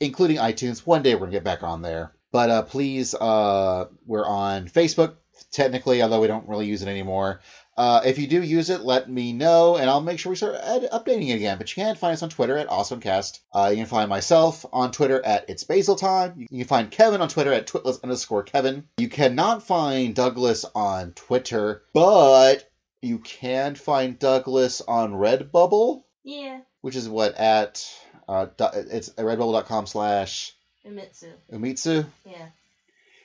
[0.00, 0.86] including iTunes.
[0.86, 2.12] One day we're going to get back on there.
[2.32, 5.14] But uh, please, uh, we're on Facebook,
[5.50, 7.40] technically, although we don't really use it anymore.
[7.76, 10.54] Uh, if you do use it, let me know, and I'll make sure we start
[10.54, 11.56] updating it again.
[11.56, 13.40] But you can find us on Twitter at AwesomeCast.
[13.54, 16.34] Uh, you can find myself on Twitter at It's Basil Time.
[16.36, 18.84] You can find Kevin on Twitter at Twitless underscore Kevin.
[18.98, 22.69] You cannot find Douglas on Twitter, but
[23.02, 27.84] you can find Douglas on Redbubble, Yeah, which is what at
[28.28, 30.54] uh, it's at redbubble.com slash
[30.86, 31.32] Umitsu.
[31.52, 32.46] Umitsu Yeah.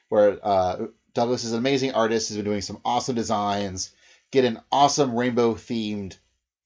[0.10, 2.30] where uh, Douglas is an amazing artist.
[2.30, 3.94] He's been doing some awesome designs.
[4.32, 6.18] Get an awesome rainbow themed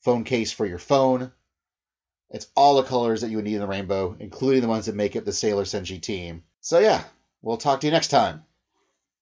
[0.02, 1.32] phone case for your phone.
[2.32, 4.96] It's all the colors that you would need in the rainbow, including the ones that
[4.96, 6.44] make up the Sailor Senshi team.
[6.62, 7.04] So yeah,
[7.42, 8.44] we'll talk to you next time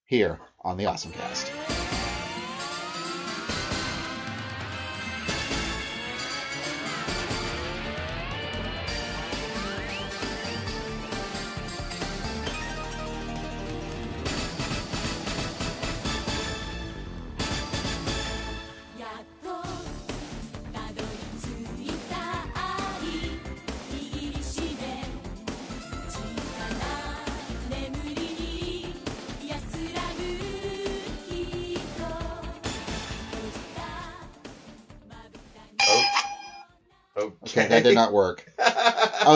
[0.06, 1.87] here on the Awesome Cast.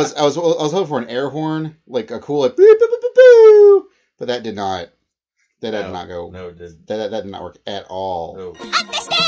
[0.02, 2.76] Was I was I was hoping for an air horn, like a cool like boo
[2.80, 3.88] boo boo boo boo,
[4.18, 4.90] but that did not.
[5.61, 6.32] That did not go.
[6.32, 6.88] No, it didn't.
[6.88, 8.36] That, that that did not work at all.
[8.36, 8.56] No.
[8.60, 9.20] Understand